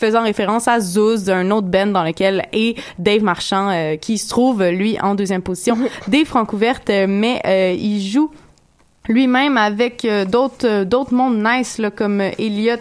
faisant 0.00 0.22
référence 0.22 0.66
à 0.66 0.80
Zouz, 0.80 1.28
un 1.28 1.50
autre 1.50 1.66
band 1.68 1.88
dans 1.88 2.02
lequel 2.02 2.46
est 2.52 2.78
Dave 2.98 3.22
Marchand, 3.22 3.68
euh, 3.68 3.96
qui 3.96 4.16
se 4.16 4.30
trouve, 4.30 4.64
lui, 4.64 4.98
en 5.00 5.14
deuxième 5.14 5.42
position 5.42 5.76
des 6.08 6.24
Francouvertes, 6.24 6.90
mais 7.06 7.40
euh, 7.46 7.76
il 7.78 8.00
joue 8.00 8.30
lui-même 9.08 9.56
avec 9.56 10.04
euh, 10.04 10.24
d'autres 10.24 10.84
d'autres 10.84 11.14
mondes 11.14 11.42
nice 11.42 11.78
là 11.78 11.90
comme 11.90 12.20
Elliot 12.20 12.76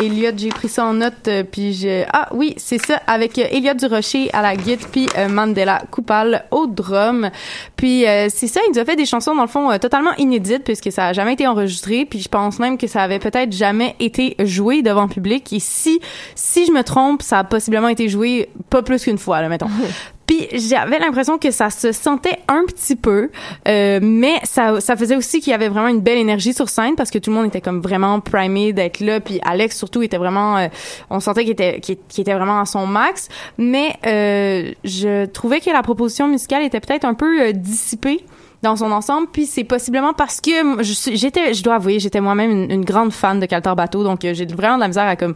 Elliot, 0.00 0.32
j'ai 0.36 0.50
pris 0.50 0.68
ça 0.68 0.84
en 0.84 0.94
note, 0.94 1.28
euh, 1.28 1.42
puis 1.42 1.72
j'ai... 1.72 2.04
Ah 2.12 2.28
oui, 2.32 2.54
c'est 2.58 2.84
ça, 2.84 3.00
avec 3.06 3.38
euh, 3.38 3.46
Elliot 3.50 3.74
Durocher 3.74 4.30
à 4.32 4.42
la 4.42 4.54
guitare, 4.54 4.88
puis 4.90 5.08
euh, 5.16 5.28
Mandela 5.28 5.82
Coupal 5.90 6.44
au 6.50 6.66
drum. 6.66 7.30
Puis 7.76 8.06
euh, 8.06 8.28
c'est 8.28 8.46
ça, 8.46 8.60
il 8.66 8.72
nous 8.72 8.78
a 8.78 8.84
fait 8.84 8.96
des 8.96 9.06
chansons, 9.06 9.34
dans 9.34 9.42
le 9.42 9.48
fond, 9.48 9.76
totalement 9.78 10.14
inédites, 10.18 10.64
puisque 10.64 10.92
ça 10.92 11.06
a 11.06 11.12
jamais 11.12 11.32
été 11.32 11.46
enregistré, 11.46 12.04
puis 12.04 12.20
je 12.20 12.28
pense 12.28 12.58
même 12.58 12.76
que 12.76 12.86
ça 12.86 13.02
avait 13.02 13.18
peut-être 13.18 13.52
jamais 13.52 13.96
été 13.98 14.36
joué 14.40 14.82
devant 14.82 15.08
public. 15.08 15.52
Et 15.52 15.60
si, 15.60 16.00
si 16.34 16.66
je 16.66 16.72
me 16.72 16.82
trompe, 16.82 17.22
ça 17.22 17.38
a 17.38 17.44
possiblement 17.44 17.88
été 17.88 18.08
joué 18.08 18.50
pas 18.68 18.82
plus 18.82 19.02
qu'une 19.02 19.18
fois, 19.18 19.40
là, 19.40 19.48
mettons. 19.48 19.70
Puis 20.26 20.48
j'avais 20.52 20.98
l'impression 20.98 21.38
que 21.38 21.50
ça 21.50 21.70
se 21.70 21.92
sentait 21.92 22.38
un 22.48 22.64
petit 22.66 22.96
peu, 22.96 23.30
euh, 23.68 24.00
mais 24.02 24.40
ça, 24.44 24.80
ça 24.80 24.96
faisait 24.96 25.16
aussi 25.16 25.40
qu'il 25.40 25.52
y 25.52 25.54
avait 25.54 25.68
vraiment 25.68 25.88
une 25.88 26.00
belle 26.00 26.18
énergie 26.18 26.52
sur 26.52 26.68
scène 26.68 26.96
parce 26.96 27.10
que 27.10 27.18
tout 27.18 27.30
le 27.30 27.36
monde 27.36 27.46
était 27.46 27.60
comme 27.60 27.80
vraiment 27.80 28.20
primé 28.20 28.72
d'être 28.72 29.00
là. 29.00 29.20
Puis 29.20 29.40
Alex 29.44 29.76
surtout 29.76 30.02
était 30.02 30.18
vraiment, 30.18 30.56
euh, 30.56 30.68
on 31.10 31.20
sentait 31.20 31.42
qu'il 31.42 31.52
était, 31.52 31.80
qu'il 31.80 32.20
était 32.20 32.34
vraiment 32.34 32.60
à 32.60 32.64
son 32.64 32.86
max. 32.86 33.28
Mais 33.58 33.94
euh, 34.06 34.72
je 34.84 35.26
trouvais 35.26 35.60
que 35.60 35.70
la 35.70 35.82
proposition 35.82 36.28
musicale 36.28 36.62
était 36.62 36.80
peut-être 36.80 37.04
un 37.04 37.14
peu 37.14 37.40
euh, 37.40 37.52
dissipée 37.52 38.24
dans 38.62 38.76
son 38.76 38.90
ensemble 38.90 39.28
puis 39.32 39.46
c'est 39.46 39.64
possiblement 39.64 40.12
parce 40.14 40.40
que 40.40 40.82
je 40.82 41.14
j'étais 41.14 41.54
je 41.54 41.62
dois 41.62 41.74
avouer 41.74 41.98
j'étais 41.98 42.20
moi-même 42.20 42.50
une, 42.50 42.70
une 42.70 42.84
grande 42.84 43.12
fan 43.12 43.38
de 43.38 43.46
Caltar 43.46 43.76
Bateau 43.76 44.02
donc 44.02 44.24
euh, 44.24 44.34
j'ai 44.34 44.46
vraiment 44.46 44.76
de 44.76 44.80
la 44.80 44.88
misère 44.88 45.06
à 45.06 45.14
comme 45.14 45.34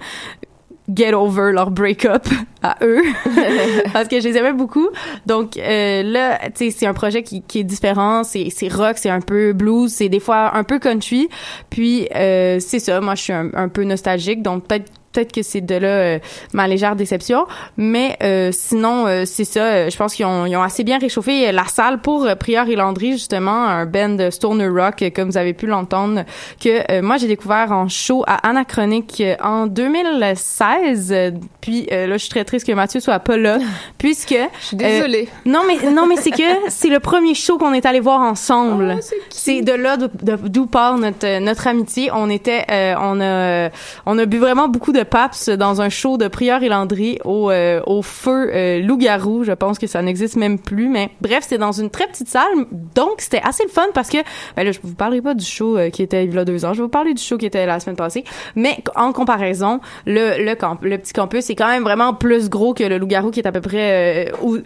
get 0.95 1.15
over 1.15 1.53
leur 1.53 1.71
break-up 1.71 2.27
à 2.63 2.77
eux. 2.83 3.03
Parce 3.93 4.09
que 4.09 4.21
je 4.21 4.29
les 4.29 4.37
aimais 4.37 4.53
beaucoup. 4.53 4.89
Donc 5.27 5.57
euh, 5.57 6.03
là 6.03 6.39
tu 6.51 6.67
sais 6.67 6.71
c'est 6.71 6.87
un 6.87 6.95
projet 6.95 7.23
qui, 7.23 7.43
qui 7.43 7.61
est 7.61 7.65
différent. 7.65 8.25
C'est 8.25 8.49
c'est 8.51 8.69
rock 8.69 8.99
c'est 8.99 9.11
un 9.11 9.21
peu 9.21 9.53
blues. 9.53 9.93
C'est 9.93 10.09
des 10.09 10.21
fois 10.21 10.57
un 10.57 10.65
peu 10.65 10.79
country. 10.79 11.29
Puis 11.71 12.09
euh, 12.15 12.59
c'est 12.61 12.79
ça. 12.79 13.01
Moi 13.01 13.15
je 13.15 13.23
suis 13.23 13.33
un, 13.33 13.51
un 13.55 13.69
peu 13.69 13.85
nostalgique. 13.85 14.43
Donc 14.43 14.67
peut-être 14.67 14.91
peut-être 15.13 15.33
que 15.33 15.43
c'est 15.43 15.61
de 15.61 15.75
là 15.75 15.89
euh, 15.89 16.19
ma 16.53 16.69
légère 16.69 16.95
déception 16.97 17.47
mais 17.77 18.17
euh, 18.23 18.51
sinon 18.53 19.07
euh, 19.07 19.25
c'est 19.27 19.45
ça 19.45 19.61
euh, 19.65 19.91
je 19.91 19.97
pense 19.97 20.15
qu'ils 20.15 20.27
ont, 20.27 20.47
ils 20.47 20.57
ont 20.57 20.63
assez 20.63 20.85
bien 20.85 20.99
réchauffé 20.99 21.49
euh, 21.49 21.53
la 21.53 21.65
salle 21.65 22.01
pour 22.01 22.25
euh, 22.25 22.35
Prieur 22.37 22.69
et 22.69 22.77
Landry 22.77 23.13
justement 23.13 23.65
un 23.67 23.87
band 23.87 24.31
stoner 24.31 24.69
rock 24.69 25.05
comme 25.15 25.31
vous 25.31 25.37
avez 25.37 25.53
pu 25.53 25.67
l'entendre 25.67 26.25
que 26.63 26.91
euh, 26.93 27.03
moi 27.03 27.17
j'ai 27.17 27.27
découvert 27.27 27.73
en 27.73 27.89
show 27.89 28.23
à 28.27 28.49
Anachronique 28.49 29.21
euh, 29.21 29.35
en 29.43 29.67
2016 29.67 31.13
euh, 31.13 31.31
puis 31.61 31.87
euh, 31.93 32.07
là 32.07 32.15
je 32.17 32.19
suis 32.23 32.31
très 32.31 32.45
triste 32.45 32.67
que 32.67 32.73
Mathieu 32.73 33.01
soit 33.01 33.19
pas 33.19 33.37
là 33.37 33.59
puisque 33.99 34.35
Je 34.61 34.65
suis 34.67 34.77
désolée. 34.77 35.29
non 35.45 35.63
mais 35.67 35.91
non 35.91 36.07
mais 36.07 36.17
c'est 36.17 36.31
que 36.31 36.69
c'est 36.69 36.89
le 36.89 37.01
premier 37.01 37.35
show 37.35 37.59
qu'on 37.59 37.73
est 37.73 37.87
allé 37.87 38.01
voir 38.01 38.21
ensemble. 38.21 38.99
c'est 39.31 39.63
de 39.63 39.73
là 39.73 39.97
d'où- 39.97 40.67
part 40.67 40.99
notre 40.99 41.41
notre 41.41 41.67
amitié. 41.67 42.11
On 42.13 42.31
était 42.31 42.65
euh, 42.71 42.95
on 43.01 43.21
a 43.21 43.71
on 44.07 44.19
a 44.19 44.25
bu 44.27 44.39
vraiment 44.39 44.69
beaucoup 44.69 44.93
de 44.93 45.00
paps 45.03 45.49
dans 45.51 45.81
un 45.81 45.89
show 45.89 46.17
de 46.19 46.29
Prieur 46.29 46.63
et 46.63 46.69
Landry 46.69 47.19
au 47.25 47.51
euh, 47.51 47.81
au 47.87 48.03
feu 48.03 48.51
euh, 48.55 48.81
loup-garou. 48.81 49.45
Je 49.45 49.53
pense 49.53 49.79
que 49.79 49.87
ça 49.87 50.03
n'existe 50.03 50.37
même 50.37 50.59
plus 50.59 50.89
mais 50.89 51.11
bref, 51.21 51.41
c'était 51.43 51.59
dans 51.59 51.73
une 51.73 51.91
très 51.91 52.07
petite 52.07 52.29
salle 52.29 52.49
donc 52.95 53.15
c'était 53.21 53.41
assez 53.43 53.63
le 53.65 53.71
fun 53.71 53.87
parce 53.95 54.09
que 54.09 54.19
ben 54.57 54.65
là 54.65 54.73
je 54.73 54.79
vous 54.83 54.95
parlerai 54.95 55.21
pas 55.23 55.35
du 55.35 55.45
show 55.45 55.77
euh, 55.77 55.91
qui 55.91 56.03
était 56.03 56.25
il 56.25 56.35
y 56.35 56.39
a 56.39 56.45
deux 56.45 56.65
ans. 56.65 56.73
Je 56.73 56.79
vais 56.79 56.85
vous 56.85 56.89
parler 56.89 57.15
du 57.15 57.23
show 57.23 57.37
qui 57.39 57.47
était 57.47 57.67
la 57.67 57.81
semaine 57.81 57.97
passée, 57.97 58.25
mais 58.57 58.79
en 58.97 59.13
comparaison, 59.13 59.81
le 60.07 60.45
le 60.45 60.55
camp 60.55 60.79
le 60.83 60.99
petit 60.99 61.13
campus 61.13 61.45
c'est 61.45 61.55
quand 61.55 61.69
même 61.69 61.83
vraiment 61.83 62.15
plus 62.15 62.49
gros 62.49 62.75
que 62.75 62.85
le 62.85 62.99
loup-garou 62.99 63.31
qui 63.31 63.41
est 63.41 63.47
à 63.47 63.53
peu 63.53 63.61
près 63.61 64.31
euh, 64.31 64.37
ou- 64.43 64.59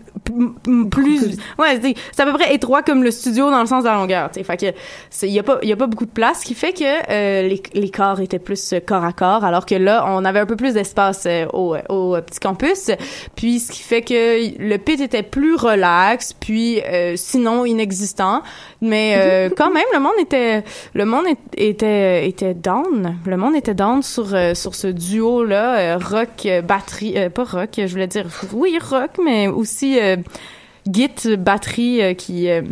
plus 0.90 1.37
ouais 1.59 1.81
c'est 2.12 2.23
à 2.23 2.27
peu 2.27 2.33
près 2.33 2.55
étroit 2.55 2.83
comme 2.83 3.03
le 3.03 3.11
studio 3.11 3.51
dans 3.51 3.61
le 3.61 3.66
sens 3.66 3.85
de 3.85 3.88
la 3.88 3.94
longueur 3.94 4.31
tu 4.31 4.40
sais 4.40 4.44
fait 4.44 4.57
que 4.57 5.27
il 5.27 5.33
y 5.33 5.38
a 5.38 5.42
pas 5.42 5.59
y 5.62 5.73
a 5.73 5.77
pas 5.77 5.87
beaucoup 5.87 6.07
de 6.07 6.11
place 6.11 6.40
ce 6.40 6.47
qui 6.47 6.55
fait 6.55 6.73
que 6.73 7.49
les 7.49 7.62
les 7.75 7.90
corps 7.90 8.20
étaient 8.20 8.38
plus 8.38 8.75
corps 8.87 9.05
à 9.05 9.12
corps 9.12 9.44
alors 9.44 9.66
que 9.66 9.75
là 9.75 10.05
on 10.09 10.24
avait 10.25 10.41
un 10.41 10.47
peu 10.47 10.57
plus 10.57 10.75
d'espace 10.75 11.25
euh, 11.27 11.47
au 11.53 11.77
au 11.89 12.17
euh, 12.17 12.21
petit 12.21 12.41
campus. 12.41 12.91
Puis 13.37 13.61
ce 13.61 13.73
qui 13.73 13.83
fait 13.83 14.03
que 14.03 14.59
le 14.59 14.77
pit 14.79 15.01
était 15.01 15.23
plus 15.23 15.55
relax 15.55 16.33
puis 16.33 16.81
euh, 16.83 17.15
sinon 17.17 17.65
inexistant. 17.65 18.43
Mais 18.81 19.15
euh, 19.17 19.51
quand 19.57 19.71
même 19.71 19.85
le 19.93 20.01
monde 20.01 20.15
était 20.21 20.65
le 20.95 21.05
monde 21.05 21.27
était 21.57 22.29
était 22.29 22.55
down. 22.55 23.17
Le 23.27 23.37
monde 23.37 23.57
était 23.57 23.75
down 23.75 24.03
sur 24.03 24.35
euh, 24.35 24.55
sur 24.55 24.75
ce 24.75 24.87
duo 24.87 25.45
là 25.45 25.99
rock 25.99 26.47
euh, 26.47 26.63
batterie 26.63 27.15
euh, 27.17 27.31
pas 27.31 27.45
rock 27.45 27.71
je 27.77 27.87
voulais 27.87 28.07
dire 28.07 28.27
oui 28.53 28.79
rock 28.91 29.11
mais 29.23 29.49
aussi 29.49 29.99
euh, 30.01 30.17
git 30.91 31.37
batterie 31.39 32.03
euh, 32.03 32.15
qui 32.15 32.49
euh, 32.49 32.63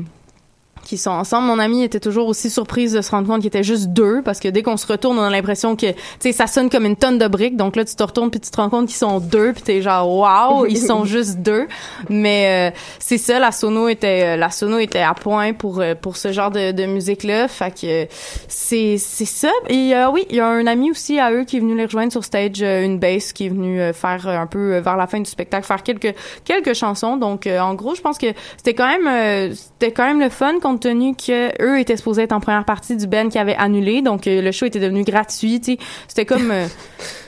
qui 0.92 0.98
sont 0.98 1.10
ensemble. 1.10 1.46
Mon 1.46 1.58
ami 1.58 1.82
était 1.82 2.00
toujours 2.00 2.28
aussi 2.28 2.50
surprise 2.50 2.92
de 2.92 3.00
se 3.00 3.10
rendre 3.10 3.26
compte 3.26 3.38
qu'il 3.38 3.46
était 3.46 3.62
juste 3.62 3.88
deux 3.88 4.20
parce 4.22 4.40
que 4.40 4.48
dès 4.48 4.62
qu'on 4.62 4.76
se 4.76 4.86
retourne, 4.86 5.18
on 5.18 5.22
a 5.22 5.30
l'impression 5.30 5.74
que, 5.74 5.90
tu 5.90 5.96
sais, 6.18 6.32
ça 6.32 6.46
sonne 6.46 6.68
comme 6.68 6.84
une 6.84 6.96
tonne 6.96 7.16
de 7.16 7.26
briques. 7.28 7.56
Donc 7.56 7.76
là, 7.76 7.84
tu 7.86 7.94
te 7.94 8.02
retournes 8.02 8.30
puis 8.30 8.40
tu 8.40 8.50
te 8.50 8.56
rends 8.58 8.68
compte 8.68 8.88
qu'ils 8.88 8.96
sont 8.96 9.18
deux 9.18 9.54
puis 9.54 9.62
t'es 9.62 9.80
genre, 9.80 10.06
waouh, 10.14 10.66
ils 10.68 10.76
sont 10.76 11.06
juste 11.06 11.38
deux. 11.38 11.66
Mais 12.10 12.72
euh, 12.72 12.76
c'est 12.98 13.16
ça, 13.16 13.38
la 13.38 13.52
sono 13.52 13.88
était, 13.88 14.34
euh, 14.34 14.36
la 14.36 14.50
sono 14.50 14.78
était 14.78 15.00
à 15.00 15.14
point 15.14 15.54
pour 15.54 15.80
euh, 15.80 15.94
pour 15.94 16.18
ce 16.18 16.30
genre 16.30 16.50
de, 16.50 16.72
de 16.72 16.84
musique 16.84 17.22
là. 17.22 17.48
Fait 17.48 17.70
que 17.70 18.06
c'est 18.48 18.98
c'est 18.98 19.24
ça. 19.24 19.50
Et 19.70 19.94
euh, 19.94 20.10
oui, 20.10 20.26
il 20.28 20.36
y 20.36 20.40
a 20.40 20.46
un 20.46 20.66
ami 20.66 20.90
aussi 20.90 21.18
à 21.18 21.32
eux 21.32 21.44
qui 21.44 21.56
est 21.56 21.60
venu 21.60 21.74
les 21.74 21.86
rejoindre 21.86 22.12
sur 22.12 22.22
stage, 22.22 22.60
euh, 22.60 22.84
une 22.84 22.98
bass 22.98 23.32
qui 23.32 23.46
est 23.46 23.48
venue 23.48 23.80
faire 23.94 24.28
un 24.28 24.46
peu 24.46 24.76
vers 24.78 24.98
la 24.98 25.06
fin 25.06 25.20
du 25.20 25.30
spectacle, 25.30 25.66
faire 25.66 25.82
quelques 25.82 26.14
quelques 26.44 26.74
chansons. 26.74 27.16
Donc 27.16 27.46
euh, 27.46 27.60
en 27.60 27.74
gros, 27.74 27.94
je 27.94 28.00
pense 28.02 28.18
que 28.18 28.26
c'était 28.56 28.74
quand 28.74 28.86
même 28.86 29.06
euh, 29.06 29.54
c'était 29.54 29.92
quand 29.92 30.04
même 30.04 30.20
le 30.20 30.28
fun 30.28 30.58
compte 30.60 30.81
tenu 30.82 31.14
que 31.14 31.62
eux 31.62 31.78
étaient 31.78 31.96
supposés 31.96 32.22
être 32.22 32.32
en 32.32 32.40
première 32.40 32.64
partie 32.64 32.96
du 32.96 33.06
band 33.06 33.28
qui 33.28 33.38
avait 33.38 33.54
annulé. 33.56 34.02
Donc 34.02 34.26
euh, 34.26 34.42
le 34.42 34.52
show 34.52 34.66
était 34.66 34.80
devenu 34.80 35.04
gratuit. 35.04 35.60
C'était 36.08 36.26
comme 36.26 36.50
euh, 36.50 36.66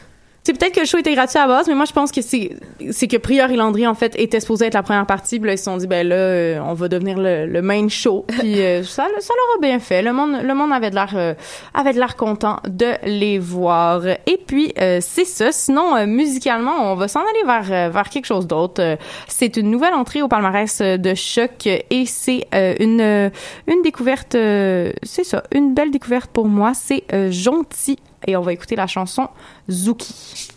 c'est 0.45 0.53
peut-être 0.53 0.75
que 0.75 0.81
le 0.81 0.87
show 0.87 0.99
était 0.99 1.15
gratuit 1.15 1.39
à 1.39 1.47
la 1.47 1.55
base, 1.55 1.69
mais 1.69 1.75
moi 1.75 1.87
je 1.87 1.93
pense 1.93 2.13
que 2.13 2.21
c'est 2.23 2.51
c'est 2.91 3.09
que 3.09 3.17
Prieur 3.17 3.51
et 3.51 3.57
Landry 3.57 3.87
en 3.87 3.95
fait 3.95 4.15
étaient 4.19 4.41
supposés 4.41 4.67
être 4.67 4.75
la 4.75 4.83
première 4.83 5.07
partie, 5.07 5.41
puis 5.41 5.47
là 5.49 5.55
ils 5.55 5.59
se 5.59 5.65
sont 5.65 5.77
dit 5.79 5.87
ben 5.87 6.07
là 6.07 6.15
euh, 6.17 6.59
on 6.65 6.75
va 6.75 6.89
devenir 6.89 7.19
le, 7.19 7.47
le 7.47 7.63
main 7.63 7.89
show, 7.89 8.25
puis 8.39 8.61
euh, 8.61 8.83
ça 8.83 9.07
ça 9.19 9.33
leur 9.35 9.57
a 9.57 9.61
bien 9.61 9.79
fait. 9.81 10.03
Le 10.03 10.13
monde 10.13 10.43
le 10.43 10.55
monde 10.55 10.73
avait 10.73 10.91
de 10.91 10.95
l'air 10.97 11.13
euh, 11.15 11.35
avait 11.73 11.93
de 11.95 11.99
l'air 11.99 12.15
content 12.17 12.61
de 12.69 12.93
les 13.05 13.39
voir. 13.39 14.07
Et 14.07 14.39
puis 14.47 14.73
euh, 14.79 14.99
c'est 15.01 15.25
ça. 15.25 15.51
Sinon 15.51 15.97
euh, 15.97 16.07
musicalement 16.07 16.93
on 16.93 16.95
va 16.95 17.09
s'en 17.09 17.21
aller 17.21 17.45
vers 17.47 17.91
vers 17.91 18.09
quelque 18.11 18.27
chose 18.27 18.47
d'autre. 18.47 18.99
C'est 19.29 19.57
une 19.57 19.71
nouvelle 19.71 19.95
entrée 19.95 20.21
au 20.21 20.29
palmarès 20.29 20.81
de 20.81 21.15
choc 21.15 21.67
et 21.67 22.05
c'est 22.07 22.47
euh, 22.55 22.75
une 22.81 23.31
une 23.67 23.83
découverte. 23.83 24.35
euh, 24.35 24.93
c'est 25.03 25.25
ça, 25.25 25.43
une 25.53 25.75
belle 25.75 25.91
découverte 25.91 26.31
pour 26.31 26.47
moi. 26.47 26.73
C'est 26.75 27.05
euh, 27.13 27.31
Jonti 27.31 27.97
et 28.27 28.37
on 28.37 28.43
va 28.43 28.53
écouter 28.53 28.77
la 28.77 28.87
chanson 28.87 29.29
Zuki. 29.71 30.51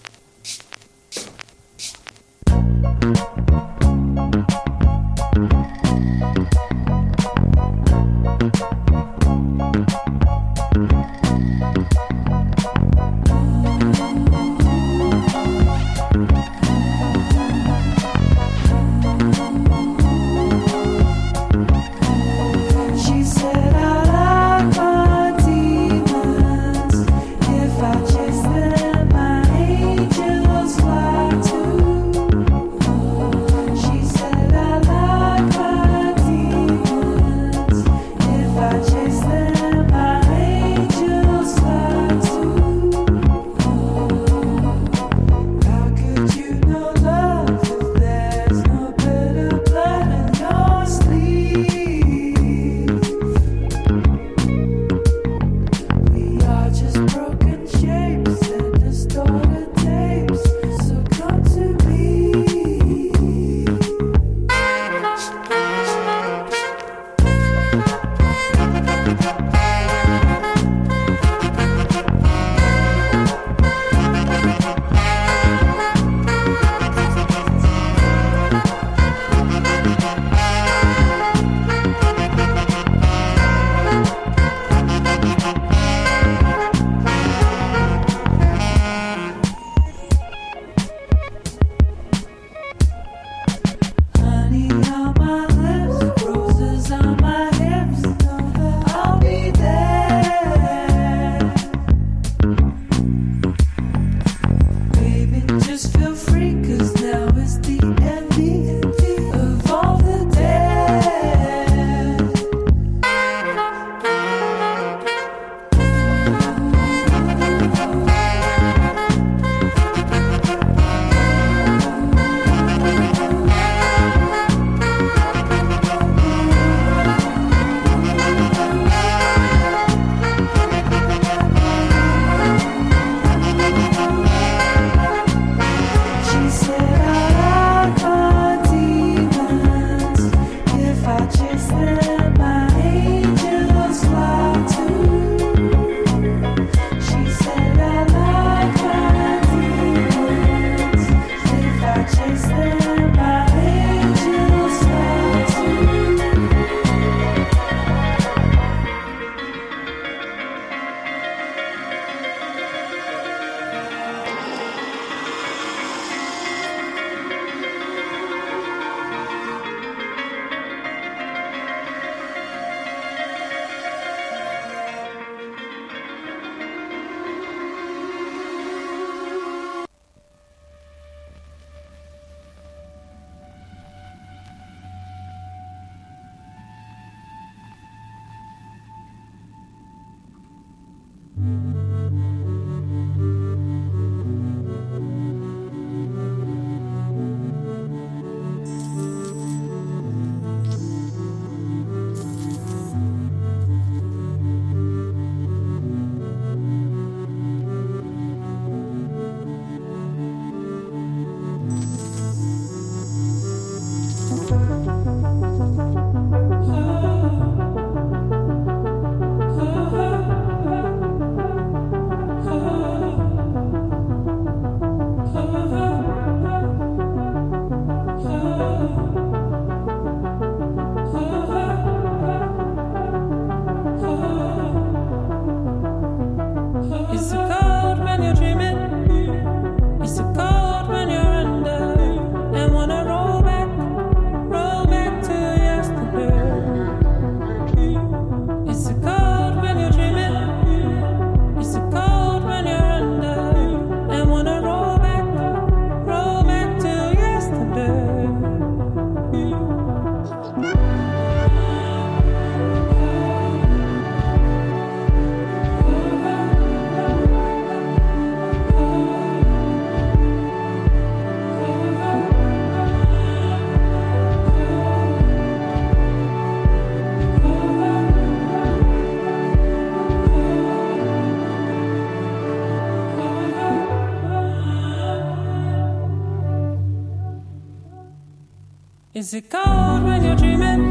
Is 289.27 289.33
it 289.33 289.49
cold 289.49 290.05
when 290.05 290.23
you're 290.23 290.37
dreaming? 290.37 290.86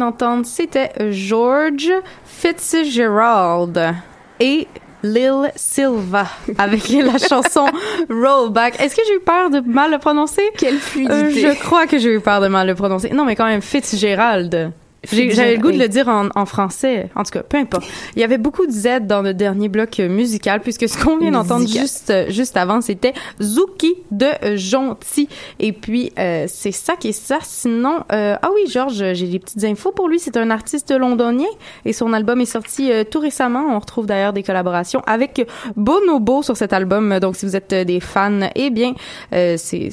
D'entendre, 0.00 0.44
c'était 0.44 0.90
George 1.10 1.92
Fitzgerald 2.24 3.94
et 4.40 4.66
Lil 5.02 5.50
Silva 5.56 6.26
avec 6.58 6.88
la 6.90 7.18
chanson 7.18 7.66
Rollback. 8.08 8.80
Est-ce 8.80 8.96
que 8.96 9.02
j'ai 9.06 9.16
eu 9.16 9.20
peur 9.20 9.50
de 9.50 9.60
mal 9.60 9.92
le 9.92 9.98
prononcer? 9.98 10.42
Quelle 10.56 10.78
fluidité. 10.78 11.40
je 11.40 11.60
crois 11.60 11.86
que 11.86 11.98
j'ai 11.98 12.14
eu 12.14 12.20
peur 12.20 12.40
de 12.40 12.48
mal 12.48 12.66
le 12.66 12.74
prononcer. 12.74 13.10
Non, 13.10 13.24
mais 13.24 13.36
quand 13.36 13.46
même, 13.46 13.62
Fitzgerald. 13.62 14.72
J'avais 15.04 15.56
le 15.56 15.62
goût 15.62 15.72
de 15.72 15.78
le 15.78 15.88
dire 15.88 16.08
en, 16.08 16.28
en 16.34 16.46
français. 16.46 17.08
En 17.14 17.22
tout 17.22 17.30
cas, 17.30 17.42
peu 17.42 17.56
importe. 17.56 17.86
Il 18.16 18.20
y 18.20 18.24
avait 18.24 18.38
beaucoup 18.38 18.66
de 18.66 18.72
Z 18.72 19.06
dans 19.06 19.22
le 19.22 19.32
dernier 19.34 19.68
bloc 19.68 19.98
musical, 19.98 20.60
puisque 20.60 20.88
ce 20.88 21.02
qu'on 21.02 21.16
vient 21.16 21.30
d'entendre 21.30 21.66
juste, 21.66 22.12
juste 22.28 22.56
avant, 22.56 22.80
c'était 22.80 23.14
Zuki 23.40 23.94
de 24.10 24.26
Gentil. 24.56 25.28
Et 25.58 25.72
puis, 25.72 26.12
euh, 26.18 26.44
c'est 26.48 26.72
ça 26.72 26.96
qui 26.96 27.08
est 27.08 27.12
ça. 27.12 27.38
Sinon, 27.42 28.04
euh, 28.12 28.36
ah 28.40 28.50
oui, 28.54 28.70
Georges, 28.70 29.14
j'ai 29.14 29.26
des 29.26 29.38
petites 29.38 29.64
infos 29.64 29.92
pour 29.92 30.08
lui. 30.08 30.18
C'est 30.18 30.36
un 30.36 30.50
artiste 30.50 30.90
londonien 30.90 31.48
et 31.84 31.92
son 31.92 32.12
album 32.12 32.40
est 32.40 32.46
sorti 32.46 32.92
euh, 32.92 33.04
tout 33.04 33.20
récemment. 33.20 33.66
On 33.70 33.78
retrouve 33.78 34.06
d'ailleurs 34.06 34.32
des 34.32 34.42
collaborations 34.42 35.02
avec 35.06 35.46
Bonobo 35.76 36.42
sur 36.42 36.56
cet 36.56 36.72
album. 36.72 37.18
Donc, 37.20 37.36
si 37.36 37.46
vous 37.46 37.56
êtes 37.56 37.72
des 37.74 38.00
fans, 38.00 38.40
eh 38.54 38.70
bien, 38.70 38.94
c'est, 39.30 39.88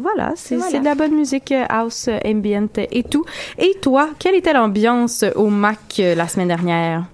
voilà, 0.00 0.32
c'est, 0.36 0.56
Voilà. 0.56 0.78
de 0.78 0.84
la 0.84 0.94
bonne 0.94 1.14
musique 1.14 1.52
house, 1.68 2.08
ambient 2.24 2.68
et 2.76 3.02
tout. 3.02 3.24
Et 3.58 3.74
toi, 3.80 4.08
quelle 4.28 4.36
était 4.36 4.52
l'ambiance 4.52 5.24
au 5.36 5.46
Mac 5.46 5.78
euh, 6.00 6.14
la 6.14 6.28
semaine 6.28 6.48
dernière? 6.48 7.06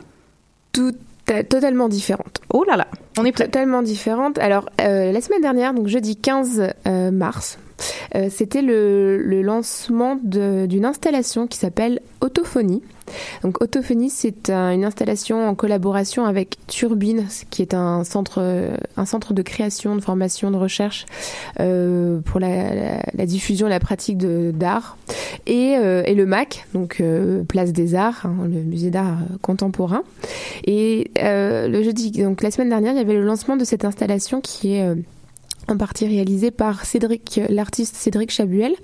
Tout 0.72 0.92
totalement 1.48 1.88
différente. 1.88 2.40
Oh 2.52 2.64
là 2.64 2.76
là, 2.76 2.88
on 3.16 3.24
est 3.24 3.30
prêt. 3.30 3.44
Totalement 3.44 3.82
différente. 3.82 4.36
Alors, 4.40 4.68
euh, 4.80 5.12
la 5.12 5.20
semaine 5.20 5.40
dernière, 5.40 5.74
donc 5.74 5.86
jeudi 5.86 6.16
15 6.16 6.72
euh, 6.88 7.12
mars, 7.12 7.60
euh, 8.14 8.28
c'était 8.30 8.62
le, 8.62 9.42
lancement 9.42 10.16
d'une 10.22 10.84
installation 10.84 11.46
qui 11.46 11.58
s'appelle 11.58 12.00
Autophonie. 12.20 12.82
Donc, 13.42 13.62
Autophonie, 13.62 14.08
c'est 14.08 14.48
un- 14.48 14.72
une 14.72 14.84
installation 14.84 15.46
en 15.46 15.54
collaboration 15.54 16.24
avec 16.24 16.56
Turbine, 16.66 17.26
qui 17.50 17.60
est 17.60 17.74
un 17.74 18.04
centre, 18.04 18.42
un 18.96 19.04
centre 19.04 19.34
de 19.34 19.42
création, 19.42 19.96
de 19.96 20.00
formation, 20.00 20.50
de 20.50 20.56
recherche 20.56 21.04
euh, 21.60 22.20
pour 22.20 22.40
la, 22.40 23.26
diffusion 23.26 23.66
et 23.66 23.70
la 23.70 23.80
pratique 23.80 24.18
d'art, 24.18 24.96
et, 25.46 25.76
euh, 25.76 26.02
et 26.06 26.14
le 26.14 26.24
MAC, 26.24 26.66
donc 26.72 27.02
Place 27.48 27.72
des 27.72 27.94
Arts, 27.94 28.24
hein, 28.24 28.36
le 28.44 28.62
musée 28.62 28.90
d'art 28.90 29.18
contemporain. 29.42 30.02
Et 30.66 31.10
le 31.16 31.82
jeudi, 31.82 32.10
donc 32.12 32.42
la 32.42 32.50
semaine 32.50 32.70
dernière, 32.70 32.92
il 32.92 32.98
y 32.98 33.00
avait 33.02 33.14
le 33.14 33.24
lancement 33.24 33.56
de 33.56 33.64
cette 33.64 33.84
installation 33.84 34.40
qui 34.40 34.76
est 34.76 34.86
en 35.68 35.76
partie 35.76 36.06
réalisée 36.06 36.50
par 36.50 36.84
Cédric, 36.84 37.40
l'artiste 37.48 37.96
Cédric 37.96 38.30
Chabuel. 38.30 38.74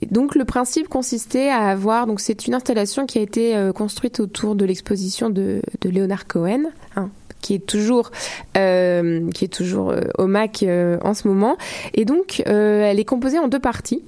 Et 0.00 0.06
donc 0.06 0.34
le 0.34 0.44
principe 0.44 0.88
consistait 0.88 1.48
à 1.48 1.68
avoir, 1.68 2.06
donc 2.06 2.20
c'est 2.20 2.46
une 2.46 2.54
installation 2.54 3.06
qui 3.06 3.18
a 3.18 3.22
été 3.22 3.56
euh, 3.56 3.72
construite 3.72 4.20
autour 4.20 4.54
de 4.54 4.64
l'exposition 4.64 5.30
de, 5.30 5.62
de 5.80 5.88
Léonard 5.88 6.26
Cohen. 6.26 6.64
hein, 6.96 7.10
qui 7.40 7.54
est 7.54 7.66
toujours 7.66 8.10
euh, 8.56 9.28
qui 9.30 9.44
est 9.44 9.52
toujours 9.52 9.90
euh, 9.90 10.02
au 10.18 10.26
MAC 10.26 10.62
euh, 10.62 10.98
en 11.02 11.14
ce 11.14 11.26
moment 11.26 11.56
et 11.94 12.04
donc 12.04 12.42
elle 12.46 13.00
est 13.00 13.04
composée 13.04 13.38
en 13.38 13.48
deux 13.48 13.58
parties 13.58 14.02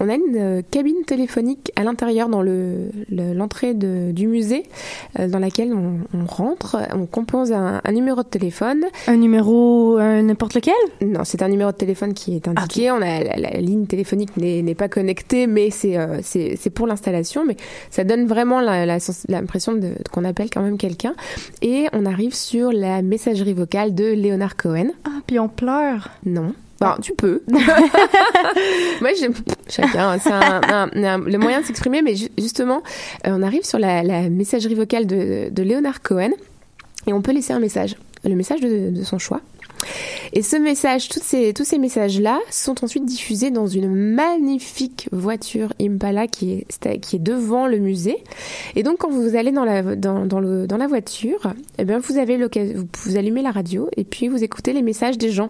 on 0.00 0.08
a 0.08 0.14
une 0.14 0.36
euh, 0.36 0.62
cabine 0.70 1.04
téléphonique 1.06 1.72
à 1.76 1.84
l'intérieur 1.84 2.28
dans 2.28 2.42
le 2.42 2.90
le- 3.10 3.32
l'entrée 3.34 3.74
de- 3.74 4.10
du 4.12 4.26
musée 4.26 4.64
euh, 5.18 5.28
dans 5.28 5.38
laquelle 5.38 5.72
on, 5.74 5.98
on 6.18 6.24
rentre, 6.26 6.76
on 6.94 7.06
compose 7.06 7.52
un, 7.52 7.80
un 7.84 7.92
numéro 7.92 8.22
de 8.22 8.28
téléphone. 8.28 8.84
Un 9.06 9.16
numéro 9.16 9.98
euh, 9.98 10.22
n'importe 10.22 10.54
lequel? 10.54 10.74
Non, 11.02 11.20
c'est 11.24 11.42
un 11.42 11.48
numéro 11.48 11.70
de 11.72 11.76
téléphone 11.76 12.14
qui 12.14 12.36
est 12.36 12.48
indiqué. 12.48 12.90
On 12.90 12.96
a 13.02 13.22
la, 13.22 13.36
la 13.36 13.50
ligne 13.60 13.86
téléphonique 13.86 14.36
n'est 14.36 14.74
pas 14.74 14.88
connectée, 14.88 15.46
mais 15.46 15.70
c'est 15.70 15.96
euh, 15.96 16.20
pour 16.74 16.86
l'installation. 16.86 17.44
Mais 17.44 17.56
ça 17.90 18.04
donne 18.04 18.26
vraiment 18.26 18.60
la- 18.60 18.86
la 18.86 18.98
sens- 19.00 19.24
l'impression 19.28 19.78
qu'on 20.12 20.24
appelle 20.24 20.50
quand 20.50 20.62
même 20.62 20.78
quelqu'un. 20.78 21.14
Et 21.62 21.86
on 21.92 22.06
arrive 22.06 22.34
sur 22.34 22.72
la 22.72 23.02
messagerie 23.02 23.52
vocale 23.54 23.94
de 23.94 24.04
Leonard 24.14 24.56
Cohen. 24.56 24.88
Ah, 25.04 25.20
puis 25.26 25.38
on 25.38 25.48
pleure. 25.48 26.10
Non. 26.24 26.52
Tu 27.02 27.12
peux. 27.14 27.42
Moi, 29.00 29.10
j'aime 29.18 29.34
chacun. 29.68 30.18
C'est 30.18 30.30
un, 30.30 30.60
un- 30.68 31.04
un- 31.04 31.18
le 31.18 31.38
moyen 31.38 31.60
de 31.60 31.66
s'exprimer, 31.66 32.02
mais 32.02 32.14
ju- 32.16 32.28
justement, 32.38 32.82
euh, 33.26 33.30
on 33.32 33.42
arrive 33.42 33.64
sur 33.64 33.78
la, 33.78 34.02
la 34.02 34.28
messagerie 34.30 34.74
vocale 34.74 35.06
de, 35.06 35.48
de 35.50 35.62
Leonard 35.62 36.02
Cohen 36.02 36.30
et 37.06 37.12
on 37.12 37.22
peut 37.22 37.32
laisser 37.32 37.52
un 37.52 37.60
message, 37.60 37.96
le 38.24 38.34
message 38.34 38.60
de, 38.60 38.90
de 38.90 39.02
son 39.04 39.18
choix. 39.18 39.40
Et 40.32 40.42
ce 40.42 40.56
message, 40.56 41.08
toutes 41.10 41.22
ces, 41.22 41.52
tous 41.52 41.64
ces 41.64 41.76
messages-là 41.78 42.38
sont 42.50 42.82
ensuite 42.82 43.04
diffusés 43.04 43.50
dans 43.50 43.66
une 43.66 43.94
magnifique 43.94 45.08
voiture 45.12 45.74
Impala 45.80 46.26
qui 46.26 46.52
est, 46.66 46.98
qui 47.00 47.16
est 47.16 47.18
devant 47.22 47.66
le 47.66 47.78
musée. 47.78 48.16
Et 48.76 48.82
donc, 48.82 48.98
quand 48.98 49.10
vous 49.10 49.36
allez 49.36 49.52
dans 49.52 49.64
la, 49.64 49.82
dans, 49.94 50.24
dans 50.24 50.40
le, 50.40 50.66
dans 50.66 50.78
la 50.78 50.86
voiture, 50.86 51.52
eh 51.78 51.84
bien, 51.84 51.98
vous 51.98 52.16
avez 52.16 52.38
vous, 52.38 52.84
vous 53.04 53.16
allumez 53.18 53.42
la 53.42 53.50
radio 53.50 53.88
et 53.96 54.04
puis 54.04 54.28
vous 54.28 54.42
écoutez 54.42 54.72
les 54.72 54.82
messages 54.82 55.18
des 55.18 55.30
gens 55.30 55.48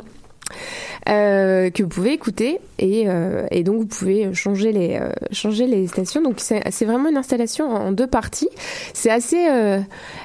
euh, 1.08 1.70
que 1.70 1.82
vous 1.82 1.88
pouvez 1.88 2.12
écouter 2.12 2.60
et, 2.78 3.04
euh, 3.06 3.46
et 3.50 3.62
donc 3.62 3.80
vous 3.80 3.86
pouvez 3.86 4.32
changer 4.34 4.72
les 4.72 4.98
euh, 5.00 5.10
changer 5.32 5.66
les 5.66 5.86
stations. 5.86 6.22
Donc 6.22 6.36
c'est 6.38 6.84
vraiment 6.84 7.08
une 7.08 7.16
installation 7.16 7.70
en 7.70 7.92
deux 7.92 8.06
parties. 8.06 8.48
C'est 8.94 9.10
assez 9.10 9.46
euh, 9.48 9.80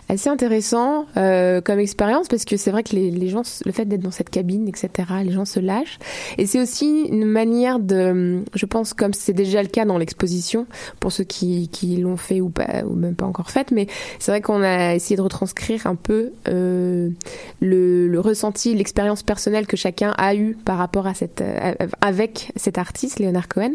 assez 0.08 0.30
intéressant 0.30 1.06
euh, 1.18 1.62
comme 1.62 1.80
expérience 1.80 2.28
parce 2.28 2.46
que 2.46 2.58
c'est 2.58 2.72
vrai 2.72 2.84
que 2.84 2.96
les, 2.96 3.30
gens 3.30 3.44
le 3.66 3.72
fait 3.72 3.86
d'être 3.86 4.02
dans 4.02 4.12
cette 4.12 4.30
cabine 4.30 4.68
etc 4.68 4.90
les 5.24 5.32
gens 5.32 5.46
se 5.46 5.60
lâchent. 5.60 6.00
Et 6.38 6.46
c'est 6.46 6.62
aussi 6.62 7.04
une 7.10 7.26
manière 7.26 7.80
de 7.80 8.44
je 8.54 8.66
pense 8.66 8.94
comme 8.94 9.14
c'est 9.14 9.34
déjà 9.34 9.62
le 9.62 9.70
cas 9.70 9.86
dans 9.86 9.98
l'exposition 9.98 10.66
pour 11.00 11.12
ceux 11.12 11.24
qui, 11.24 11.70
qui 11.70 11.98
l'ont 11.98 12.18
fait 12.18 12.42
ou 12.42 12.50
pas 12.50 12.84
ou 12.86 12.96
même 12.96 13.16
pas 13.16 13.26
encore 13.26 13.52
fait 13.52 13.72
mais 13.72 13.88
c'est 14.20 14.32
vrai 14.32 14.42
qu'on 14.42 14.64
a 14.64 14.96
essayé 14.96 15.16
de 15.16 15.22
retranscrire 15.22 15.86
un 15.88 15.96
peu 15.96 16.32
le, 16.46 17.12
le 17.60 18.20
ressenti, 18.20 18.74
l'expérience 18.74 19.24
personnelle 19.24 19.68
que 19.68 19.78
chacun 19.78 20.14
a 20.18 20.36
eu 20.36 20.58
par 20.70 20.78
rapport 20.78 21.08
à 21.08 21.16
cette, 21.16 21.42
euh, 21.42 21.74
avec 22.00 22.52
cet 22.56 22.78
artiste, 22.78 23.20
Leonard 23.20 23.48
Cohen. 23.48 23.72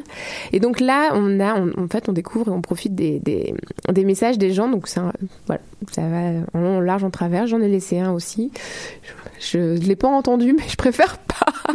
Et 0.52 0.60
donc 0.60 0.78
là, 0.78 1.10
on 1.14 1.40
a, 1.40 1.56
on- 1.58 1.72
en 1.76 1.88
fait, 1.88 2.08
on 2.08 2.12
découvre 2.12 2.46
et 2.52 2.54
on 2.54 2.60
profite 2.60 2.94
des, 2.94 3.18
des, 3.18 3.52
des 3.92 4.04
messages 4.04 4.38
des 4.38 4.52
gens. 4.52 4.68
Donc 4.68 4.86
ça, 4.86 5.12
voilà, 5.46 5.60
ça 5.90 6.02
va 6.02 6.18
en 6.54 6.60
long, 6.60 6.76
en 6.76 6.80
large, 6.80 7.02
en 7.02 7.10
travers. 7.10 7.48
J'en 7.48 7.60
ai 7.60 7.66
laissé 7.68 7.98
un 7.98 8.12
aussi. 8.12 8.52
Je 9.40 9.58
ne 9.58 9.78
l'ai 9.78 9.96
pas 9.96 10.06
entendu, 10.06 10.52
mais 10.56 10.62
je 10.68 10.76
préfère 10.76 11.18
pas. 11.18 11.74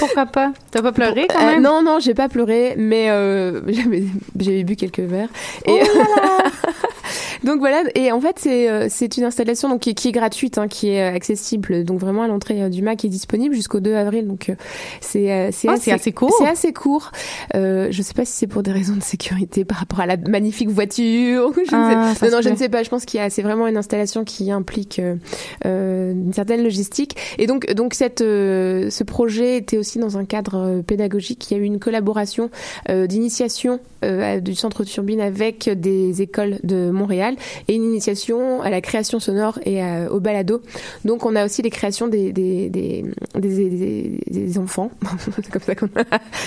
Pourquoi 0.00 0.26
pas? 0.26 0.52
T'as 0.72 0.82
pas 0.82 0.90
pleuré 0.92 1.28
quand 1.28 1.38
Euh, 1.56 1.60
non, 1.60 1.82
non, 1.84 1.98
j'ai 2.00 2.14
pas 2.14 2.28
pleuré, 2.28 2.74
mais 2.76 3.10
euh, 3.10 3.60
j'avais 4.38 4.64
bu 4.64 4.74
quelques 4.74 4.98
verres. 5.00 5.28
Oh 5.68 5.70
Et 5.70 5.82
donc 7.46 7.58
voilà. 7.60 7.82
Et 7.94 8.10
en 8.10 8.20
fait, 8.20 8.38
c'est 8.40 8.68
euh, 8.68 8.88
une 9.16 9.24
installation 9.24 9.68
donc 9.68 9.80
qui, 9.82 9.94
qui 9.94 10.08
est 10.08 10.12
gratuite, 10.12 10.58
hein, 10.58 10.66
qui 10.66 10.88
est 10.88 11.02
accessible, 11.04 11.84
donc 11.84 12.00
vraiment 12.00 12.22
à 12.22 12.28
l'entrée 12.28 12.68
du 12.70 12.82
MAC, 12.82 12.98
qui 12.98 13.06
est 13.06 13.10
disponible 13.10 13.54
jusqu'au 13.54 13.67
2 13.76 13.94
avril. 13.94 14.26
Donc 14.26 14.48
euh, 14.48 14.54
c'est 15.02 15.30
euh, 15.30 15.50
c'est 15.52 15.68
Ah, 15.68 15.72
assez 15.94 16.12
court. 16.12 16.34
C'est 16.38 16.48
assez 16.48 16.72
court. 16.72 17.12
Euh, 17.54 17.88
je 17.90 18.00
sais 18.02 18.14
pas 18.14 18.24
si 18.24 18.32
c'est 18.32 18.46
pour 18.46 18.62
des 18.62 18.72
raisons 18.72 18.96
de 18.96 19.02
sécurité 19.02 19.64
par 19.66 19.76
rapport 19.78 20.00
à 20.00 20.06
la 20.06 20.16
magnifique 20.16 20.70
voiture. 20.70 21.52
Je 21.56 21.60
ne 21.74 21.80
Ah, 21.80 22.14
sais- 22.14 22.26
ça 22.26 22.30
non, 22.34 22.40
je 22.40 22.48
ne 22.48 22.54
peut. 22.54 22.58
sais 22.60 22.68
pas. 22.70 22.82
Je 22.82 22.88
pense 22.88 23.04
qu'il 23.04 23.20
y 23.20 23.22
a 23.22 23.28
c'est 23.28 23.42
vraiment 23.42 23.66
une 23.66 23.76
installation 23.76 24.24
qui 24.24 24.50
implique 24.50 25.00
euh, 25.66 26.12
une 26.12 26.32
certaine 26.32 26.62
logistique. 26.62 27.16
Et 27.38 27.46
donc 27.46 27.70
donc 27.74 27.92
cette 27.94 28.22
euh, 28.22 28.88
ce 28.90 29.04
projet 29.04 29.56
était 29.58 29.76
aussi 29.76 29.98
dans 29.98 30.16
un 30.16 30.24
cadre 30.24 30.80
pédagogique. 30.86 31.50
Il 31.50 31.56
y 31.56 31.60
a 31.60 31.62
eu 31.62 31.66
une 31.66 31.78
collaboration 31.78 32.50
d'initiation 33.08 33.80
du 34.42 34.54
centre 34.54 34.84
Turbine 34.84 35.20
avec 35.20 35.68
des 35.68 36.22
écoles 36.22 36.58
de 36.62 36.90
Montréal 36.90 37.34
et 37.66 37.74
une 37.74 37.82
initiation 37.84 38.62
à 38.62 38.70
la 38.70 38.80
création 38.80 39.18
sonore 39.20 39.58
et 39.64 39.82
à- 39.82 40.12
au 40.12 40.20
balado. 40.20 40.62
Donc 41.04 41.26
on 41.26 41.34
a 41.34 41.44
aussi 41.44 41.62
les 41.62 41.70
créations 41.70 42.06
des 42.06 42.32
des 42.32 42.68
des 42.70 43.04
des, 43.38 43.57
des- 43.64 44.20
des 44.30 44.58
enfants. 44.58 44.90
c'est 45.18 45.50
comme 45.50 45.62
ça 45.62 45.74
qu'on 45.74 45.88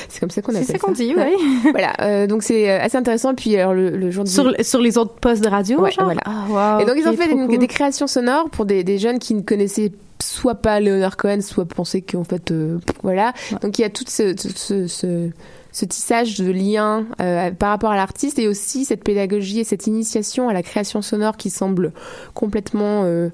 c'est 0.10 0.20
comme 0.20 0.30
ça 0.30 0.42
qu'on 0.42 0.52
C'est 0.52 0.58
appelle 0.60 0.68
ça 0.68 0.78
qu'on 0.80 0.92
dit, 0.92 1.14
oui. 1.16 1.70
voilà. 1.72 1.94
euh, 2.02 2.28
donc 2.28 2.44
c'est 2.44 2.70
euh, 2.70 2.80
assez 2.82 2.98
intéressant. 2.98 3.34
Puis 3.36 3.56
alors 3.58 3.74
le, 3.74 3.90
le 3.90 4.12
jour 4.12 4.24
du 4.24 4.32
Sur, 4.32 4.82
les 4.82 4.98
autres 4.98 5.14
postes 5.16 5.44
de 5.44 5.50
radio, 5.50 5.80
Ouais, 5.82 5.92
genre? 5.92 6.06
voilà. 6.06 6.22
Ah, 6.26 6.78
wow, 6.78 6.82
et 6.82 6.86
donc 6.86 6.96
ils 6.98 7.08
ont 7.08 7.14
fait 7.16 7.30
cool. 7.30 7.58
des 7.58 7.68
créations 7.68 8.08
sonores 8.08 8.50
pour 8.50 8.66
des, 8.66 8.84
des 8.84 8.98
jeunes 8.98 9.20
qui 9.20 9.34
ne 9.34 9.42
connaissaient 9.42 9.92
soit 10.22 10.56
pas 10.56 10.80
Leonard 10.80 11.18
Cohen, 11.18 11.42
soit 11.42 11.66
pensaient 11.66 12.02
qu'en 12.02 12.24
fait 12.24 12.52
euh, 12.52 12.78
voilà. 13.04 13.34
Donc 13.62 13.80
il 13.80 13.82
y 13.82 13.86
a 13.86 13.90
tout 13.90 14.06
ce, 14.08 14.36
ce, 14.38 14.86
ce, 14.88 15.30
ce 15.72 15.86
tissage 15.86 16.38
de 16.40 16.52
liens 16.52 17.06
euh, 17.22 17.50
par 17.52 17.70
rapport 17.70 17.90
à 17.92 17.96
l'artiste 17.96 18.38
et 18.38 18.48
aussi 18.48 18.86
cette 18.86 19.04
pédagogie 19.04 19.62
et 19.62 19.64
cette 19.64 19.88
initiation 19.88 20.48
à 20.48 20.54
la 20.54 20.62
création 20.62 21.02
sonore 21.02 21.38
qui 21.38 21.50
semble 21.50 21.92
complètement 22.36 23.02
euh, 23.06 23.30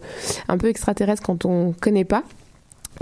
un 0.48 0.58
peu 0.58 0.68
extraterrestre 0.68 1.24
quand 1.24 1.44
on 1.44 1.74
connaît 1.82 2.06
pas. 2.06 2.24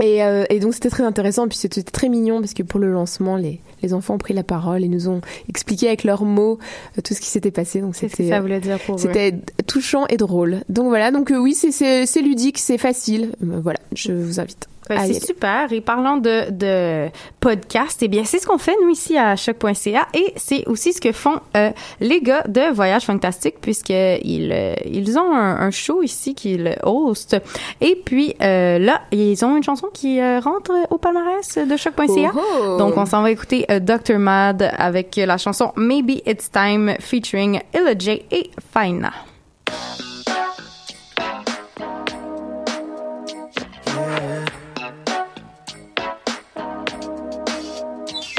Et, 0.00 0.22
euh, 0.22 0.44
et 0.50 0.60
donc 0.60 0.74
c'était 0.74 0.90
très 0.90 1.04
intéressant, 1.04 1.48
puis 1.48 1.56
c'était 1.56 1.82
très 1.82 2.08
mignon 2.08 2.40
parce 2.40 2.52
que 2.54 2.62
pour 2.62 2.78
le 2.80 2.92
lancement, 2.92 3.36
les, 3.36 3.60
les 3.82 3.94
enfants 3.94 4.14
ont 4.14 4.18
pris 4.18 4.34
la 4.34 4.42
parole 4.42 4.84
et 4.84 4.88
nous 4.88 5.08
ont 5.08 5.20
expliqué 5.48 5.86
avec 5.88 6.04
leurs 6.04 6.24
mots 6.24 6.58
euh, 6.98 7.02
tout 7.02 7.14
ce 7.14 7.20
qui 7.20 7.28
s'était 7.28 7.50
passé. 7.50 7.80
Donc 7.80 7.96
c'était 7.96 8.28
ça 8.28 8.40
voulait 8.40 8.60
dire 8.60 8.78
pour 8.80 8.96
eux? 8.96 8.98
c'était 8.98 9.34
touchant 9.66 10.06
et 10.08 10.16
drôle. 10.18 10.60
Donc 10.68 10.88
voilà, 10.88 11.10
donc 11.10 11.30
euh, 11.30 11.38
oui, 11.38 11.54
c'est- 11.54 11.70
c'est 11.72 12.04
c'est 12.06 12.20
ludique, 12.22 12.58
c'est 12.58 12.78
facile. 12.78 13.32
Euh, 13.42 13.58
voilà, 13.62 13.78
je 13.94 14.12
vous 14.12 14.38
invite. 14.40 14.68
Ben, 14.88 15.00
c'est 15.06 15.24
super. 15.24 15.72
Et 15.72 15.80
parlant 15.80 16.16
de, 16.16 16.50
de 16.50 17.08
podcast, 17.40 17.98
eh 18.02 18.08
bien, 18.08 18.24
c'est 18.24 18.38
ce 18.38 18.46
qu'on 18.46 18.58
fait, 18.58 18.74
nous, 18.82 18.90
ici, 18.90 19.16
à 19.18 19.36
choc.ca. 19.36 20.06
Et 20.14 20.32
c'est 20.36 20.66
aussi 20.66 20.92
ce 20.92 21.00
que 21.00 21.12
font 21.12 21.40
euh, 21.56 21.70
les 22.00 22.20
gars 22.20 22.42
de 22.46 22.72
Voyage 22.72 23.04
Fantastique, 23.04 23.56
puisqu'ils 23.60 24.50
euh, 24.52 24.74
ils 24.84 25.18
ont 25.18 25.34
un, 25.34 25.56
un 25.60 25.70
show 25.70 26.02
ici 26.02 26.34
qu'ils 26.34 26.76
hostent. 26.82 27.36
Et 27.80 27.96
puis, 28.04 28.34
euh, 28.42 28.78
là, 28.78 29.02
ils 29.12 29.44
ont 29.44 29.56
une 29.56 29.62
chanson 29.62 29.88
qui 29.92 30.20
euh, 30.20 30.40
rentre 30.40 30.72
au 30.90 30.98
palmarès 30.98 31.58
de 31.58 31.76
choc.ca. 31.76 32.32
Oh, 32.34 32.40
oh. 32.40 32.76
Donc, 32.78 32.96
on 32.96 33.06
s'en 33.06 33.22
va 33.22 33.30
écouter 33.30 33.66
euh, 33.70 33.80
Dr. 33.80 34.18
Mad 34.18 34.72
avec 34.76 35.16
la 35.16 35.36
chanson 35.36 35.72
Maybe 35.76 36.20
It's 36.26 36.50
Time 36.50 36.94
featuring 37.00 37.60
Illa 37.74 37.98
J 37.98 38.22
et 38.30 38.50
Faina. 38.72 39.12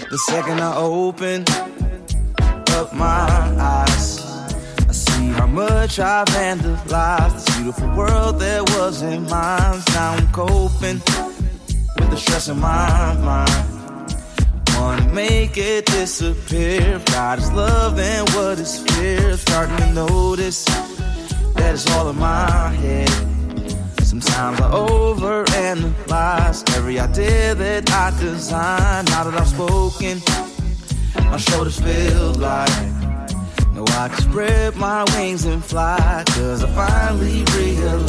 The 0.10 0.18
second 0.20 0.62
I 0.62 0.74
open 0.78 1.44
up 2.78 2.94
my 2.94 3.28
eyes, 3.60 4.22
I 4.88 4.92
see 4.94 5.28
how 5.28 5.48
much 5.48 6.00
I've 6.00 6.26
vandalized. 6.28 7.34
This 7.34 7.58
beautiful 7.58 7.90
world 7.94 8.40
that 8.40 8.70
wasn't 8.70 9.30
mine. 9.30 9.82
Now 9.90 10.14
I'm 10.14 10.32
coping 10.32 11.02
with 11.98 12.10
the 12.10 12.16
stress 12.16 12.48
in 12.48 12.58
my 12.58 13.18
mind. 13.20 14.16
Wanna 14.78 15.14
make 15.14 15.58
it 15.58 15.86
disappear. 15.88 17.02
God 17.08 17.40
is 17.40 17.52
love 17.52 18.00
and 18.00 18.30
what 18.30 18.60
is 18.60 18.80
fear. 18.80 19.36
Starting 19.36 19.76
to 19.76 19.94
notice 19.94 20.64
that 21.56 21.74
it's 21.74 21.92
all 21.92 22.10
in 22.10 22.18
my 22.18 22.70
head. 22.70 23.37
Sometimes 24.08 24.62
I 24.62 24.72
overanalyze 24.72 26.64
every 26.78 26.98
idea 26.98 27.54
that 27.56 27.92
I 27.92 28.18
design. 28.22 29.04
Now 29.04 29.26
that 29.26 29.34
I've 29.34 29.50
spoken, 29.50 30.22
my 31.30 31.36
shoulders 31.36 31.78
feel 31.78 32.32
light. 32.36 32.70
No, 33.74 33.84
I 33.84 34.08
can 34.08 34.22
spread 34.30 34.78
my 34.78 35.04
wings 35.14 35.44
and 35.44 35.62
fly. 35.62 36.24
Cause 36.28 36.64
I 36.64 36.70
finally 36.70 37.44
realize 37.58 38.08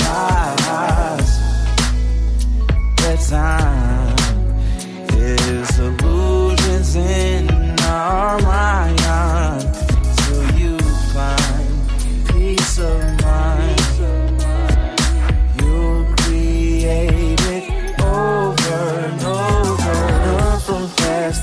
that 2.99 3.19
time 3.29 4.15
is 5.19 5.79
illusions 5.81 6.95
in 6.95 7.51
our 7.81 8.41
mind. 8.43 9.58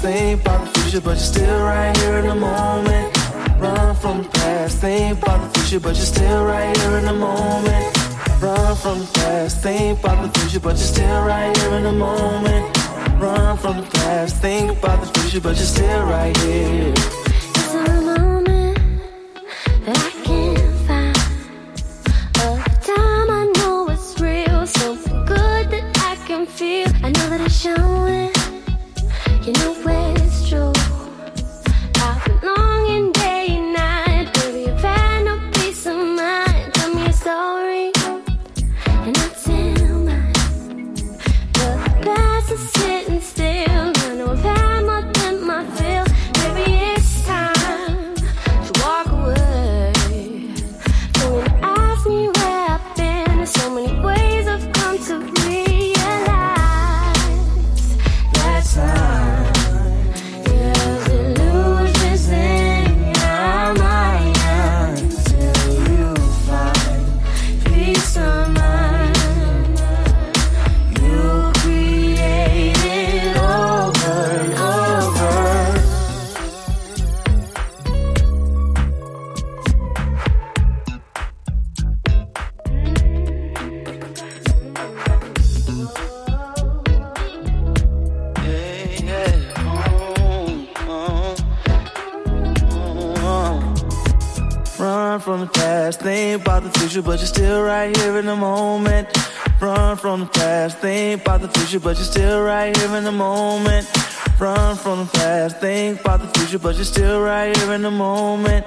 Think 0.06 0.42
about 0.42 0.62
the 0.66 0.80
future, 0.80 1.02
but 1.02 1.18
you're 1.18 1.32
still 1.34 1.60
right 1.64 1.98
here 1.98 2.18
in 2.18 2.28
the 2.28 2.36
moment. 2.36 3.08
Run 3.60 3.96
from 3.96 4.22
the 4.22 4.30
past, 4.30 4.78
think 4.78 5.18
about 5.18 5.40
the 5.42 5.60
future, 5.60 5.80
but 5.80 5.96
you're 5.96 6.14
still 6.16 6.46
right 6.46 6.78
here 6.78 6.98
in 7.00 7.06
the 7.06 7.14
moment. 7.14 7.86
Run 8.40 8.76
from 8.76 9.00
the 9.00 9.10
past, 9.14 9.64
think 9.64 10.00
about 10.00 10.22
the 10.22 10.40
future, 10.40 10.60
but 10.60 10.76
you're 10.78 10.94
still 10.96 11.22
right 11.26 11.58
here 11.58 11.74
in 11.80 11.84
the 11.84 11.92
moment. 11.92 12.66
Run 13.20 13.58
from 13.58 13.78
the 13.78 13.88
past, 13.98 14.36
think 14.42 14.78
about 14.78 15.00
the 15.02 15.20
future, 15.20 15.42
but 15.42 15.56
you're 15.56 15.74
still 15.78 16.04
right 16.04 16.38
here. 16.38 16.94
It's 17.60 17.74
a 17.74 18.02
moment 18.02 18.78
that 19.86 19.98
I 19.98 20.12
can't 20.28 20.76
find. 20.88 21.18
A 22.46 22.50
time 22.92 23.30
I 23.42 23.44
know 23.58 23.90
it's 23.90 24.22
real, 24.22 24.68
something 24.68 25.26
good 25.26 25.66
that 25.74 25.86
I 26.12 26.16
can 26.28 26.46
feel. 26.46 26.90
I 27.04 27.10
know 27.10 27.28
that 27.32 27.42
it's 27.42 27.60
showing. 27.60 28.32
You 29.46 29.54
know 29.54 29.85
from 95.38 95.48
the 95.48 95.54
past, 95.54 96.00
think 96.00 96.42
about 96.42 96.64
the 96.64 96.80
future, 96.80 97.02
but 97.02 97.20
you're 97.20 97.28
still 97.28 97.62
right 97.62 97.96
here 97.98 98.18
in 98.18 98.26
the 98.26 98.36
moment. 98.36 99.06
Run 99.60 99.98
from 99.98 100.22
the 100.22 100.26
past, 100.28 100.78
think 100.78 101.22
about 101.22 101.42
the 101.42 101.50
future, 101.50 101.80
but 101.80 101.98
you're 101.98 102.06
still 102.06 102.42
right 102.42 102.76
here 102.78 102.96
in 102.96 103.04
the 103.04 103.12
moment. 103.12 103.86
Run 104.40 104.78
from 104.78 105.00
the 105.00 105.12
past, 105.12 105.60
think 105.60 106.00
about 106.00 106.22
the 106.22 106.40
future, 106.40 106.60
but 106.60 106.76
you're 106.76 106.86
still 106.86 107.22
right 107.22 107.56
here 107.58 107.74
in 107.74 107.82
the 107.82 107.92
moment. 107.92 108.66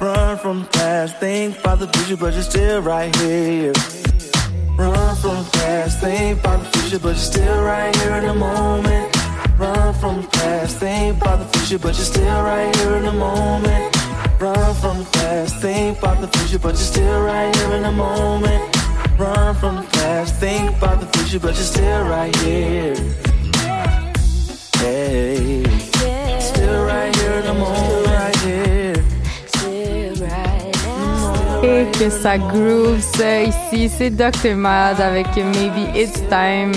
Run 0.00 0.38
from 0.38 0.62
the 0.62 0.68
past, 0.68 1.16
think 1.16 1.58
about 1.58 1.80
the 1.80 1.88
future, 1.88 2.16
but 2.16 2.32
you're 2.34 2.42
still 2.42 2.80
right 2.80 3.14
here. 3.16 3.72
Run 4.78 5.16
from 5.16 5.36
the 5.42 5.50
past, 5.54 6.00
think 6.00 6.38
about 6.38 6.62
the 6.62 6.78
future, 6.78 6.98
but 7.00 7.08
you're 7.08 7.32
still 7.32 7.62
right 7.64 7.96
here 7.96 8.14
in 8.14 8.26
the 8.26 8.34
moment. 8.34 9.16
Run 9.58 9.94
from 9.94 10.22
the 10.22 10.28
past, 10.28 10.78
think 10.78 11.16
about 11.16 11.38
the 11.40 11.58
future, 11.58 11.78
but 11.78 11.96
you're 11.96 12.06
still 12.14 12.42
right 12.42 12.74
here 12.76 12.94
in 12.98 13.04
the 13.04 13.12
moment. 13.12 14.03
Run 14.40 14.74
from 14.74 14.98
the 14.98 15.08
past, 15.12 15.56
think 15.56 15.98
about 15.98 16.20
the 16.20 16.28
future, 16.38 16.58
but 16.58 16.74
you're 16.74 16.76
still 16.76 17.22
right 17.22 17.54
here 17.56 17.72
in 17.76 17.82
the 17.82 17.92
moment. 17.92 18.62
Run 19.18 19.54
from 19.54 19.76
the 19.76 19.88
past, 19.92 20.34
think 20.36 20.76
about 20.76 21.00
the 21.00 21.06
future, 21.16 21.38
but 21.38 21.54
you're 21.54 21.64
still 21.64 22.02
right 22.04 22.34
here. 22.36 22.94
Hey, 24.78 25.62
still 26.40 26.84
right 26.84 27.14
here 27.16 27.32
in 27.32 27.46
the 27.46 27.54
moment, 27.54 28.06
right 28.06 28.36
here. 28.36 28.94
Et 31.62 31.86
que 31.98 32.10
ça 32.10 32.36
groove 32.36 33.00
ça 33.00 33.42
ici, 33.42 33.88
c'est 33.88 34.10
Dr. 34.10 34.54
Mad 34.54 35.00
avec 35.00 35.34
Maybe 35.36 35.96
It's 35.96 36.20
Time, 36.28 36.72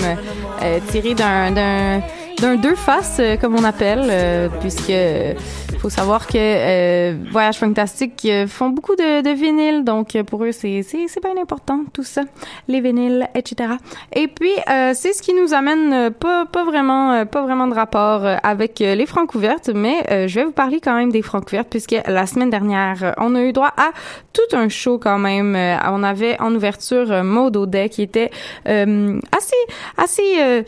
euh, 0.62 0.80
tiré 0.90 1.14
d'un 1.14 2.00
d'un 2.40 2.56
deux 2.56 2.74
faces 2.74 3.18
euh, 3.20 3.36
comme 3.36 3.54
on 3.56 3.64
appelle, 3.64 4.06
euh, 4.10 4.48
puisque 4.60 4.90
euh, 4.90 5.34
faut 5.78 5.90
savoir 5.90 6.26
que 6.26 6.36
euh, 6.36 7.16
Voyage 7.30 7.58
Fantastique 7.58 8.22
euh, 8.26 8.46
font 8.46 8.70
beaucoup 8.70 8.96
de, 8.96 9.22
de 9.22 9.30
vinyles, 9.30 9.84
donc 9.84 10.14
euh, 10.14 10.24
pour 10.24 10.44
eux 10.44 10.52
c'est 10.52 10.82
c'est 10.82 11.06
c'est 11.08 11.22
bien 11.22 11.40
important 11.40 11.84
tout 11.92 12.02
ça, 12.02 12.22
les 12.68 12.80
vinyles, 12.80 13.28
etc. 13.34 13.74
Et 14.12 14.28
puis 14.28 14.50
c'est 14.66 15.12
ce 15.12 15.22
qui 15.22 15.34
nous 15.34 15.54
amène 15.54 16.10
pas 16.10 16.46
pas 16.46 16.64
vraiment 16.64 17.24
pas 17.26 17.42
vraiment 17.42 17.66
de 17.66 17.74
rapport 17.74 18.24
avec 18.42 18.80
les 18.80 19.06
francs 19.06 19.34
ouvertes, 19.34 19.70
mais 19.74 20.28
je 20.28 20.34
vais 20.34 20.44
vous 20.44 20.52
parler 20.52 20.80
quand 20.80 20.94
même 20.94 21.10
des 21.10 21.22
francs 21.22 21.46
ouvertes 21.46 21.68
puisque 21.70 21.96
la 22.06 22.26
semaine 22.26 22.50
dernière 22.50 23.14
on 23.18 23.34
a 23.34 23.42
eu 23.42 23.52
droit 23.52 23.72
à 23.76 23.90
tout 24.32 24.56
un 24.56 24.68
show 24.68 24.98
quand 24.98 25.18
même. 25.18 25.56
On 25.56 26.02
avait 26.02 26.40
en 26.40 26.54
ouverture 26.54 27.22
Maud 27.24 27.56
Audet 27.56 27.88
qui 27.88 28.02
était 28.02 28.30
assez 28.64 29.56
assez 29.96 30.64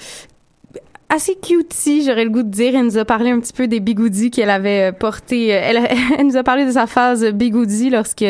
assez 1.11 1.35
cutie, 1.37 2.05
j'aurais 2.05 2.25
le 2.25 2.31
goût 2.31 2.43
de 2.45 2.49
dire. 2.51 2.75
Elle 2.77 2.85
nous 2.85 2.97
a 2.99 3.05
parlé 3.05 3.31
un 3.31 3.41
petit 3.41 3.53
peu 3.53 3.67
des 3.67 3.81
bigoudis 3.81 4.31
qu'elle 4.31 4.49
avait 4.51 4.91
euh, 4.91 4.93
portés. 4.93 5.55
Euh, 5.55 5.61
Elle, 5.63 5.89
elle 6.19 6.27
nous 6.27 6.37
a 6.37 6.43
parlé 6.43 6.65
de 6.65 6.71
sa 6.71 6.87
phase 6.87 7.25
bigoudi 7.33 7.91
lorsque 7.91 8.25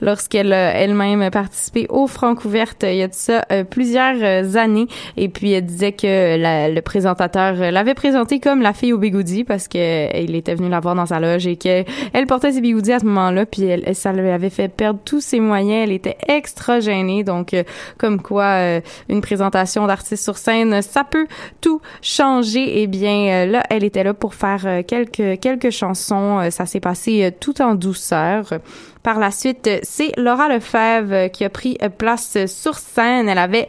lorsqu'elle 0.00 0.52
a 0.52 0.72
elle-même 0.74 1.30
participé 1.30 1.86
au 1.88 2.06
Francouverte 2.06 2.84
il 2.88 2.96
y 2.96 3.02
a 3.02 3.08
de 3.08 3.14
ça 3.14 3.44
euh, 3.52 3.64
plusieurs 3.64 4.16
euh, 4.20 4.54
années. 4.56 4.86
Et 5.16 5.28
puis 5.28 5.52
elle 5.52 5.66
disait 5.66 5.92
que 5.92 6.36
la- 6.36 6.68
le 6.68 6.82
présentateur 6.82 7.60
euh, 7.60 7.70
l'avait 7.70 7.94
présentée 7.94 8.40
comme 8.40 8.60
la 8.60 8.72
fille 8.72 8.92
au 8.92 8.98
bigoudi 8.98 9.44
parce 9.44 9.68
que 9.68 9.78
euh, 9.78 10.20
il 10.20 10.34
était 10.34 10.54
venu 10.56 10.68
la 10.68 10.80
voir 10.80 10.94
dans 10.96 11.06
sa 11.06 11.20
loge 11.20 11.46
et 11.46 11.56
que 11.56 11.84
elle 12.12 12.26
portait 12.26 12.52
ses 12.52 12.60
bigoudis 12.60 12.92
à 12.92 12.98
ce 12.98 13.04
moment-là. 13.06 13.46
Puis 13.46 13.62
elle, 13.64 13.94
ça 13.94 14.12
lui 14.12 14.28
avait 14.30 14.50
fait 14.50 14.68
perdre 14.68 14.98
tous 15.04 15.20
ses 15.20 15.38
moyens. 15.40 15.84
Elle 15.84 15.92
était 15.92 16.16
extra 16.28 16.80
gênée. 16.80 17.22
Donc 17.22 17.54
euh, 17.54 17.62
comme 17.98 18.20
quoi 18.20 18.44
euh, 18.44 18.80
une 19.08 19.20
présentation 19.20 19.86
d'artiste 19.86 20.24
sur 20.24 20.36
scène, 20.38 20.82
ça 20.82 21.04
peut 21.04 21.26
tout 21.60 21.80
changer. 22.02 22.15
Eh 22.56 22.86
bien, 22.86 23.28
euh, 23.28 23.46
là, 23.46 23.62
elle 23.68 23.84
était 23.84 24.04
là 24.04 24.14
pour 24.14 24.34
faire 24.34 24.62
euh, 24.64 24.82
quelques 24.82 25.40
quelques 25.40 25.70
chansons. 25.70 26.38
Euh, 26.40 26.50
Ça 26.50 26.66
s'est 26.66 26.80
passé 26.80 27.30
tout 27.40 27.60
en 27.60 27.74
douceur. 27.74 28.54
Par 29.02 29.18
la 29.18 29.30
suite, 29.30 29.68
c'est 29.82 30.12
Laura 30.16 30.48
Lefebvre 30.48 31.30
qui 31.30 31.44
a 31.44 31.50
pris 31.50 31.78
place 31.98 32.38
sur 32.46 32.74
scène. 32.74 33.28
Elle 33.28 33.38
avait 33.38 33.68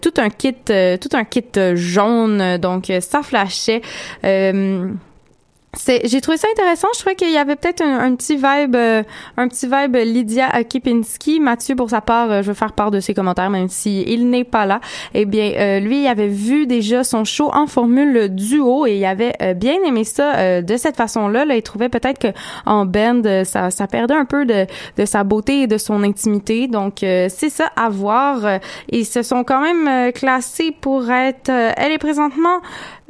tout 0.00 0.14
un 0.16 0.30
kit, 0.30 0.54
tout 0.54 1.10
un 1.12 1.24
kit 1.24 1.44
jaune, 1.74 2.56
donc 2.56 2.90
ça 3.00 3.22
flashait. 3.22 3.82
J'ai 6.04 6.20
trouvé 6.20 6.36
ça 6.36 6.48
intéressant. 6.52 6.88
Je 6.94 7.00
trouvais 7.00 7.14
qu'il 7.14 7.32
y 7.32 7.38
avait 7.38 7.56
peut-être 7.56 7.82
un, 7.82 8.14
petit 8.14 8.36
vibe, 8.36 8.76
euh, 8.76 9.02
un 9.38 9.48
petit 9.48 9.66
vibe 9.66 9.96
Lydia 9.96 10.62
Kipinski. 10.64 11.40
Mathieu, 11.40 11.76
pour 11.76 11.88
sa 11.88 12.02
part, 12.02 12.30
euh, 12.30 12.42
je 12.42 12.48
veux 12.48 12.54
faire 12.54 12.74
part 12.74 12.90
de 12.90 13.00
ses 13.00 13.14
commentaires, 13.14 13.48
même 13.48 13.68
si 13.68 14.02
il 14.02 14.28
n'est 14.28 14.44
pas 14.44 14.66
là. 14.66 14.80
Eh 15.14 15.24
bien, 15.24 15.50
euh, 15.56 15.80
lui, 15.80 16.02
il 16.02 16.06
avait 16.06 16.28
vu 16.28 16.66
déjà 16.66 17.04
son 17.04 17.24
show 17.24 17.50
en 17.54 17.66
formule 17.66 18.28
duo 18.28 18.86
et 18.86 18.96
il 18.98 19.04
avait 19.06 19.32
euh, 19.40 19.54
bien 19.54 19.82
aimé 19.86 20.04
ça 20.04 20.60
de 20.60 20.76
cette 20.76 20.96
façon-là. 20.96 21.46
Là, 21.46 21.56
il 21.56 21.62
trouvait 21.62 21.88
peut-être 21.88 22.18
que 22.18 22.38
en 22.66 22.84
band, 22.84 23.22
ça, 23.44 23.70
ça 23.70 23.86
perdait 23.86 24.14
un 24.14 24.26
peu 24.26 24.44
de, 24.44 24.66
de 24.98 25.04
sa 25.06 25.24
beauté 25.24 25.62
et 25.62 25.66
de 25.66 25.78
son 25.78 26.02
intimité. 26.02 26.68
Donc, 26.68 26.96
c'est 27.00 27.48
ça 27.48 27.70
à 27.76 27.88
voir. 27.88 28.60
Ils 28.90 29.06
se 29.06 29.22
sont 29.22 29.42
quand 29.42 29.60
même 29.60 30.12
classés 30.12 30.74
pour 30.78 31.10
être. 31.10 31.48
elle 31.48 31.92
est 31.92 31.98
présentement 31.98 32.60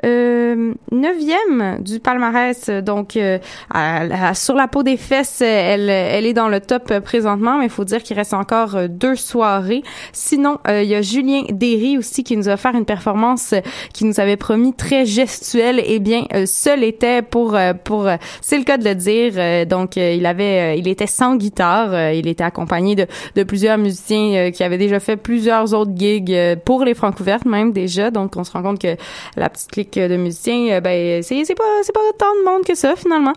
neuvième 0.05 1.78
du 1.80 2.00
palmarès. 2.00 2.68
Donc, 2.70 3.16
euh, 3.16 3.38
à- 3.72 4.34
sur 4.34 4.55
la 4.55 4.68
peau 4.68 4.82
des 4.82 4.96
fesses, 4.96 5.40
elle, 5.40 5.88
elle 5.90 6.26
est 6.26 6.32
dans 6.32 6.48
le 6.48 6.61
top 6.61 6.90
euh, 6.90 7.00
présentement, 7.00 7.59
mais 7.59 7.64
il 7.66 7.70
faut 7.70 7.84
dire 7.84 8.03
qu'il 8.03 8.16
reste 8.16 8.34
encore 8.34 8.76
euh, 8.76 8.88
deux 8.88 9.16
soirées. 9.16 9.82
Sinon, 10.12 10.59
euh, 10.68 10.82
il 10.82 10.88
y 10.88 10.94
a 10.94 11.03
Julien 11.03 11.42
Derry 11.50 11.98
aussi 11.98 12.24
qui 12.24 12.36
nous 12.36 12.48
a 12.48 12.55
offert 12.55 12.74
une 12.74 12.84
performance 12.84 13.53
euh, 13.53 13.61
qui 13.92 14.05
nous 14.05 14.20
avait 14.20 14.36
promis 14.36 14.74
très 14.74 15.07
gestuelle. 15.07 15.82
Eh 15.84 15.98
bien, 15.98 16.24
euh, 16.34 16.46
seul 16.46 16.84
était 16.84 17.22
pour 17.22 17.55
euh, 17.55 17.72
pour 17.74 18.07
euh, 18.07 18.16
c'est 18.40 18.59
le 18.59 18.64
cas 18.64 18.78
de 18.78 18.84
le 18.84 18.94
dire. 18.94 19.32
Euh, 19.36 19.64
donc, 19.64 19.96
euh, 19.96 20.14
il 20.14 20.26
avait 20.26 20.72
euh, 20.72 20.74
il 20.74 20.88
était 20.88 21.07
sans 21.07 21.36
guitare. 21.36 21.92
Euh, 21.92 22.12
il 22.12 22.26
était 22.28 22.44
accompagné 22.44 22.94
de 22.94 23.07
de 23.36 23.42
plusieurs 23.44 23.78
musiciens 23.78 24.34
euh, 24.34 24.50
qui 24.50 24.62
avaient 24.64 24.78
déjà 24.78 25.00
fait 25.00 25.16
plusieurs 25.16 25.72
autres 25.74 25.92
gigs 25.94 26.32
euh, 26.32 26.57
pour 26.57 26.84
les 26.84 26.94
Francouvertes 26.94 27.44
même 27.46 27.72
déjà. 27.72 28.11
Donc, 28.11 28.36
on 28.36 28.44
se 28.44 28.53
rend 28.53 28.62
compte 28.62 28.80
que 28.80 28.96
la 29.36 29.48
petite 29.48 29.70
clique 29.70 29.91
de 30.01 30.16
musiciens, 30.16 30.76
euh, 30.76 30.80
ben 30.80 31.22
c'est 31.22 31.55
pas 31.55 31.80
c'est 31.82 31.93
pas 31.95 32.01
tant 32.18 32.34
de 32.40 32.45
monde 32.45 32.64
que 32.64 32.74
ça 32.74 32.97
finalement. 32.97 33.32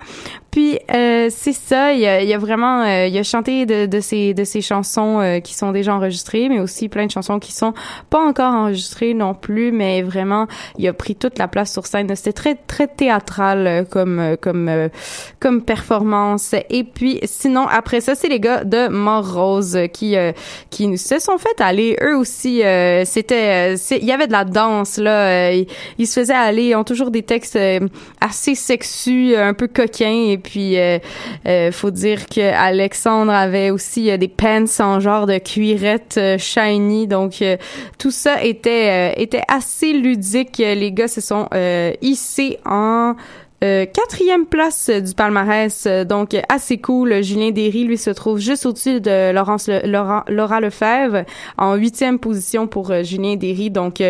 Puis 0.56 0.80
euh, 0.90 1.28
c'est 1.30 1.52
ça, 1.52 1.92
il 1.92 2.06
a, 2.06 2.34
a 2.34 2.38
vraiment, 2.38 2.84
euh, 2.84 3.08
il 3.08 3.18
a 3.18 3.24
chanté 3.24 3.66
de, 3.66 3.88
de 3.88 4.00
ses 4.00 4.34
de 4.34 4.46
ses 4.46 4.62
chansons 4.62 5.20
euh, 5.20 5.42
qui 5.42 5.54
sont 5.54 5.74
déjà 5.74 5.94
enregistrées, 5.94 6.48
mais 6.48 6.62
aussi 6.62 6.88
plein 6.88 7.08
de 7.08 7.12
chansons 7.12 7.40
qui 7.40 7.52
sont 7.52 7.74
pas 8.10 8.26
encore 8.26 8.54
enregistrées 8.54 9.14
non 9.14 9.34
plus, 9.34 9.74
mais 9.74 10.02
vraiment 10.02 10.48
il 10.78 10.88
a 10.88 10.94
pris 10.94 11.18
toute 11.18 11.40
la 11.40 11.50
place 11.50 11.74
sur 11.74 11.86
scène. 11.86 12.08
C'était 12.16 12.32
très 12.32 12.56
très 12.56 12.88
théâtral 12.88 13.68
euh, 13.68 13.84
comme 13.84 14.18
euh, 14.18 14.38
comme 14.38 14.70
euh, 14.70 14.88
comme 15.42 15.62
performance. 15.62 16.56
Et 16.70 16.86
puis 16.86 17.20
sinon 17.26 17.68
après 17.68 18.00
ça, 18.00 18.16
c'est 18.16 18.30
les 18.30 18.40
gars 18.40 18.64
de 18.64 18.88
Mort 18.88 19.34
Rose 19.34 19.78
qui 19.92 20.16
qui 20.70 20.98
se 20.98 21.20
sont 21.20 21.38
fait 21.38 21.60
aller 21.60 21.98
eux 22.02 22.16
aussi. 22.16 22.62
C'était 23.04 23.76
il 23.76 24.06
y 24.06 24.14
avait 24.14 24.28
de 24.28 24.32
la 24.32 24.46
danse 24.46 25.00
là. 25.00 25.52
ils, 25.52 25.68
ils 25.98 26.08
se 26.08 26.18
faisaient 26.22 26.34
aller, 26.34 26.68
ils 26.68 26.76
ont 26.76 26.86
toujours 26.86 27.12
des 27.12 27.24
textes 27.24 27.60
assez 28.22 28.56
sexus, 28.56 29.36
un 29.36 29.54
peu 29.54 29.68
coquins. 29.68 30.38
Puis 30.46 30.78
euh, 30.78 31.00
euh, 31.48 31.72
faut 31.72 31.92
dire 31.92 32.28
que 32.28 32.54
Alexandre 32.54 33.32
avait 33.34 33.72
aussi 33.72 34.10
euh, 34.12 34.18
des 34.18 34.28
pants 34.28 34.66
en 34.80 35.00
genre 35.00 35.26
de 35.26 35.40
cuirette 35.40 36.16
euh, 36.18 36.38
shiny. 36.38 37.08
Donc 37.08 37.42
euh, 37.42 37.58
tout 37.98 38.12
ça 38.12 38.44
était 38.44 39.20
était 39.22 39.42
assez 39.48 39.92
ludique. 39.94 40.58
Les 40.60 40.92
gars 40.92 41.08
se 41.08 41.22
sont 41.22 41.50
hissés 42.02 42.60
en 42.66 43.16
euh, 43.64 43.86
quatrième 43.86 44.46
place 44.46 44.90
du 44.90 45.14
palmarès, 45.16 45.88
donc 46.08 46.36
assez 46.50 46.78
cool. 46.78 47.24
Julien 47.24 47.52
Derry, 47.52 47.86
lui, 47.86 47.98
se 47.98 48.12
trouve 48.12 48.38
juste 48.38 48.66
au-dessus 48.66 49.02
de 49.02 49.32
Laurence 49.32 49.68
Le- 49.68 49.88
Laura, 50.30 50.60
Lefebvre, 50.60 51.24
en 51.58 51.76
huitième 51.76 52.20
position 52.20 52.68
pour 52.68 52.94
Julien 53.04 53.36
Derry. 53.36 53.72
Donc, 53.72 54.04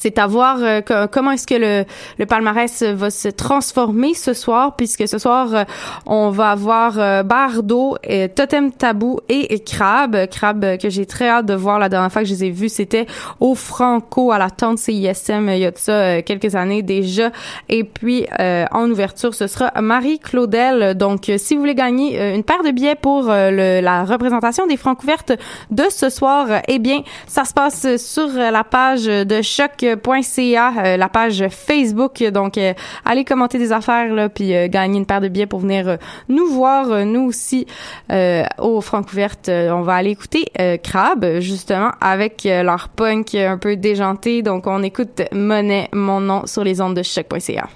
c'est 0.00 0.18
à 0.18 0.26
voir 0.26 0.56
euh, 0.60 0.80
co- 0.80 1.08
comment 1.12 1.32
est-ce 1.32 1.46
que 1.46 1.54
le, 1.54 1.84
le 2.18 2.26
palmarès 2.26 2.82
va 2.82 3.10
se 3.10 3.28
transformer 3.28 4.14
ce 4.14 4.32
soir, 4.32 4.74
puisque 4.76 5.06
ce 5.06 5.18
soir, 5.18 5.54
euh, 5.54 5.64
on 6.06 6.30
va 6.30 6.50
avoir 6.52 6.98
euh, 6.98 7.22
euh, 7.22 8.28
Totem 8.34 8.72
Tabou 8.72 9.20
et, 9.28 9.60
Crabe. 9.60 10.26
Crabe 10.30 10.64
euh, 10.64 10.76
que 10.78 10.88
j'ai 10.88 11.04
très 11.04 11.28
hâte 11.28 11.44
de 11.44 11.54
voir 11.54 11.78
la 11.78 11.90
dernière 11.90 12.10
fois 12.10 12.22
que 12.22 12.28
je 12.28 12.32
les 12.32 12.44
ai 12.44 12.50
vus, 12.50 12.70
c'était 12.70 13.04
au 13.40 13.54
Franco 13.54 14.32
à 14.32 14.38
la 14.38 14.48
tente 14.48 14.78
CISM 14.78 15.48
euh, 15.50 15.54
il 15.54 15.60
y 15.60 15.66
a 15.66 15.70
de 15.70 15.76
ça 15.78 15.92
euh, 15.92 16.22
quelques 16.22 16.54
années 16.54 16.80
déjà. 16.82 17.30
Et 17.68 17.84
puis, 17.84 18.26
euh, 18.38 18.64
en 18.70 18.90
ouverture, 18.90 19.34
ce 19.34 19.46
sera 19.46 19.70
Marie-Claudel. 19.80 20.96
Donc, 20.96 21.28
euh, 21.28 21.36
si 21.36 21.54
vous 21.54 21.60
voulez 21.60 21.74
gagner 21.74 22.18
euh, 22.18 22.34
une 22.34 22.42
paire 22.44 22.62
de 22.62 22.70
billets 22.70 22.94
pour 22.94 23.28
euh, 23.28 23.80
la 23.82 24.04
représentation 24.04 24.66
des 24.66 24.78
francs 24.78 25.02
ouvertes 25.02 25.32
de 25.70 25.84
ce 25.90 26.08
soir, 26.08 26.46
euh, 26.48 26.58
eh 26.68 26.78
bien, 26.78 27.02
ça 27.26 27.44
se 27.44 27.52
passe 27.52 27.96
sur 27.96 28.28
euh, 28.34 28.50
la 28.50 28.64
page 28.64 29.04
de 29.04 29.42
choc.ca, 29.42 29.89
euh, 29.96 30.96
la 30.96 31.08
page 31.08 31.44
Facebook. 31.48 32.22
Donc, 32.22 32.58
euh, 32.58 32.74
allez 33.04 33.24
commenter 33.24 33.58
des 33.58 33.72
affaires, 33.72 34.12
là, 34.12 34.28
puis 34.28 34.54
euh, 34.54 34.68
gagner 34.68 34.98
une 34.98 35.06
paire 35.06 35.20
de 35.20 35.28
billets 35.28 35.46
pour 35.46 35.60
venir 35.60 35.88
euh, 35.88 35.96
nous 36.28 36.46
voir, 36.46 36.90
euh, 36.90 37.04
nous 37.04 37.22
aussi, 37.22 37.66
euh, 38.10 38.44
au 38.58 38.80
Francouverte. 38.80 39.48
Euh, 39.48 39.70
on 39.70 39.82
va 39.82 39.94
aller 39.94 40.10
écouter 40.10 40.46
euh, 40.60 40.76
Crab, 40.76 41.38
justement, 41.40 41.92
avec 42.00 42.46
euh, 42.46 42.62
leur 42.62 42.88
punk 42.88 43.34
un 43.34 43.58
peu 43.58 43.76
déjanté. 43.76 44.42
Donc, 44.42 44.66
on 44.66 44.82
écoute 44.82 45.22
Monet, 45.32 45.88
mon 45.92 46.20
nom, 46.20 46.46
sur 46.46 46.64
les 46.64 46.80
ondes 46.80 46.94
de 46.94 47.02
choc.ca. 47.02 47.68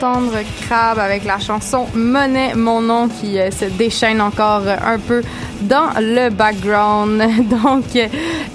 d'entendre 0.00 0.38
Crab 0.62 0.98
avec 0.98 1.24
la 1.24 1.38
chanson 1.38 1.86
Monnaie, 1.94 2.54
mon 2.54 2.80
nom, 2.80 3.08
qui 3.08 3.38
euh, 3.38 3.50
se 3.50 3.64
déchaîne 3.64 4.20
encore 4.20 4.62
un 4.66 4.98
peu 4.98 5.22
dans 5.62 5.90
le 5.98 6.30
background. 6.30 7.22
Donc, 7.48 7.84
euh, 7.96 8.06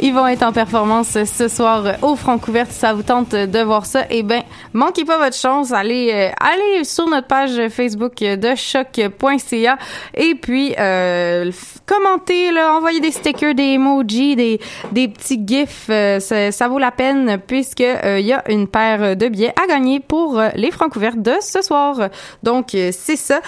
ils 0.03 0.13
vont 0.13 0.27
être 0.27 0.43
en 0.43 0.51
performance 0.51 1.17
ce 1.23 1.47
soir 1.47 1.85
euh, 1.85 1.93
au 2.01 2.17
Francouverte. 2.17 2.71
Ça 2.71 2.93
vous 2.93 3.03
tente 3.03 3.31
de 3.31 3.59
voir 3.63 3.85
ça, 3.85 4.03
eh 4.09 4.21
ben, 4.21 4.43
manquez 4.73 5.05
pas 5.05 5.17
votre 5.17 5.37
chance. 5.37 5.71
Allez, 5.71 6.11
euh, 6.13 6.29
allez 6.41 6.83
sur 6.83 7.07
notre 7.07 7.27
page 7.27 7.69
Facebook 7.69 8.15
de 8.15 8.53
choc.ca 8.53 9.77
et 10.15 10.35
puis 10.35 10.75
euh, 10.77 11.49
commentez, 11.85 12.51
là, 12.51 12.75
envoyez 12.75 12.99
des 12.99 13.11
stickers, 13.11 13.55
des 13.55 13.63
emojis, 13.75 14.35
des, 14.35 14.59
des 14.91 15.07
petits 15.07 15.41
gifs. 15.47 15.87
euh, 15.89 16.19
ça, 16.19 16.51
ça 16.51 16.67
vaut 16.67 16.79
la 16.79 16.91
peine 16.91 17.37
puisque 17.47 17.79
euh, 17.79 18.19
il 18.19 18.25
y 18.25 18.33
a 18.33 18.43
une 18.51 18.67
paire 18.67 19.15
de 19.15 19.27
billets 19.29 19.53
à 19.63 19.67
gagner 19.67 20.01
pour 20.01 20.37
euh, 20.37 20.49
les 20.55 20.71
Francouvertes 20.71 21.21
de 21.21 21.35
ce 21.39 21.61
soir. 21.61 22.09
Donc, 22.43 22.75
euh, 22.75 22.89
c'est 22.91 23.15
ça. 23.15 23.39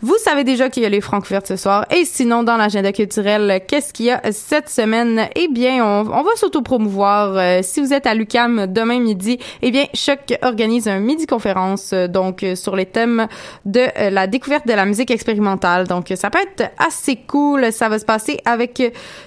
Vous 0.00 0.16
savez 0.24 0.44
déjà 0.44 0.68
qu'il 0.68 0.84
y 0.84 0.86
a 0.86 0.90
les 0.90 1.00
Francouvertes 1.00 1.48
ce 1.48 1.56
soir. 1.56 1.86
Et 1.90 2.04
sinon, 2.04 2.44
dans 2.44 2.56
l'agenda 2.56 2.92
culturel, 2.92 3.60
qu'est-ce 3.66 3.92
qu'il 3.92 4.06
y 4.06 4.10
a 4.12 4.20
cette 4.30 4.68
semaine? 4.68 5.28
Eh 5.34 5.48
bien, 5.48 5.84
on, 5.84 6.03
on 6.12 6.22
va 6.22 6.30
s'auto-promouvoir. 6.36 7.36
Euh, 7.36 7.60
si 7.62 7.80
vous 7.80 7.92
êtes 7.92 8.06
à 8.06 8.14
l'UCAM 8.14 8.66
demain 8.66 8.98
midi, 8.98 9.38
eh 9.62 9.70
bien, 9.70 9.84
Choc 9.94 10.34
organise 10.42 10.88
un 10.88 11.00
midi-conférence, 11.00 11.92
euh, 11.92 12.08
donc, 12.08 12.42
euh, 12.42 12.54
sur 12.54 12.76
les 12.76 12.86
thèmes 12.86 13.26
de 13.64 13.82
la 14.10 14.26
découverte 14.26 14.66
de 14.66 14.72
la 14.72 14.84
musique 14.84 15.10
expérimentale. 15.10 15.86
Donc, 15.86 16.12
ça 16.14 16.30
peut 16.30 16.38
être 16.40 16.70
assez 16.78 17.16
cool. 17.16 17.72
Ça 17.72 17.88
va 17.88 17.98
se 17.98 18.04
passer 18.04 18.40
avec 18.44 18.82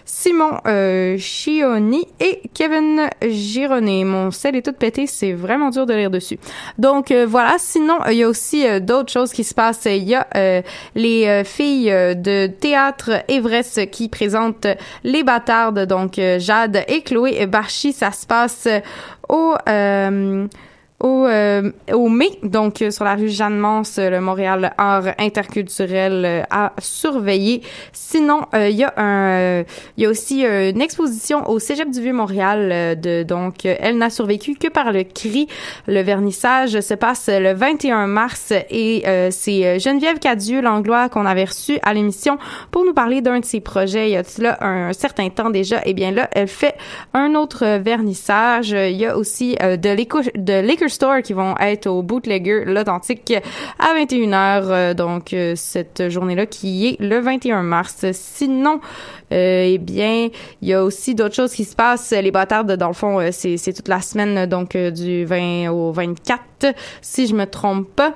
Simon 0.05 0.57
Chioni 1.17 2.05
et 2.19 2.41
Kevin 2.53 3.09
Gironet. 3.21 4.03
Mon 4.03 4.31
sel 4.31 4.55
est 4.55 4.61
tout 4.61 4.73
pété, 4.73 5.07
c'est 5.07 5.33
vraiment 5.33 5.69
dur 5.69 5.85
de 5.85 5.93
lire 5.93 6.11
dessus. 6.11 6.39
Donc 6.77 7.11
voilà, 7.11 7.55
sinon 7.57 7.99
il 8.09 8.17
y 8.17 8.23
a 8.23 8.27
aussi 8.27 8.65
d'autres 8.81 9.11
choses 9.11 9.31
qui 9.31 9.43
se 9.43 9.53
passent. 9.53 9.85
Il 9.85 10.03
y 10.03 10.15
a 10.15 10.27
les 10.95 11.43
filles 11.43 11.89
de 11.89 12.47
théâtre 12.47 13.23
Everest 13.27 13.89
qui 13.89 14.09
présentent 14.09 14.67
les 15.03 15.23
bâtardes, 15.23 15.85
donc 15.85 16.19
euh, 16.19 16.39
Et 16.87 17.01
Chloé 17.01 17.45
Barchi. 17.45 17.93
Ça 17.93 18.11
se 18.11 18.25
passe 18.25 18.67
euh, 18.67 18.79
au 19.29 19.53
euh, 19.67 20.47
au, 20.99 21.27
euh, 21.27 21.71
au 21.93 22.09
mai, 22.09 22.31
donc 22.41 22.81
euh, 22.81 22.89
sur 22.89 23.05
la 23.05 23.13
rue 23.13 23.29
Jeanne-Mance, 23.29 23.99
euh, 23.99 24.09
le 24.09 24.19
Montréal 24.19 24.73
Art 24.79 25.03
interculturel 25.19 26.25
euh, 26.25 26.41
à 26.49 26.73
surveiller. 26.79 27.61
Sinon, 27.93 28.41
euh, 28.55 28.69
il 28.69 28.77
y 28.77 28.83
a 28.83 28.93
un, 28.97 29.63
il 29.97 30.03
y 30.03 30.05
a 30.07 30.09
aussi 30.09 30.43
une 30.43 30.81
exposition 30.81 31.47
au 31.49 31.59
Cégep 31.59 31.91
du 31.91 32.01
Vieux-Montréal 32.01 32.99
de 32.99 33.23
donc 33.23 33.65
Elle 33.65 33.97
n'a 33.97 34.09
survécu 34.09 34.55
que 34.55 34.67
par 34.67 34.91
le 34.91 35.03
cri. 35.03 35.47
Le 35.87 36.01
vernissage 36.01 36.79
se 36.79 36.93
passe 36.93 37.29
le 37.31 37.53
21 37.53 38.07
mars 38.07 38.53
et 38.69 39.03
c'est 39.31 39.79
Geneviève 39.79 40.19
Cadieux, 40.19 40.61
l'anglois 40.61 41.09
qu'on 41.09 41.25
avait 41.25 41.45
reçu 41.45 41.79
à 41.83 41.93
l'émission 41.93 42.37
pour 42.71 42.85
nous 42.85 42.93
parler 42.93 43.21
d'un 43.21 43.39
de 43.39 43.45
ses 43.45 43.59
projets 43.59 44.09
il 44.09 44.13
y 44.13 44.17
a 44.17 44.23
de 44.23 44.27
cela 44.27 44.57
un, 44.61 44.93
certain 44.93 45.29
temps 45.29 45.49
déjà. 45.49 45.81
Et 45.85 45.93
bien 45.93 46.11
là, 46.11 46.29
elle 46.31 46.47
fait 46.47 46.75
un 47.13 47.35
autre 47.35 47.77
vernissage. 47.77 48.71
Il 48.71 48.97
y 48.97 49.05
a 49.05 49.17
aussi 49.17 49.55
de 49.55 49.89
l'éco 49.89 50.21
de 50.35 50.61
Store 50.89 51.21
qui 51.21 51.33
vont 51.33 51.55
être 51.59 51.87
au 51.87 52.03
Bootlegger 52.03 52.63
l'authentique 52.65 53.33
à 53.79 53.93
21h 53.95 54.37
euh, 54.69 54.93
donc 54.93 55.33
euh, 55.33 55.53
cette 55.55 56.09
journée-là 56.09 56.45
qui 56.45 56.87
est 56.87 57.01
le 57.01 57.19
21 57.19 57.63
mars. 57.63 58.05
Sinon 58.11 58.79
euh, 59.31 59.63
eh 59.67 59.77
bien, 59.77 60.29
il 60.61 60.67
y 60.67 60.73
a 60.73 60.83
aussi 60.83 61.15
d'autres 61.15 61.35
choses 61.35 61.53
qui 61.53 61.65
se 61.65 61.75
passent. 61.75 62.11
Les 62.11 62.31
bâtardes, 62.31 62.71
dans 62.73 62.87
le 62.87 62.93
fond, 62.93 63.19
c'est 63.31 63.73
toute 63.73 63.87
la 63.87 64.01
semaine, 64.01 64.45
donc 64.45 64.77
du 64.77 65.25
20 65.25 65.69
au 65.69 65.91
24, 65.91 66.73
si 67.01 67.27
je 67.27 67.35
me 67.35 67.45
trompe 67.45 67.87
pas. 67.95 68.13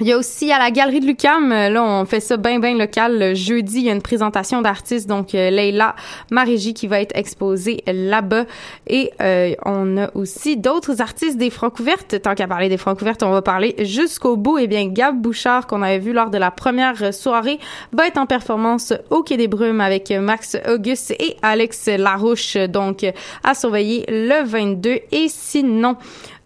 Il 0.00 0.06
y 0.06 0.12
a 0.12 0.16
aussi 0.16 0.52
à 0.52 0.60
la 0.60 0.70
galerie 0.70 1.00
de 1.00 1.06
Lucam, 1.06 1.50
euh, 1.50 1.70
là 1.70 1.82
on 1.82 2.04
fait 2.04 2.20
ça 2.20 2.36
bien 2.36 2.60
bien 2.60 2.78
local. 2.78 3.18
Le 3.18 3.34
jeudi, 3.34 3.78
il 3.78 3.84
y 3.86 3.90
a 3.90 3.92
une 3.92 4.00
présentation 4.00 4.62
d'artistes, 4.62 5.08
donc 5.08 5.34
euh, 5.34 5.50
Leila 5.50 5.96
Marégie 6.30 6.72
qui 6.72 6.86
va 6.86 7.00
être 7.00 7.16
exposée 7.16 7.82
là-bas. 7.84 8.44
Et 8.86 9.10
euh, 9.20 9.56
on 9.64 9.96
a 9.96 10.08
aussi 10.14 10.56
d'autres 10.56 11.02
artistes 11.02 11.36
des 11.36 11.50
Francouvertes. 11.50 12.22
Tant 12.22 12.36
qu'à 12.36 12.46
parler 12.46 12.68
des 12.68 12.76
Francouvertes, 12.76 13.24
on 13.24 13.32
va 13.32 13.42
parler 13.42 13.74
jusqu'au 13.80 14.36
bout. 14.36 14.58
Eh 14.58 14.68
bien, 14.68 14.86
Gab 14.86 15.20
Bouchard, 15.20 15.66
qu'on 15.66 15.82
avait 15.82 15.98
vu 15.98 16.12
lors 16.12 16.30
de 16.30 16.38
la 16.38 16.52
première 16.52 17.12
soirée, 17.12 17.58
va 17.92 18.06
être 18.06 18.18
en 18.18 18.26
performance 18.26 18.92
au 19.10 19.24
Quai 19.24 19.36
des 19.36 19.48
Brumes 19.48 19.80
avec 19.80 20.12
Max 20.12 20.56
Auguste 20.68 21.10
et 21.18 21.36
Alex 21.42 21.88
Larouche, 21.88 22.56
donc 22.68 23.04
à 23.42 23.54
surveiller 23.54 24.04
le 24.08 24.44
22. 24.44 24.90
Et 25.10 25.26
sinon, 25.26 25.96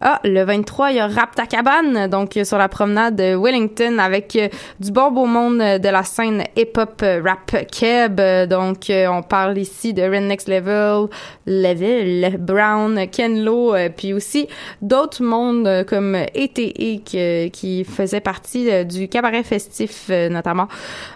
ah, 0.04 0.20
le 0.24 0.42
23, 0.42 0.90
il 0.90 0.96
y 0.96 1.00
a 1.00 1.06
Raptacabane, 1.06 2.08
donc 2.08 2.36
euh, 2.36 2.44
sur 2.44 2.58
la 2.58 2.68
promenade 2.68 3.16
de 3.16 3.36
Wellington 3.36 3.98
avec 3.98 4.34
euh, 4.36 4.48
du 4.80 4.90
bon 4.90 5.10
beau 5.12 5.26
monde 5.26 5.60
euh, 5.60 5.78
de 5.78 5.88
la 5.88 6.02
scène 6.02 6.44
hip-hop 6.56 7.00
euh, 7.02 7.22
rap 7.24 7.54
keb. 7.70 8.20
Donc, 8.48 8.90
on 8.90 9.22
parle 9.22 9.58
ici 9.58 9.94
de 9.94 10.02
Red 10.02 10.24
Next 10.24 10.48
Level, 10.48 11.06
Level, 11.46 12.36
Brown, 12.38 13.06
Ken 13.10 13.44
Lo, 13.44 13.74
euh, 13.74 13.88
puis 13.94 14.12
aussi 14.12 14.48
d'autres 14.80 15.22
mondes 15.22 15.84
comme 15.86 16.16
ETE 16.16 17.02
qui, 17.04 17.84
faisait 17.84 18.20
partie 18.20 18.84
du 18.84 19.08
cabaret 19.08 19.42
festif 19.42 20.08
notamment. 20.08 20.68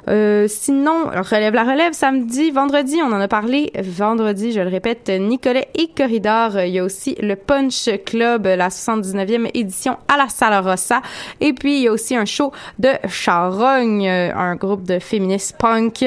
Euh, 0.08 0.46
sinon, 0.48 1.06
relève 1.06 1.54
la 1.54 1.64
relève 1.64 1.92
samedi, 1.92 2.50
vendredi, 2.50 2.98
on 3.02 3.12
en 3.12 3.20
a 3.20 3.28
parlé. 3.28 3.72
Vendredi, 3.76 4.52
je 4.52 4.60
le 4.60 4.68
répète, 4.68 5.08
Nicolet 5.08 5.68
et 5.74 5.88
Corridor. 5.88 6.60
Il 6.60 6.72
y 6.72 6.78
a 6.78 6.84
aussi 6.84 7.16
le 7.20 7.36
Punch 7.36 7.88
Club, 8.04 8.46
79e 8.76 9.50
édition 9.54 9.96
à 10.08 10.16
la 10.16 10.28
Salle 10.28 10.64
Rossa. 10.66 11.02
Et 11.40 11.52
puis, 11.52 11.76
il 11.76 11.82
y 11.82 11.88
a 11.88 11.92
aussi 11.92 12.16
un 12.16 12.24
show 12.24 12.52
de 12.78 12.90
Charogne, 13.08 14.08
euh, 14.08 14.34
un 14.34 14.56
groupe 14.56 14.84
de 14.84 14.98
féministes 14.98 15.56
punk. 15.58 16.04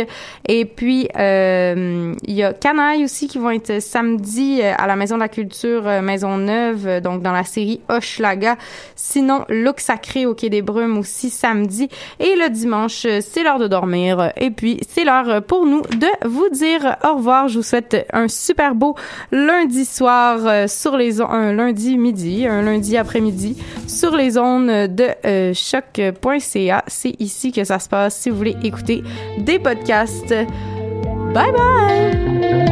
Et 0.48 0.66
puis, 0.66 1.08
euh, 1.18 2.14
il 2.24 2.34
y 2.34 2.44
a 2.44 2.54
Canaille 2.54 3.04
aussi 3.04 3.28
qui 3.28 3.38
vont 3.38 3.52
être 3.52 3.82
samedi 3.82 4.60
euh, 4.62 4.74
à 4.78 4.88
la 4.88 4.96
Maison 4.96 5.16
de 5.16 5.22
la 5.22 5.30
Culture 5.30 5.88
euh, 5.88 6.02
Maisonneuve, 6.02 6.88
euh, 6.88 7.02
donc 7.02 7.22
dans 7.22 7.32
la 7.32 7.44
série 7.44 7.82
Hochelaga. 7.90 8.58
Sinon, 8.96 9.46
Look 9.50 9.80
Sacré 9.80 10.26
au 10.26 10.34
Quai 10.34 10.50
des 10.50 10.62
Brumes 10.62 10.98
aussi 10.98 11.30
samedi. 11.30 11.90
Et 12.20 12.36
le 12.36 12.50
dimanche, 12.50 13.06
c'est 13.22 13.44
l'heure 13.44 13.60
de 13.60 13.68
dormir. 13.68 14.32
Et 14.38 14.52
puis, 14.52 14.80
c'est 14.88 15.04
l'heure 15.04 15.42
pour 15.44 15.66
nous 15.66 15.82
de 15.82 16.28
vous 16.28 16.50
dire 16.50 16.98
au 17.04 17.16
revoir. 17.16 17.48
Je 17.48 17.58
vous 17.58 17.64
souhaite 17.64 18.06
un 18.14 18.28
super 18.28 18.76
beau 18.76 18.96
lundi 19.32 19.86
soir 19.86 20.70
sur 20.70 20.98
les 20.98 21.22
un 21.22 21.54
lundi 21.54 21.98
midi, 21.98 22.48
un 22.48 22.59
lundi 22.62 22.98
après-midi 22.98 23.58
sur 23.88 24.16
les 24.16 24.38
ondes 24.38 24.68
de 24.68 25.08
euh, 25.26 25.54
choc.ca. 25.54 26.84
C'est 26.88 27.16
ici 27.20 27.52
que 27.52 27.64
ça 27.64 27.80
se 27.80 27.90
passe 27.90 28.16
si 28.16 28.30
vous 28.30 28.38
voulez 28.38 28.56
écouter 28.64 29.04
des 29.40 29.60
podcasts. 29.60 30.34
Bye 31.34 31.52
bye! 31.52 32.69